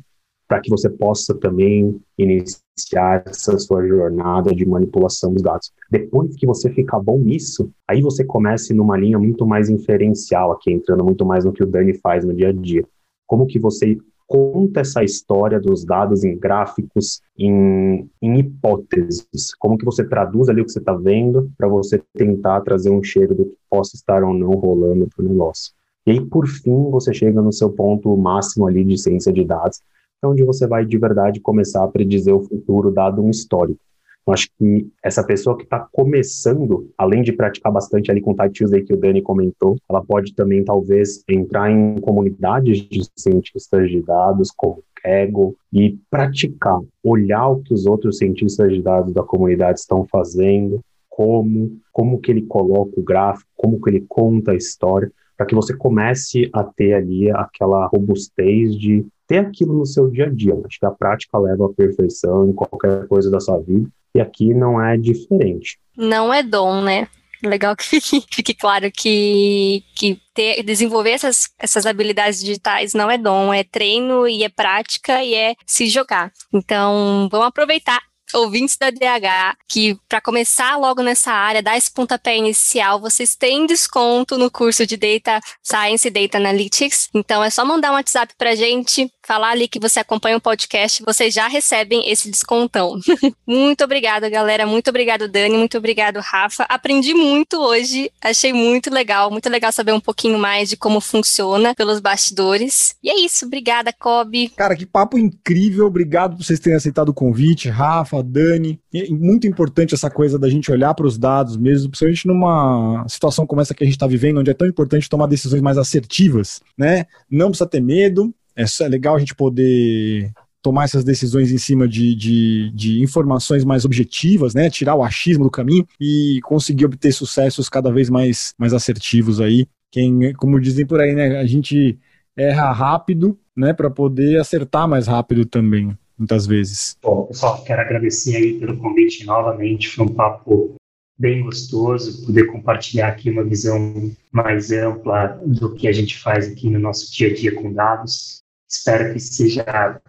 para 0.47 0.61
que 0.61 0.69
você 0.69 0.89
possa 0.89 1.35
também 1.35 1.99
iniciar 2.17 3.23
essa 3.25 3.57
sua 3.59 3.85
jornada 3.85 4.53
de 4.55 4.65
manipulação 4.65 5.33
dos 5.33 5.41
dados. 5.41 5.71
Depois 5.91 6.35
que 6.35 6.45
você 6.45 6.69
ficar 6.71 6.99
bom 6.99 7.17
nisso, 7.19 7.69
aí 7.87 8.01
você 8.01 8.23
comece 8.23 8.73
numa 8.73 8.97
linha 8.97 9.19
muito 9.19 9.45
mais 9.45 9.69
inferencial 9.69 10.51
aqui, 10.51 10.71
entrando 10.71 11.03
muito 11.03 11.25
mais 11.25 11.43
no 11.43 11.51
que 11.51 11.63
o 11.63 11.67
Dani 11.67 11.93
faz 11.99 12.23
no 12.23 12.33
dia 12.33 12.49
a 12.49 12.53
dia. 12.53 12.85
Como 13.25 13.45
que 13.45 13.59
você 13.59 13.97
conta 14.27 14.81
essa 14.81 15.03
história 15.03 15.59
dos 15.59 15.85
dados 15.85 16.23
em 16.23 16.37
gráficos, 16.37 17.21
em, 17.37 18.09
em 18.21 18.39
hipóteses, 18.39 19.55
como 19.57 19.77
que 19.77 19.85
você 19.85 20.03
traduz 20.03 20.49
ali 20.49 20.61
o 20.61 20.65
que 20.65 20.71
você 20.71 20.79
está 20.79 20.93
vendo 20.93 21.49
para 21.57 21.67
você 21.67 22.01
tentar 22.13 22.61
trazer 22.61 22.89
um 22.89 23.01
cheiro 23.01 23.33
do 23.33 23.45
que 23.45 23.55
possa 23.69 23.95
estar 23.95 24.23
ou 24.23 24.33
não 24.33 24.51
rolando 24.51 25.07
para 25.15 25.25
o 25.25 25.29
negócio. 25.29 25.73
E 26.05 26.11
aí, 26.11 26.21
por 26.25 26.47
fim, 26.47 26.89
você 26.89 27.13
chega 27.13 27.41
no 27.41 27.51
seu 27.51 27.69
ponto 27.69 28.15
máximo 28.15 28.67
ali 28.67 28.83
de 28.83 28.97
ciência 28.97 29.31
de 29.31 29.43
dados, 29.43 29.81
é 30.23 30.27
onde 30.27 30.43
você 30.43 30.67
vai 30.67 30.85
de 30.85 30.97
verdade 30.97 31.39
começar 31.39 31.83
a 31.83 31.87
predizer 31.87 32.35
o 32.35 32.43
futuro 32.43 32.91
dado 32.91 33.23
um 33.23 33.29
histórico. 33.29 33.79
Eu 34.25 34.33
acho 34.33 34.49
que 34.57 34.89
essa 35.01 35.23
pessoa 35.23 35.55
que 35.55 35.63
está 35.63 35.87
começando, 35.89 36.91
além 36.97 37.21
de 37.21 37.31
praticar 37.31 37.71
bastante 37.71 38.11
ali 38.11 38.19
com 38.19 38.31
o 38.31 38.35
Tide 38.35 38.51
Tuesday 38.51 38.83
que 38.83 38.93
o 38.93 38.97
Dani 38.97 39.21
comentou, 39.21 39.77
ela 39.89 40.03
pode 40.03 40.33
também 40.35 40.65
talvez 40.65 41.23
entrar 41.29 41.71
em 41.71 41.95
comunidades 42.01 42.79
de 42.79 43.07
cientistas 43.15 43.89
de 43.89 44.01
dados, 44.01 44.51
como 44.51 44.83
Kaggle, 45.01 45.55
e 45.71 45.97
praticar, 46.09 46.79
olhar 47.01 47.47
o 47.47 47.61
que 47.61 47.73
os 47.73 47.85
outros 47.85 48.17
cientistas 48.17 48.73
de 48.73 48.81
dados 48.81 49.13
da 49.13 49.23
comunidade 49.23 49.79
estão 49.79 50.05
fazendo, 50.05 50.81
como, 51.07 51.79
como 51.93 52.19
que 52.19 52.29
ele 52.29 52.41
coloca 52.41 52.99
o 52.99 53.03
gráfico, 53.03 53.49
como 53.55 53.79
que 53.79 53.89
ele 53.89 54.05
conta 54.09 54.51
a 54.51 54.55
história, 54.55 55.09
para 55.37 55.45
que 55.45 55.55
você 55.55 55.73
comece 55.73 56.49
a 56.51 56.65
ter 56.65 56.93
ali 56.93 57.31
aquela 57.31 57.85
robustez 57.87 58.75
de 58.75 59.05
ter 59.27 59.39
aquilo 59.39 59.77
no 59.77 59.85
seu 59.85 60.09
dia 60.09 60.25
a 60.25 60.29
dia. 60.29 60.53
Acho 60.65 60.79
que 60.79 60.85
a 60.85 60.91
prática 60.91 61.37
leva 61.37 61.65
à 61.65 61.69
perfeição 61.69 62.49
em 62.49 62.53
qualquer 62.53 63.07
coisa 63.07 63.29
da 63.29 63.39
sua 63.39 63.59
vida, 63.59 63.87
e 64.15 64.21
aqui 64.21 64.53
não 64.53 64.81
é 64.81 64.97
diferente. 64.97 65.77
Não 65.95 66.33
é 66.33 66.41
dom, 66.41 66.81
né? 66.81 67.07
Legal 67.43 67.75
que 67.75 67.83
fique, 67.83 68.23
fique 68.33 68.53
claro 68.53 68.91
que, 68.91 69.83
que 69.95 70.19
ter, 70.33 70.63
desenvolver 70.63 71.11
essas, 71.11 71.49
essas 71.59 71.85
habilidades 71.85 72.39
digitais 72.39 72.93
não 72.93 73.11
é 73.11 73.17
dom, 73.17 73.53
é 73.53 73.63
treino 73.63 74.27
e 74.27 74.43
é 74.43 74.49
prática 74.49 75.23
e 75.23 75.35
é 75.35 75.55
se 75.65 75.87
jogar. 75.87 76.31
Então, 76.53 77.27
vamos 77.31 77.47
aproveitar 77.47 78.01
ouvintes 78.33 78.77
da 78.77 78.89
DH, 78.89 79.57
que 79.67 79.97
para 80.07 80.21
começar 80.21 80.77
logo 80.77 81.01
nessa 81.01 81.31
área, 81.31 81.61
dar 81.61 81.77
esse 81.77 81.91
pontapé 81.91 82.37
inicial, 82.37 82.99
vocês 82.99 83.35
têm 83.35 83.65
desconto 83.65 84.37
no 84.37 84.51
curso 84.51 84.85
de 84.85 84.97
Data 84.97 85.39
Science 85.63 86.07
e 86.07 86.11
Data 86.11 86.37
Analytics. 86.37 87.09
Então 87.13 87.43
é 87.43 87.49
só 87.49 87.65
mandar 87.65 87.91
um 87.91 87.95
WhatsApp 87.95 88.33
pra 88.37 88.55
gente, 88.55 89.11
falar 89.25 89.51
ali 89.51 89.67
que 89.67 89.79
você 89.79 89.99
acompanha 89.99 90.37
o 90.37 90.41
podcast, 90.41 91.03
vocês 91.03 91.33
já 91.33 91.47
recebem 91.47 92.09
esse 92.09 92.31
descontão. 92.31 92.99
muito 93.45 93.83
obrigada, 93.83 94.29
galera. 94.29 94.65
Muito 94.65 94.89
obrigado, 94.89 95.27
Dani. 95.27 95.57
Muito 95.57 95.77
obrigado, 95.77 96.19
Rafa. 96.19 96.63
Aprendi 96.63 97.13
muito 97.13 97.57
hoje. 97.57 98.11
Achei 98.21 98.53
muito 98.53 98.89
legal. 98.89 99.29
Muito 99.29 99.49
legal 99.49 99.71
saber 99.71 99.91
um 99.91 99.99
pouquinho 99.99 100.39
mais 100.39 100.69
de 100.69 100.77
como 100.77 101.01
funciona 101.01 101.75
pelos 101.75 101.99
bastidores. 101.99 102.95
E 103.03 103.09
é 103.09 103.19
isso. 103.19 103.45
Obrigada, 103.45 103.91
Kobe. 103.91 104.49
Cara, 104.49 104.75
que 104.75 104.85
papo 104.85 105.17
incrível. 105.17 105.85
Obrigado 105.87 106.37
por 106.37 106.45
vocês 106.45 106.59
terem 106.59 106.77
aceitado 106.77 107.09
o 107.09 107.13
convite, 107.13 107.69
Rafa. 107.69 108.16
Rafa, 108.17 108.23
Dani. 108.23 108.79
É 108.93 109.09
muito 109.09 109.47
importante 109.47 109.93
essa 109.93 110.09
coisa 110.09 110.37
da 110.37 110.49
gente 110.49 110.71
olhar 110.71 110.93
para 110.93 111.05
os 111.05 111.17
dados 111.17 111.57
mesmo, 111.57 111.89
principalmente 111.89 112.27
numa 112.27 113.05
situação 113.07 113.45
como 113.45 113.61
essa 113.61 113.73
que 113.73 113.83
a 113.83 113.85
gente 113.85 113.95
está 113.95 114.07
vivendo, 114.07 114.39
onde 114.39 114.51
é 114.51 114.53
tão 114.53 114.67
importante 114.67 115.09
tomar 115.09 115.27
decisões 115.27 115.61
mais 115.61 115.77
assertivas, 115.77 116.61
né? 116.77 117.05
Não 117.29 117.49
precisa 117.49 117.69
ter 117.69 117.81
medo, 117.81 118.33
é, 118.55 118.63
é 118.63 118.87
legal 118.87 119.15
a 119.15 119.19
gente 119.19 119.35
poder 119.35 120.31
tomar 120.61 120.85
essas 120.85 121.03
decisões 121.03 121.51
em 121.51 121.57
cima 121.57 121.87
de, 121.87 122.13
de, 122.15 122.71
de, 122.73 123.01
informações 123.01 123.63
mais 123.63 123.85
objetivas, 123.85 124.53
né? 124.53 124.69
Tirar 124.69 124.95
o 124.95 125.03
achismo 125.03 125.43
do 125.43 125.51
caminho 125.51 125.87
e 125.99 126.39
conseguir 126.43 126.85
obter 126.85 127.11
sucessos 127.11 127.69
cada 127.69 127.91
vez 127.91 128.09
mais, 128.09 128.53
mais 128.57 128.73
assertivos 128.73 129.39
aí. 129.39 129.65
Quem, 129.91 130.33
como 130.33 130.59
dizem 130.59 130.85
por 130.85 130.99
aí, 130.99 131.13
né? 131.15 131.39
A 131.39 131.45
gente 131.45 131.97
erra 132.35 132.71
rápido, 132.71 133.39
né? 133.55 133.73
Para 133.73 133.89
poder 133.89 134.39
acertar 134.39 134.87
mais 134.87 135.07
rápido 135.07 135.45
também 135.45 135.97
muitas 136.17 136.47
vezes. 136.47 136.97
Bom, 137.01 137.25
pessoal, 137.25 137.63
quero 137.63 137.81
agradecer 137.81 138.35
aí 138.35 138.59
pelo 138.59 138.77
convite 138.77 139.25
novamente, 139.25 139.89
foi 139.89 140.05
um 140.05 140.13
papo 140.13 140.75
bem 141.17 141.41
gostoso 141.41 142.25
poder 142.25 142.45
compartilhar 142.45 143.07
aqui 143.07 143.29
uma 143.29 143.43
visão 143.43 144.11
mais 144.31 144.71
ampla 144.71 145.39
do 145.45 145.73
que 145.73 145.87
a 145.87 145.91
gente 145.91 146.17
faz 146.19 146.47
aqui 146.47 146.69
no 146.69 146.79
nosso 146.79 147.11
dia 147.11 147.29
a 147.29 147.33
dia 147.33 147.55
com 147.55 147.73
dados. 147.73 148.39
Espero 148.69 149.13
que 149.13 149.19
seja 149.19 149.63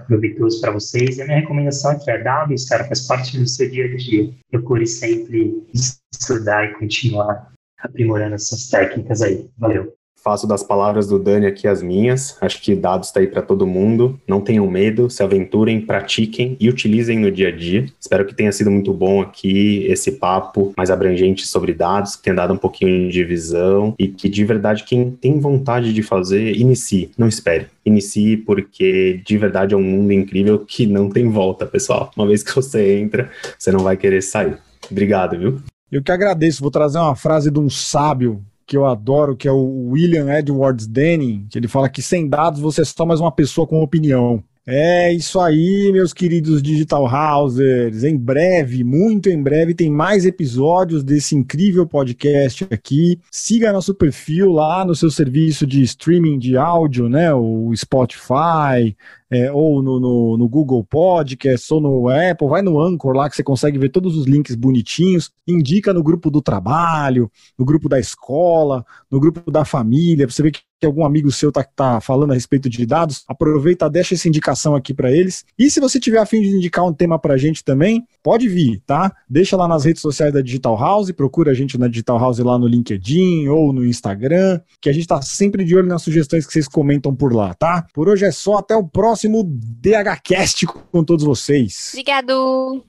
proveitoso 0.06 0.60
para 0.60 0.72
vocês. 0.72 1.16
E 1.16 1.22
a 1.22 1.24
minha 1.24 1.38
recomendação 1.38 1.98
que 1.98 2.10
é 2.10 2.22
dados, 2.22 2.64
cara, 2.64 2.84
faz 2.84 3.06
parte 3.06 3.38
do 3.38 3.46
seu 3.46 3.70
dia 3.70 3.86
a 3.86 3.96
dia. 3.96 4.30
Procure 4.50 4.86
sempre 4.86 5.64
estudar 6.12 6.64
e 6.64 6.74
continuar 6.74 7.52
aprimorando 7.78 8.34
essas 8.34 8.68
técnicas 8.68 9.22
aí. 9.22 9.48
Valeu. 9.56 9.97
Faço 10.22 10.46
das 10.46 10.62
palavras 10.62 11.06
do 11.06 11.18
Dani 11.18 11.46
aqui 11.46 11.66
as 11.66 11.82
minhas. 11.82 12.36
Acho 12.40 12.60
que 12.60 12.74
dados 12.74 13.08
está 13.08 13.20
aí 13.20 13.26
para 13.26 13.40
todo 13.40 13.66
mundo. 13.66 14.18
Não 14.26 14.40
tenham 14.40 14.66
medo, 14.68 15.08
se 15.08 15.22
aventurem, 15.22 15.80
pratiquem 15.80 16.56
e 16.60 16.68
utilizem 16.68 17.18
no 17.18 17.30
dia 17.30 17.48
a 17.48 17.50
dia. 17.50 17.86
Espero 18.00 18.26
que 18.26 18.34
tenha 18.34 18.52
sido 18.52 18.70
muito 18.70 18.92
bom 18.92 19.22
aqui 19.22 19.84
esse 19.86 20.12
papo 20.12 20.72
mais 20.76 20.90
abrangente 20.90 21.46
sobre 21.46 21.72
dados, 21.72 22.16
que 22.16 22.22
tenha 22.22 22.36
dado 22.36 22.52
um 22.52 22.58
pouquinho 22.58 23.10
de 23.10 23.24
visão 23.24 23.94
e 23.98 24.08
que 24.08 24.28
de 24.28 24.44
verdade 24.44 24.84
quem 24.84 25.10
tem 25.10 25.38
vontade 25.38 25.92
de 25.92 26.02
fazer, 26.02 26.56
inicie, 26.56 27.10
não 27.16 27.28
espere. 27.28 27.66
Inicie 27.84 28.36
porque 28.36 29.20
de 29.24 29.38
verdade 29.38 29.74
é 29.74 29.76
um 29.76 29.82
mundo 29.82 30.12
incrível 30.12 30.58
que 30.58 30.86
não 30.86 31.08
tem 31.08 31.30
volta, 31.30 31.64
pessoal. 31.64 32.10
Uma 32.16 32.26
vez 32.26 32.42
que 32.42 32.54
você 32.54 32.98
entra, 32.98 33.30
você 33.58 33.70
não 33.70 33.80
vai 33.80 33.96
querer 33.96 34.22
sair. 34.22 34.58
Obrigado, 34.90 35.38
viu? 35.38 35.60
Eu 35.90 36.02
que 36.02 36.12
agradeço. 36.12 36.60
Vou 36.60 36.70
trazer 36.70 36.98
uma 36.98 37.16
frase 37.16 37.50
de 37.50 37.58
um 37.58 37.70
sábio 37.70 38.42
que 38.68 38.76
eu 38.76 38.84
adoro, 38.84 39.34
que 39.34 39.48
é 39.48 39.50
o 39.50 39.88
William 39.88 40.28
Edwards 40.30 40.86
Denning, 40.86 41.46
que 41.50 41.58
ele 41.58 41.66
fala 41.66 41.88
que 41.88 42.02
sem 42.02 42.28
dados 42.28 42.60
você 42.60 42.82
é 42.82 42.84
só 42.84 43.06
mais 43.06 43.18
uma 43.18 43.32
pessoa 43.32 43.66
com 43.66 43.82
opinião. 43.82 44.44
É 44.70 45.10
isso 45.14 45.40
aí, 45.40 45.90
meus 45.90 46.12
queridos 46.12 46.62
Digital 46.62 47.06
Housers. 47.06 48.04
Em 48.04 48.18
breve, 48.18 48.84
muito 48.84 49.30
em 49.30 49.42
breve, 49.42 49.72
tem 49.72 49.90
mais 49.90 50.26
episódios 50.26 51.02
desse 51.02 51.34
incrível 51.34 51.86
podcast 51.86 52.66
aqui. 52.70 53.18
Siga 53.30 53.72
nosso 53.72 53.94
perfil 53.94 54.52
lá 54.52 54.84
no 54.84 54.94
seu 54.94 55.10
serviço 55.10 55.66
de 55.66 55.80
streaming 55.80 56.38
de 56.38 56.58
áudio, 56.58 57.08
né? 57.08 57.32
O 57.32 57.74
Spotify, 57.74 58.94
é, 59.30 59.50
ou 59.50 59.82
no, 59.82 59.98
no, 59.98 60.36
no, 60.36 60.46
Google 60.46 60.84
Podcast, 60.84 61.72
ou 61.72 61.80
no 61.80 62.08
Apple, 62.10 62.48
vai 62.48 62.60
no 62.60 62.78
Anchor 62.78 63.16
lá 63.16 63.30
que 63.30 63.36
você 63.36 63.42
consegue 63.42 63.78
ver 63.78 63.88
todos 63.88 64.18
os 64.18 64.26
links 64.26 64.54
bonitinhos, 64.54 65.30
indica 65.46 65.94
no 65.94 66.02
grupo 66.02 66.30
do 66.30 66.42
trabalho, 66.42 67.30
no 67.58 67.64
grupo 67.64 67.88
da 67.88 67.98
escola, 67.98 68.84
no 69.10 69.18
grupo 69.18 69.50
da 69.50 69.64
família, 69.64 70.26
pra 70.26 70.34
você 70.34 70.42
ver 70.42 70.50
que 70.50 70.60
que 70.80 70.86
algum 70.86 71.04
amigo 71.04 71.30
seu 71.30 71.50
tá, 71.50 71.64
tá 71.64 72.00
falando 72.00 72.30
a 72.30 72.34
respeito 72.34 72.68
de 72.68 72.86
dados, 72.86 73.24
aproveita, 73.26 73.90
deixa 73.90 74.14
essa 74.14 74.28
indicação 74.28 74.74
aqui 74.74 74.94
para 74.94 75.10
eles. 75.10 75.44
E 75.58 75.70
se 75.70 75.80
você 75.80 75.98
tiver 75.98 76.18
a 76.18 76.26
fim 76.26 76.40
de 76.40 76.48
indicar 76.48 76.84
um 76.84 76.92
tema 76.92 77.18
pra 77.18 77.36
gente 77.36 77.64
também, 77.64 78.06
pode 78.22 78.48
vir, 78.48 78.80
tá? 78.86 79.12
Deixa 79.28 79.56
lá 79.56 79.66
nas 79.66 79.84
redes 79.84 80.02
sociais 80.02 80.32
da 80.32 80.40
Digital 80.40 80.78
House, 80.78 81.10
procura 81.10 81.50
a 81.50 81.54
gente 81.54 81.76
na 81.76 81.88
Digital 81.88 82.18
House 82.18 82.38
lá 82.38 82.58
no 82.58 82.66
LinkedIn 82.66 83.48
ou 83.48 83.72
no 83.72 83.84
Instagram, 83.84 84.60
que 84.80 84.88
a 84.88 84.92
gente 84.92 85.06
tá 85.06 85.20
sempre 85.20 85.64
de 85.64 85.74
olho 85.74 85.88
nas 85.88 86.02
sugestões 86.02 86.46
que 86.46 86.52
vocês 86.52 86.68
comentam 86.68 87.14
por 87.14 87.32
lá, 87.32 87.54
tá? 87.54 87.86
Por 87.92 88.08
hoje 88.08 88.24
é 88.24 88.30
só, 88.30 88.58
até 88.58 88.76
o 88.76 88.86
próximo 88.86 89.42
DHCast 89.44 90.66
com 90.66 91.02
todos 91.02 91.24
vocês. 91.24 91.90
Obrigado! 91.92 92.84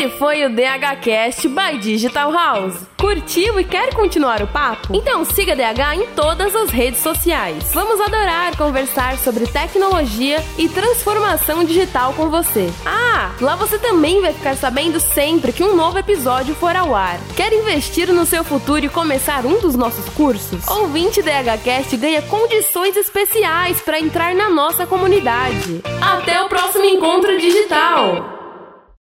Esse 0.00 0.08
foi 0.16 0.46
o 0.46 0.48
DHCast 0.48 1.46
by 1.46 1.76
Digital 1.78 2.32
House. 2.32 2.74
Curtiu 2.98 3.60
e 3.60 3.64
quer 3.64 3.92
continuar 3.92 4.40
o 4.40 4.46
papo? 4.46 4.96
Então 4.96 5.26
siga 5.26 5.54
DH 5.54 5.94
em 5.94 6.06
todas 6.14 6.56
as 6.56 6.70
redes 6.70 7.00
sociais. 7.00 7.70
Vamos 7.74 8.00
adorar 8.00 8.56
conversar 8.56 9.18
sobre 9.18 9.46
tecnologia 9.46 10.42
e 10.56 10.70
transformação 10.70 11.64
digital 11.64 12.14
com 12.14 12.30
você. 12.30 12.70
Ah, 12.86 13.32
lá 13.42 13.56
você 13.56 13.78
também 13.78 14.22
vai 14.22 14.32
ficar 14.32 14.56
sabendo 14.56 14.98
sempre 14.98 15.52
que 15.52 15.62
um 15.62 15.76
novo 15.76 15.98
episódio 15.98 16.54
for 16.54 16.74
ao 16.74 16.94
ar. 16.94 17.20
Quer 17.36 17.52
investir 17.52 18.10
no 18.10 18.24
seu 18.24 18.42
futuro 18.42 18.86
e 18.86 18.88
começar 18.88 19.44
um 19.44 19.60
dos 19.60 19.74
nossos 19.74 20.08
cursos? 20.14 20.66
Ouvinte 20.66 21.20
DHCast 21.20 21.94
ganha 21.98 22.22
condições 22.22 22.96
especiais 22.96 23.82
para 23.82 24.00
entrar 24.00 24.34
na 24.34 24.48
nossa 24.48 24.86
comunidade. 24.86 25.82
Até 26.00 26.42
o 26.42 26.48
próximo 26.48 26.86
encontro 26.86 27.38
digital! 27.38 28.39